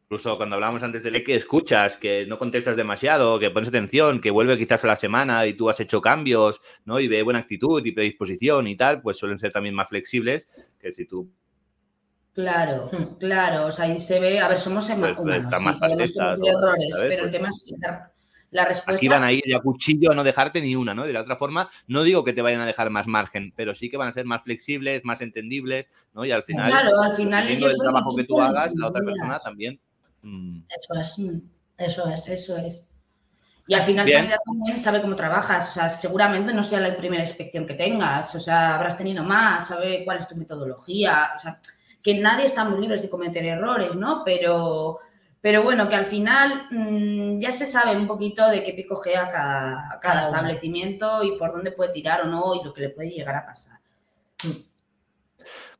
Incluso 0.04 0.37
cuando 0.38 0.56
hablábamos 0.56 0.83
antes 0.83 1.04
de 1.04 1.22
que 1.22 1.37
escuchas, 1.37 1.96
que 1.96 2.26
no 2.26 2.37
contestas 2.37 2.74
demasiado, 2.74 3.38
que 3.38 3.50
pones 3.50 3.68
atención, 3.68 4.20
que 4.20 4.33
vuelve 4.33 4.59
quizás 4.59 4.83
a 4.83 4.88
la 4.88 4.96
semana 4.96 5.46
y 5.46 5.52
tú 5.52 5.70
has 5.70 5.78
hecho 5.78 6.00
cambios, 6.00 6.61
¿no? 6.85 6.98
Y 6.98 7.06
ve 7.06 7.22
buena 7.22 7.38
actitud 7.38 7.85
y 7.85 7.92
predisposición 7.92 8.66
y 8.66 8.76
tal, 8.76 9.02
pues 9.02 9.18
suelen 9.18 9.38
ser 9.38 9.52
también 9.52 9.74
más 9.74 9.88
flexibles 9.88 10.48
que 10.80 10.90
si 10.90 11.06
tú 11.06 11.30
Claro, 12.40 12.88
Hmm. 12.92 13.18
claro, 13.18 13.66
o 13.66 13.70
sea, 13.70 13.85
ahí 13.87 14.00
se 14.00 14.18
ve, 14.20 14.40
a 14.40 14.48
ver, 14.48 14.59
somos 14.59 14.87
Pues, 14.87 14.98
pues, 14.98 15.18
humanos, 15.18 15.44
están 15.44 15.64
más 15.64 15.76
pastistas, 15.76 16.38
errores, 16.44 16.88
¿sabes? 16.92 17.09
pero 17.09 17.24
el 17.24 17.31
Pues- 17.31 17.33
tema 17.33 17.48
es 17.48 17.74
la 18.53 18.64
respuesta... 18.64 18.92
Aquí 18.98 19.09
van 19.09 19.22
a 19.24 19.31
ir 19.33 19.42
a 19.55 19.61
cuchillo 19.61 20.11
a 20.11 20.14
no 20.14 20.24
dejarte 20.24 20.61
ni 20.61 20.74
una, 20.74 20.92
¿no? 20.94 21.05
De 21.05 21.12
la 21.12 21.20
otra 21.20 21.37
forma, 21.37 21.68
no 21.87 22.03
digo 22.03 22.24
que 22.24 22.33
te 22.33 22.42
vayan 22.42 22.61
a 22.61 22.66
dejar 22.66 22.90
más 22.90 23.07
margen, 23.07 23.53
pero 23.55 23.74
sí 23.74 23.88
que 23.90 23.96
van 23.96 24.09
a 24.09 24.12
ser 24.12 24.24
más 24.26 24.42
flexibles, 24.42 25.05
más 25.05 25.20
entendibles, 25.20 25.87
¿no? 26.14 26.24
Y 26.24 26.33
al 26.33 26.42
final, 26.42 26.68
Claro, 26.70 26.90
al 27.00 27.14
final 27.16 27.48
ellos 27.48 27.72
son 27.76 27.85
trabajo 27.85 28.16
que 28.16 28.24
tú 28.24 28.40
hagas, 28.40 28.74
la 28.74 28.88
otra 28.88 29.03
persona 29.05 29.38
también. 29.38 29.79
mm, 30.22 30.62
Eso 30.68 31.00
es. 31.00 31.18
Mm. 31.18 31.40
Eso 31.79 32.07
es. 32.09 32.29
Eso 32.29 32.57
es. 32.59 32.87
Y 33.66 33.74
al 33.74 33.83
final 33.83 34.05
Bien. 34.05 34.29
También 34.44 34.81
sabe 34.81 35.00
cómo 35.00 35.14
trabajas, 35.14 35.70
o 35.70 35.72
sea, 35.74 35.88
seguramente 35.88 36.53
no 36.53 36.62
sea 36.64 36.81
la 36.81 36.96
primera 36.96 37.22
inspección 37.22 37.66
que 37.66 37.74
tengas, 37.74 38.35
o 38.35 38.40
sea, 38.40 38.74
habrás 38.74 38.96
tenido 38.98 39.22
más, 39.22 39.68
sabe 39.68 40.05
cuál 40.05 40.18
es 40.18 40.26
tu 40.26 40.35
metodología, 40.35 41.31
o 41.37 41.38
sea, 41.38 41.61
que 42.02 42.14
nadie 42.18 42.46
estamos 42.46 42.78
libres 42.78 43.02
de 43.02 43.10
cometer 43.10 43.44
errores, 43.44 43.96
¿no? 43.96 44.22
Pero, 44.24 44.98
pero 45.40 45.62
bueno, 45.62 45.88
que 45.88 45.96
al 45.96 46.06
final 46.06 46.66
mm, 46.70 47.38
ya 47.38 47.52
se 47.52 47.66
sabe 47.66 47.96
un 47.96 48.06
poquito 48.06 48.48
de 48.48 48.62
qué 48.62 48.72
picojea 48.72 49.30
cada, 49.30 49.98
cada 50.00 50.22
establecimiento 50.22 51.22
y 51.22 51.36
por 51.36 51.52
dónde 51.52 51.72
puede 51.72 51.92
tirar 51.92 52.22
o 52.22 52.26
no 52.26 52.54
y 52.54 52.64
lo 52.64 52.72
que 52.72 52.82
le 52.82 52.90
puede 52.90 53.10
llegar 53.10 53.36
a 53.36 53.46
pasar. 53.46 53.78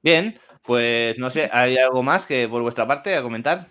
Bien, 0.03 0.39
pues 0.63 1.19
no 1.19 1.31
sé, 1.31 1.49
¿hay 1.53 1.77
algo 1.77 2.03
más 2.03 2.27
que 2.27 2.49
por 2.49 2.63
vuestra 2.63 2.87
parte 2.87 3.15
a 3.15 3.23
comentar? 3.23 3.67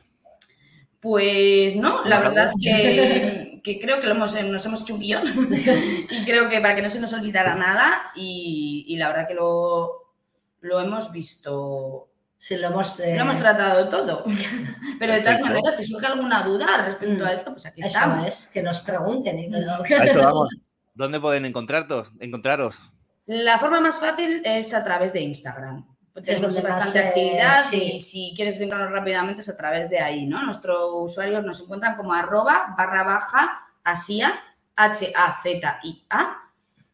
Pues 1.00 1.76
no, 1.76 2.04
la 2.06 2.20
verdad 2.20 2.50
es 2.50 2.56
que, 2.62 3.60
que 3.64 3.80
creo 3.80 4.02
que 4.02 4.08
lo 4.08 4.16
hemos, 4.16 4.44
nos 4.44 4.66
hemos 4.66 4.82
hecho 4.82 4.96
un 4.96 5.00
guion 5.00 5.24
y 6.10 6.26
creo 6.26 6.50
que 6.50 6.60
para 6.60 6.76
que 6.76 6.82
no 6.82 6.90
se 6.90 7.00
nos 7.00 7.14
olvidara 7.14 7.56
nada 7.56 8.12
y, 8.16 8.86
y 8.88 8.98
la 8.98 9.08
verdad 9.08 9.28
que 9.28 9.34
lo, 9.34 10.14
lo 10.62 10.80
hemos 10.80 11.12
visto, 11.12 12.09
Lo 12.52 12.68
hemos. 12.68 13.00
eh, 13.00 13.16
lo 13.16 13.22
hemos 13.24 13.38
tratado 13.38 13.90
todo. 13.90 14.24
Pero 15.00 15.14
de 15.14 15.22
todas 15.22 15.42
maneras, 15.42 15.76
si 15.78 15.86
surge 15.86 16.06
alguna 16.08 16.42
duda 16.44 16.86
respecto 16.86 17.24
Mm. 17.24 17.28
a 17.28 17.34
esto, 17.34 17.52
pues 17.52 17.66
aquí 17.66 17.82
Eso 17.82 17.88
estamos. 17.90 18.28
es, 18.28 18.48
que 18.54 18.62
nos 18.64 18.80
pregunten. 18.80 19.54
A 19.56 19.82
eso 20.06 20.20
vamos. 20.22 20.50
¿Dónde 20.94 21.20
pueden 21.20 21.46
encontraros? 21.46 22.12
encontraros? 22.20 22.78
La 23.26 23.58
forma 23.60 23.80
más 23.80 24.00
fácil 24.00 24.42
es 24.44 24.74
a 24.74 24.84
través 24.84 25.14
de 25.14 25.22
Instagram. 25.22 25.86
Tenemos 26.24 26.54
donde 26.54 26.62
más, 26.68 26.76
bastante 26.78 27.00
eh, 27.00 27.08
actividad 27.08 27.66
sí. 27.70 27.92
y 27.94 28.00
si 28.02 28.34
quieres 28.36 28.56
encontrarnos 28.60 28.92
rápidamente 29.00 29.42
es 29.42 29.48
a 29.50 29.56
través 29.56 29.90
de 29.90 30.00
ahí, 30.00 30.26
¿no? 30.26 30.42
Nuestros 30.44 30.78
usuarios 30.94 31.44
nos 31.46 31.62
encuentran 31.62 31.96
como 31.96 32.12
arroba 32.14 32.74
barra 32.78 33.04
baja 33.04 33.62
asia, 33.84 34.34
H-A-Z-I-A, 34.76 36.38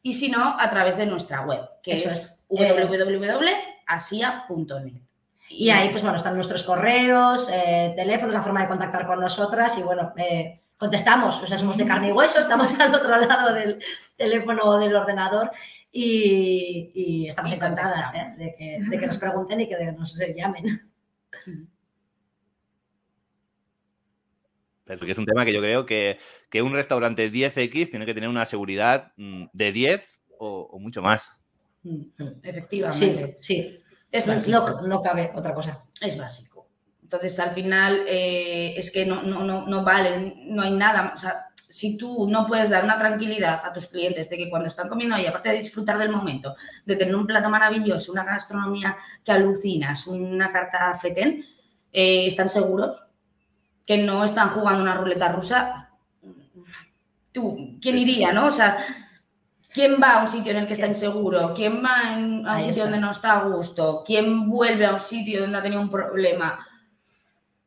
y 0.03 0.13
si 0.13 0.29
no, 0.29 0.55
a 0.59 0.69
través 0.69 0.97
de 0.97 1.05
nuestra 1.07 1.41
web, 1.41 1.61
que 1.81 1.93
Eso 1.93 2.09
es, 2.09 2.45
es, 2.49 2.61
eh, 2.61 2.85
www.asia.net. 3.87 5.01
Y 5.49 5.69
ahí, 5.69 5.89
pues 5.89 6.01
bueno, 6.01 6.17
están 6.17 6.35
nuestros 6.35 6.63
correos, 6.63 7.47
eh, 7.51 7.93
teléfonos, 7.95 8.33
la 8.33 8.41
forma 8.41 8.61
de 8.61 8.67
contactar 8.67 9.05
con 9.05 9.19
nosotras 9.19 9.77
y 9.77 9.83
bueno, 9.83 10.13
eh, 10.17 10.61
contestamos, 10.77 11.41
o 11.41 11.47
sea, 11.47 11.57
somos 11.57 11.77
de 11.77 11.85
carne 11.85 12.09
y 12.09 12.11
hueso, 12.11 12.39
estamos 12.39 12.71
al 12.79 12.93
otro 12.93 13.17
lado 13.17 13.53
del 13.53 13.79
teléfono 14.17 14.63
o 14.63 14.79
del 14.79 14.95
ordenador 14.95 15.51
y, 15.91 16.91
y 16.93 17.27
estamos 17.27 17.51
Y 17.51 17.55
encantadas 17.55 18.13
¿eh? 18.15 18.31
de, 18.37 18.55
que, 18.55 18.79
de 18.89 18.99
que 18.99 19.07
nos 19.07 19.17
pregunten 19.17 19.61
y 19.61 19.69
que 19.69 19.91
nos 19.91 20.19
llamen. 20.35 20.91
Porque 24.85 25.11
es 25.11 25.17
un 25.17 25.25
tema 25.25 25.45
que 25.45 25.53
yo 25.53 25.61
creo 25.61 25.85
que, 25.85 26.19
que 26.49 26.61
un 26.61 26.73
restaurante 26.73 27.31
10X 27.31 27.89
tiene 27.89 28.05
que 28.05 28.13
tener 28.13 28.29
una 28.29 28.45
seguridad 28.45 29.13
mm, 29.17 29.45
de 29.51 29.71
10 29.71 30.21
o, 30.37 30.69
o 30.71 30.79
mucho 30.79 31.01
más. 31.01 31.39
Mm, 31.83 32.01
Sí, 32.17 32.23
Efectivamente. 32.43 33.37
sí, 33.41 33.79
Es 34.15 34.25
básico. 34.27 34.81
no, 34.81 34.87
no 34.87 35.01
cabe 35.01 35.31
otra 35.35 35.53
cosa. 35.53 35.83
es 35.99 36.17
básico. 36.17 36.67
Entonces, 37.03 37.37
al 37.39 37.51
final, 37.51 38.05
eh, 38.07 38.73
es 38.77 38.91
que 38.91 39.05
no, 39.05 39.21
no, 39.21 39.43
no, 39.43 39.67
no 39.67 39.83
vale, 39.83 40.35
no 40.47 40.63
hay 40.63 40.71
nada. 40.71 41.11
O 41.13 41.17
sea, 41.17 41.47
si 41.67 41.97
tú 41.97 42.29
no 42.29 42.47
puedes 42.47 42.69
dar 42.69 42.85
una 42.85 42.97
tranquilidad 42.97 43.61
a 43.63 43.73
tus 43.73 43.87
clientes 43.87 44.29
de 44.29 44.37
que 44.37 44.49
cuando 44.49 44.69
están 44.69 44.87
comiendo 44.87 45.15
ahí, 45.15 45.25
aparte 45.25 45.49
de 45.49 45.57
disfrutar 45.57 45.97
del 45.97 46.09
momento, 46.09 46.55
de 46.85 46.95
tener 46.95 47.15
un 47.15 47.27
plato 47.27 47.49
maravilloso, 47.49 48.13
una 48.13 48.23
gastronomía 48.23 48.97
que 49.23 49.33
alucinas, 49.33 50.07
una 50.07 50.51
carta 50.51 50.97
fetén, 50.97 51.45
eh, 51.91 52.27
están 52.27 52.49
seguros 52.49 52.97
que 53.85 53.97
no 53.97 54.23
están 54.23 54.49
jugando 54.49 54.81
una 54.81 54.95
ruleta 54.95 55.27
rusa, 55.27 55.89
tú, 57.31 57.77
¿quién 57.81 57.97
iría, 57.97 58.31
no? 58.31 58.47
O 58.47 58.51
sea, 58.51 58.77
¿quién 59.75 59.97
va 60.01 60.13
a 60.19 60.21
un 60.23 60.29
sitio 60.29 60.51
en 60.53 60.57
el 60.59 60.65
que 60.67 60.73
está 60.73 60.87
inseguro? 60.87 61.53
¿Quién 61.53 61.83
va 61.83 62.13
en- 62.17 62.37
a 62.37 62.39
un 62.39 62.47
Ahí 62.47 62.59
sitio 62.61 62.83
está. 62.83 62.83
donde 62.85 62.99
no 62.99 63.11
está 63.11 63.31
a 63.39 63.43
gusto? 63.43 64.03
¿Quién 64.05 64.49
vuelve 64.49 64.85
a 64.85 64.93
un 64.93 64.99
sitio 65.01 65.41
donde 65.41 65.57
ha 65.57 65.61
tenido 65.61 65.81
un 65.81 65.89
problema? 65.91 66.65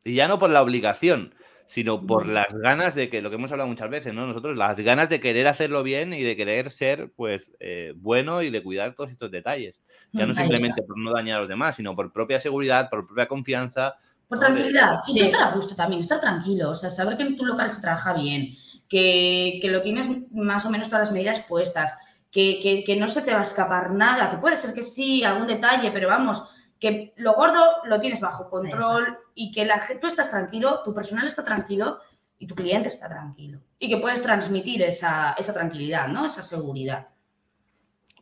Y 0.03 0.15
ya 0.15 0.27
no 0.27 0.39
por 0.39 0.49
la 0.49 0.61
obligación, 0.63 1.35
sino 1.65 2.03
por 2.05 2.25
las 2.27 2.51
ganas 2.53 2.95
de 2.95 3.09
que, 3.11 3.21
lo 3.21 3.29
que 3.29 3.35
hemos 3.35 3.51
hablado 3.51 3.69
muchas 3.69 3.89
veces, 3.91 4.11
¿no? 4.13 4.25
Nosotros, 4.25 4.57
las 4.57 4.79
ganas 4.79 5.07
de 5.09 5.19
querer 5.19 5.47
hacerlo 5.47 5.83
bien 5.83 6.13
y 6.13 6.23
de 6.23 6.35
querer 6.35 6.71
ser, 6.71 7.11
pues, 7.15 7.51
eh, 7.59 7.93
bueno 7.95 8.41
y 8.41 8.49
de 8.49 8.63
cuidar 8.63 8.95
todos 8.95 9.11
estos 9.11 9.29
detalles. 9.29 9.79
Ya 10.11 10.25
no 10.25 10.31
Ahí 10.31 10.35
simplemente 10.37 10.81
por 10.81 10.97
no 10.97 11.11
dañar 11.13 11.37
a 11.37 11.39
los 11.41 11.49
demás, 11.49 11.75
sino 11.75 11.95
por 11.95 12.11
propia 12.11 12.39
seguridad, 12.39 12.89
por 12.89 13.05
propia 13.05 13.27
confianza. 13.27 13.95
Por 14.27 14.39
tranquilidad. 14.39 14.99
Y 15.07 15.13
Sí. 15.13 15.19
estar 15.25 15.43
a 15.43 15.51
gusto 15.51 15.75
también, 15.75 16.01
estar 16.01 16.19
tranquilo. 16.19 16.71
O 16.71 16.75
sea, 16.75 16.89
saber 16.89 17.17
que 17.17 17.23
en 17.23 17.37
tu 17.37 17.45
local 17.45 17.69
se 17.69 17.81
trabaja 17.81 18.13
bien, 18.13 18.55
que, 18.89 19.59
que 19.61 19.69
lo 19.69 19.81
tienes 19.81 20.09
más 20.31 20.65
o 20.65 20.69
menos 20.69 20.87
todas 20.89 21.07
las 21.07 21.13
medidas 21.13 21.41
puestas, 21.41 21.95
que, 22.31 22.59
que- 22.61 22.83
que 22.83 22.95
no 22.95 23.07
se 23.07 23.21
te 23.21 23.31
va 23.33 23.39
a 23.39 23.43
escapar 23.43 23.91
nada, 23.91 24.29
que 24.29 24.37
puede 24.37 24.57
ser 24.57 24.73
que 24.73 24.83
sí, 24.83 25.23
algún 25.23 25.47
detalle, 25.47 25.91
pero 25.91 26.07
vamos, 26.09 26.43
que 26.79 27.13
lo 27.17 27.33
gordo 27.33 27.63
lo 27.85 27.99
tienes 27.99 28.19
bajo 28.21 28.49
control 28.49 29.17
y 29.35 29.51
que 29.51 29.65
la, 29.65 29.81
tú 30.01 30.07
estás 30.07 30.29
tranquilo, 30.29 30.81
tu 30.83 30.93
personal 30.93 31.27
está 31.27 31.43
tranquilo 31.43 31.99
y 32.37 32.47
tu 32.47 32.55
cliente 32.55 32.87
está 32.89 33.07
tranquilo. 33.09 33.59
Y 33.79 33.89
que 33.89 33.97
puedes 33.97 34.21
transmitir 34.21 34.81
esa, 34.83 35.33
esa 35.37 35.53
tranquilidad, 35.53 36.07
¿no? 36.07 36.25
Esa 36.25 36.41
seguridad. 36.41 37.07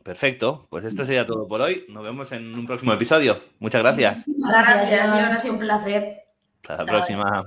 Perfecto, 0.02 0.66
pues 0.70 0.84
esto 0.84 1.04
sería 1.04 1.26
todo 1.26 1.46
por 1.46 1.60
hoy. 1.60 1.84
Nos 1.88 2.02
vemos 2.02 2.32
en 2.32 2.54
un 2.54 2.66
próximo 2.66 2.92
episodio. 2.92 3.38
Muchas 3.58 3.82
gracias. 3.82 4.24
Gracias, 4.26 5.08
ha 5.08 5.38
sido 5.38 5.54
un 5.54 5.60
placer. 5.60 6.22
Hasta 6.62 6.76
la 6.78 6.78
Chao. 6.78 6.86
próxima. 6.86 7.46